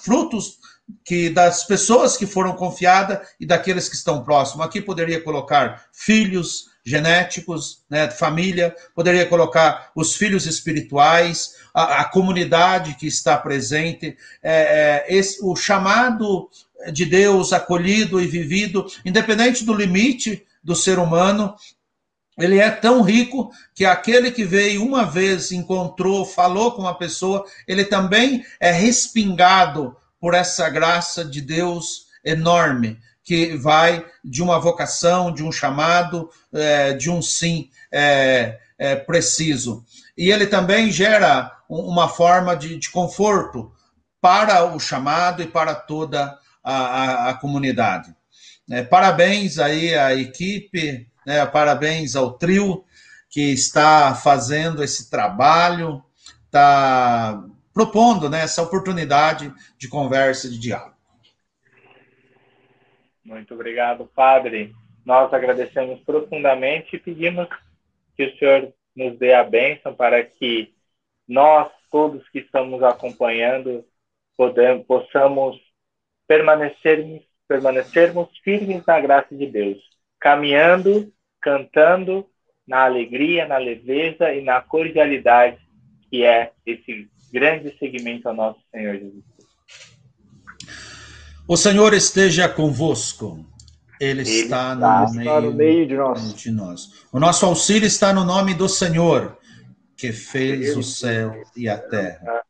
frutos 0.03 0.59
que 1.03 1.29
das 1.29 1.63
pessoas 1.63 2.17
que 2.17 2.25
foram 2.25 2.53
confiadas 2.53 3.27
e 3.39 3.45
daqueles 3.45 3.87
que 3.87 3.95
estão 3.95 4.23
próximos. 4.23 4.65
Aqui 4.65 4.81
poderia 4.81 5.21
colocar 5.21 5.85
filhos 5.93 6.69
genéticos, 6.83 7.83
né, 7.89 8.09
família, 8.09 8.75
poderia 8.95 9.25
colocar 9.25 9.91
os 9.95 10.15
filhos 10.15 10.45
espirituais, 10.45 11.55
a, 11.73 12.01
a 12.01 12.05
comunidade 12.05 12.95
que 12.95 13.05
está 13.05 13.37
presente, 13.37 14.17
é, 14.41 15.05
é, 15.07 15.15
esse, 15.15 15.39
o 15.43 15.55
chamado 15.55 16.49
de 16.91 17.05
Deus 17.05 17.51
acolhido 17.51 18.21
e 18.21 18.27
vivido, 18.27 18.85
independente 19.05 19.65
do 19.65 19.73
limite 19.73 20.45
do 20.63 20.75
ser 20.75 20.99
humano, 20.99 21.55
ele 22.37 22.57
é 22.57 22.71
tão 22.71 23.01
rico 23.01 23.51
que 23.75 23.85
aquele 23.85 24.31
que 24.31 24.45
veio 24.45 24.83
uma 24.83 25.03
vez, 25.03 25.51
encontrou, 25.51 26.25
falou 26.25 26.71
com 26.71 26.83
uma 26.83 26.97
pessoa, 26.97 27.45
ele 27.67 27.83
também 27.83 28.45
é 28.59 28.71
respingado 28.71 29.95
por 30.19 30.33
essa 30.33 30.69
graça 30.69 31.23
de 31.23 31.41
Deus 31.41 32.07
enorme, 32.23 32.97
que 33.23 33.57
vai 33.57 34.05
de 34.23 34.41
uma 34.41 34.59
vocação, 34.59 35.33
de 35.33 35.43
um 35.43 35.51
chamado, 35.51 36.29
é, 36.53 36.93
de 36.93 37.09
um 37.09 37.21
sim 37.21 37.69
é, 37.91 38.57
é, 38.77 38.95
preciso. 38.95 39.83
E 40.17 40.31
ele 40.31 40.47
também 40.47 40.91
gera 40.91 41.51
uma 41.69 42.07
forma 42.07 42.55
de, 42.55 42.89
conforto 42.89 43.71
para 44.21 44.73
o 44.73 44.79
chamado 44.79 45.41
e 45.41 45.47
para 45.47 45.75
toda 45.75 46.37
a, 46.69 47.27
a, 47.27 47.29
a 47.31 47.33
comunidade. 47.33 48.13
É, 48.69 48.83
parabéns 48.83 49.57
aí 49.57 49.95
à 49.95 50.13
equipe, 50.13 51.07
né, 51.25 51.45
parabéns 51.47 52.15
ao 52.15 52.33
trio 52.33 52.85
que 53.29 53.51
está 53.51 54.13
fazendo 54.13 54.83
esse 54.83 55.09
trabalho, 55.09 56.03
está 56.45 57.43
propondo 57.73 58.29
né, 58.29 58.41
essa 58.43 58.61
oportunidade 58.61 59.51
de 59.77 59.87
conversa, 59.87 60.49
de 60.49 60.59
diálogo. 60.59 60.97
Muito 63.23 63.53
obrigado, 63.53 64.09
Padre. 64.15 64.73
Nós 65.05 65.33
agradecemos 65.33 65.99
profundamente 66.01 66.95
e 66.95 66.99
pedimos 66.99 67.47
que 68.15 68.25
o 68.25 68.37
Senhor 68.37 68.73
nos 68.95 69.17
dê 69.17 69.33
a 69.33 69.43
bênção 69.43 69.93
para 69.95 70.23
que 70.23 70.73
nós, 71.27 71.71
todos 71.91 72.27
que 72.29 72.39
estamos 72.39 72.81
acompanhando, 72.83 73.85
podemos, 74.35 74.85
possamos 74.85 75.68
permanecermos, 76.29 77.23
permanecermos 77.47 78.29
firmes 78.43 78.85
na 78.85 78.99
graça 78.99 79.35
de 79.35 79.47
Deus, 79.47 79.79
caminhando, 80.19 81.11
cantando 81.41 82.27
na 82.67 82.85
alegria, 82.85 83.47
na 83.47 83.57
leveza 83.57 84.31
e 84.31 84.43
na 84.43 84.61
cordialidade 84.61 85.57
que 86.09 86.23
é 86.23 86.51
esse 86.65 87.07
grande 87.33 87.75
seguimento 87.79 88.29
ao 88.29 88.35
nosso 88.35 88.59
Senhor 88.71 88.93
Jesus 88.95 89.23
O 91.47 91.57
Senhor 91.57 91.93
esteja 91.95 92.47
convosco. 92.47 93.43
Ele, 93.99 94.21
Ele 94.21 94.29
está, 94.29 94.73
está, 94.75 95.07
no, 95.07 95.13
meio, 95.13 95.41
no 95.41 95.53
meio 95.53 95.87
de, 95.87 95.95
nós. 95.95 96.33
de 96.35 96.51
nós. 96.51 97.05
O 97.11 97.19
nosso 97.19 97.45
auxílio 97.45 97.87
está 97.87 98.13
no 98.13 98.23
nome 98.23 98.53
do 98.53 98.69
Senhor, 98.69 99.37
que 99.97 100.13
fez 100.13 100.77
o 100.77 100.83
céu 100.83 101.33
e 101.57 101.67
a 101.67 101.77
terra. 101.77 102.41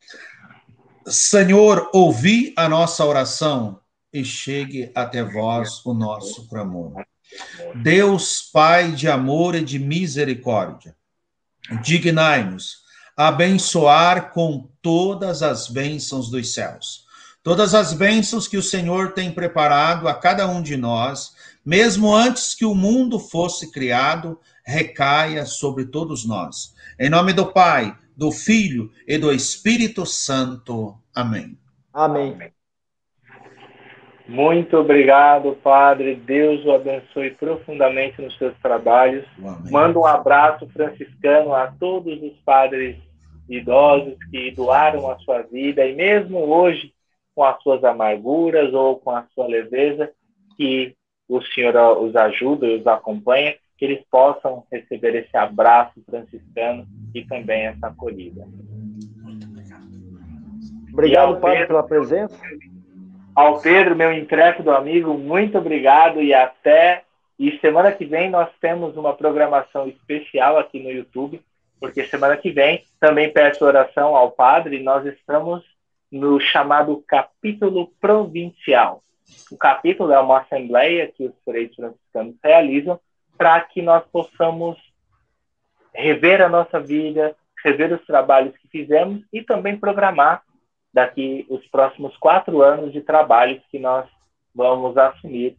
Senhor, 1.10 1.90
ouvi 1.94 2.54
a 2.56 2.70
nossa 2.70 3.04
oração 3.04 3.80
e 4.14 4.24
chegue 4.24 4.92
até 4.94 5.24
vós 5.24 5.84
o 5.86 5.94
nosso 5.94 6.48
clamor. 6.48 7.04
Deus, 7.82 8.50
Pai 8.54 8.92
de 8.92 9.08
amor 9.08 9.56
e 9.56 9.64
de 9.64 9.80
misericórdia, 9.80 10.96
dignai-nos 11.82 12.80
abençoar 13.16 14.32
com 14.32 14.70
todas 14.82 15.44
as 15.44 15.68
bênçãos 15.68 16.30
dos 16.30 16.54
céus. 16.54 17.06
Todas 17.44 17.74
as 17.74 17.92
bênçãos 17.92 18.48
que 18.48 18.58
o 18.58 18.64
Senhor 18.64 19.14
tem 19.14 19.32
preparado 19.32 20.08
a 20.08 20.14
cada 20.14 20.48
um 20.48 20.62
de 20.62 20.78
nós, 20.78 21.34
mesmo 21.66 22.14
antes 22.14 22.54
que 22.54 22.66
o 22.66 22.76
mundo 22.76 23.20
fosse 23.20 23.72
criado, 23.72 24.40
recaia 24.64 25.46
sobre 25.46 25.86
todos 25.86 26.26
nós. 26.26 26.74
Em 27.00 27.10
nome 27.10 27.34
do 27.34 27.52
Pai, 27.52 27.96
do 28.20 28.32
Filho 28.32 28.92
e 29.08 29.18
do 29.18 29.32
Espírito 29.32 30.06
Santo. 30.06 30.94
Amém. 31.16 31.58
Amém. 31.94 32.38
Muito 34.28 34.76
obrigado, 34.76 35.56
Padre. 35.64 36.16
Deus 36.16 36.64
o 36.66 36.72
abençoe 36.74 37.32
profundamente 37.32 38.22
nos 38.22 38.38
seus 38.38 38.56
trabalhos. 38.60 39.26
Amém. 39.38 39.72
Manda 39.72 39.98
um 39.98 40.06
abraço 40.06 40.68
franciscano 40.68 41.54
a 41.54 41.68
todos 41.68 42.22
os 42.22 42.34
padres 42.42 42.98
idosos 43.48 44.18
que 44.30 44.52
doaram 44.52 45.10
a 45.10 45.18
sua 45.20 45.42
vida 45.44 45.86
e 45.86 45.96
mesmo 45.96 46.40
hoje 46.40 46.94
com 47.34 47.44
as 47.46 47.60
suas 47.64 47.82
amarguras 47.86 48.74
ou 48.74 49.00
com 49.00 49.12
a 49.12 49.26
sua 49.34 49.48
leveza, 49.48 50.12
que 50.58 50.94
o 51.28 51.42
Senhor 51.42 51.76
os 52.04 52.14
ajuda 52.18 52.68
e 52.68 52.82
os 52.82 52.86
acompanha, 52.86 53.56
que 53.78 53.86
eles 53.86 54.04
possam 54.12 54.66
receber 54.70 55.16
esse 55.16 55.38
abraço 55.38 56.04
franciscano 56.06 56.86
e 57.14 57.24
também 57.26 57.68
essa 57.68 57.88
acolhida. 57.88 58.48
Obrigado, 60.92 61.40
Padre, 61.40 61.68
pela 61.68 61.84
presença. 61.84 62.38
Ao 63.36 63.62
Pedro, 63.62 63.96
meu 63.96 64.12
intrépido 64.12 64.72
amigo, 64.72 65.14
muito 65.14 65.58
obrigado 65.58 66.22
e 66.22 66.34
até. 66.34 67.04
E 67.38 67.58
semana 67.60 67.92
que 67.92 68.06
vem 68.06 68.30
nós 68.30 68.50
temos 68.60 68.98
uma 68.98 69.14
programação 69.14 69.88
especial 69.88 70.58
aqui 70.58 70.82
no 70.84 70.92
YouTube, 70.92 71.42
porque 71.80 72.04
semana 72.04 72.36
que 72.36 72.52
vem 72.52 72.84
também 73.00 73.32
peço 73.32 73.64
oração 73.64 74.16
ao 74.16 74.32
Padre. 74.32 74.84
Nós 74.84 75.06
estamos 75.06 75.64
no 76.12 76.40
chamado 76.40 77.02
capítulo 77.08 77.92
provincial. 78.02 79.02
O 79.52 79.58
capítulo 79.58 80.12
é 80.12 80.20
uma 80.20 80.42
assembleia 80.42 81.08
que 81.08 81.24
os 81.24 81.34
freios 81.46 81.74
franciscanos 81.76 82.36
realizam 82.44 83.00
para 83.38 83.62
que 83.62 83.82
nós 83.82 84.04
possamos 84.12 84.78
rever 86.00 86.42
a 86.42 86.50
nossa 86.50 86.80
vida, 86.80 87.36
rever 87.64 87.94
os 87.94 88.06
trabalhos 88.06 88.56
que 88.58 88.68
fizemos 88.70 89.22
e 89.32 89.42
também 89.42 89.78
programar 89.78 90.42
daqui 90.94 91.46
os 91.50 91.66
próximos 91.68 92.16
quatro 92.18 92.62
anos 92.62 92.92
de 92.92 93.02
trabalhos 93.02 93.62
que 93.70 93.78
nós 93.78 94.08
vamos 94.54 94.98
assumir 94.98 95.56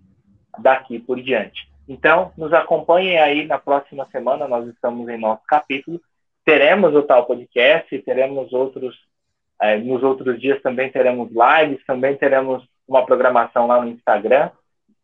daqui 0.59 0.99
por 0.99 1.21
diante. 1.21 1.69
Então, 1.89 2.33
nos 2.37 2.53
acompanhem 2.53 3.19
aí 3.19 3.47
na 3.47 3.59
próxima 3.59 4.07
semana, 4.11 4.47
nós 4.47 4.67
estamos 4.69 5.09
em 5.09 5.19
nosso 5.19 5.43
capítulo. 5.47 6.01
Teremos 6.45 6.95
o 6.95 7.03
tal 7.03 7.27
podcast, 7.27 7.97
teremos 8.03 8.53
outros, 8.53 8.97
é, 9.61 9.77
nos 9.77 10.03
outros 10.03 10.41
dias 10.41 10.61
também 10.63 10.91
teremos 10.91 11.31
lives, 11.31 11.85
também 11.85 12.17
teremos 12.17 12.65
uma 12.87 13.05
programação 13.05 13.67
lá 13.67 13.81
no 13.81 13.89
Instagram. 13.89 14.51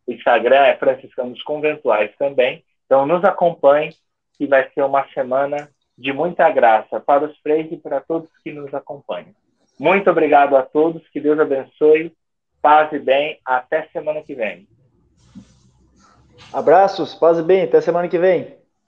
O 0.07 0.12
Instagram 0.12 0.59
é 0.59 0.76
Franciscanos 0.76 1.43
Conventuais 1.43 2.11
também. 2.18 2.64
Então, 2.84 3.05
nos 3.05 3.24
acompanhem, 3.24 3.91
que 4.39 4.47
vai 4.47 4.68
ser 4.70 4.82
uma 4.82 5.07
semana 5.09 5.68
de 5.97 6.12
muita 6.12 6.51
graça 6.51 7.01
para 7.01 7.24
os 7.24 7.37
freios 7.39 7.72
e 7.72 7.76
para 7.76 8.01
todos 8.01 8.30
que 8.43 8.53
nos 8.53 8.72
acompanham. 8.74 9.34
Muito 9.78 10.11
obrigado 10.11 10.57
a 10.57 10.62
todos, 10.62 11.07
que 11.09 11.20
Deus 11.20 11.39
abençoe, 11.39 12.12
paz 12.62 12.93
e 12.93 12.99
bem, 12.99 13.39
até 13.45 13.87
semana 13.89 14.22
que 14.22 14.34
vem. 14.34 14.66
Abraços, 16.53 17.14
paz 17.14 17.39
e 17.39 17.43
bem, 17.43 17.64
até 17.64 17.80
semana 17.80 18.09
que 18.09 18.18
vem. 18.18 18.57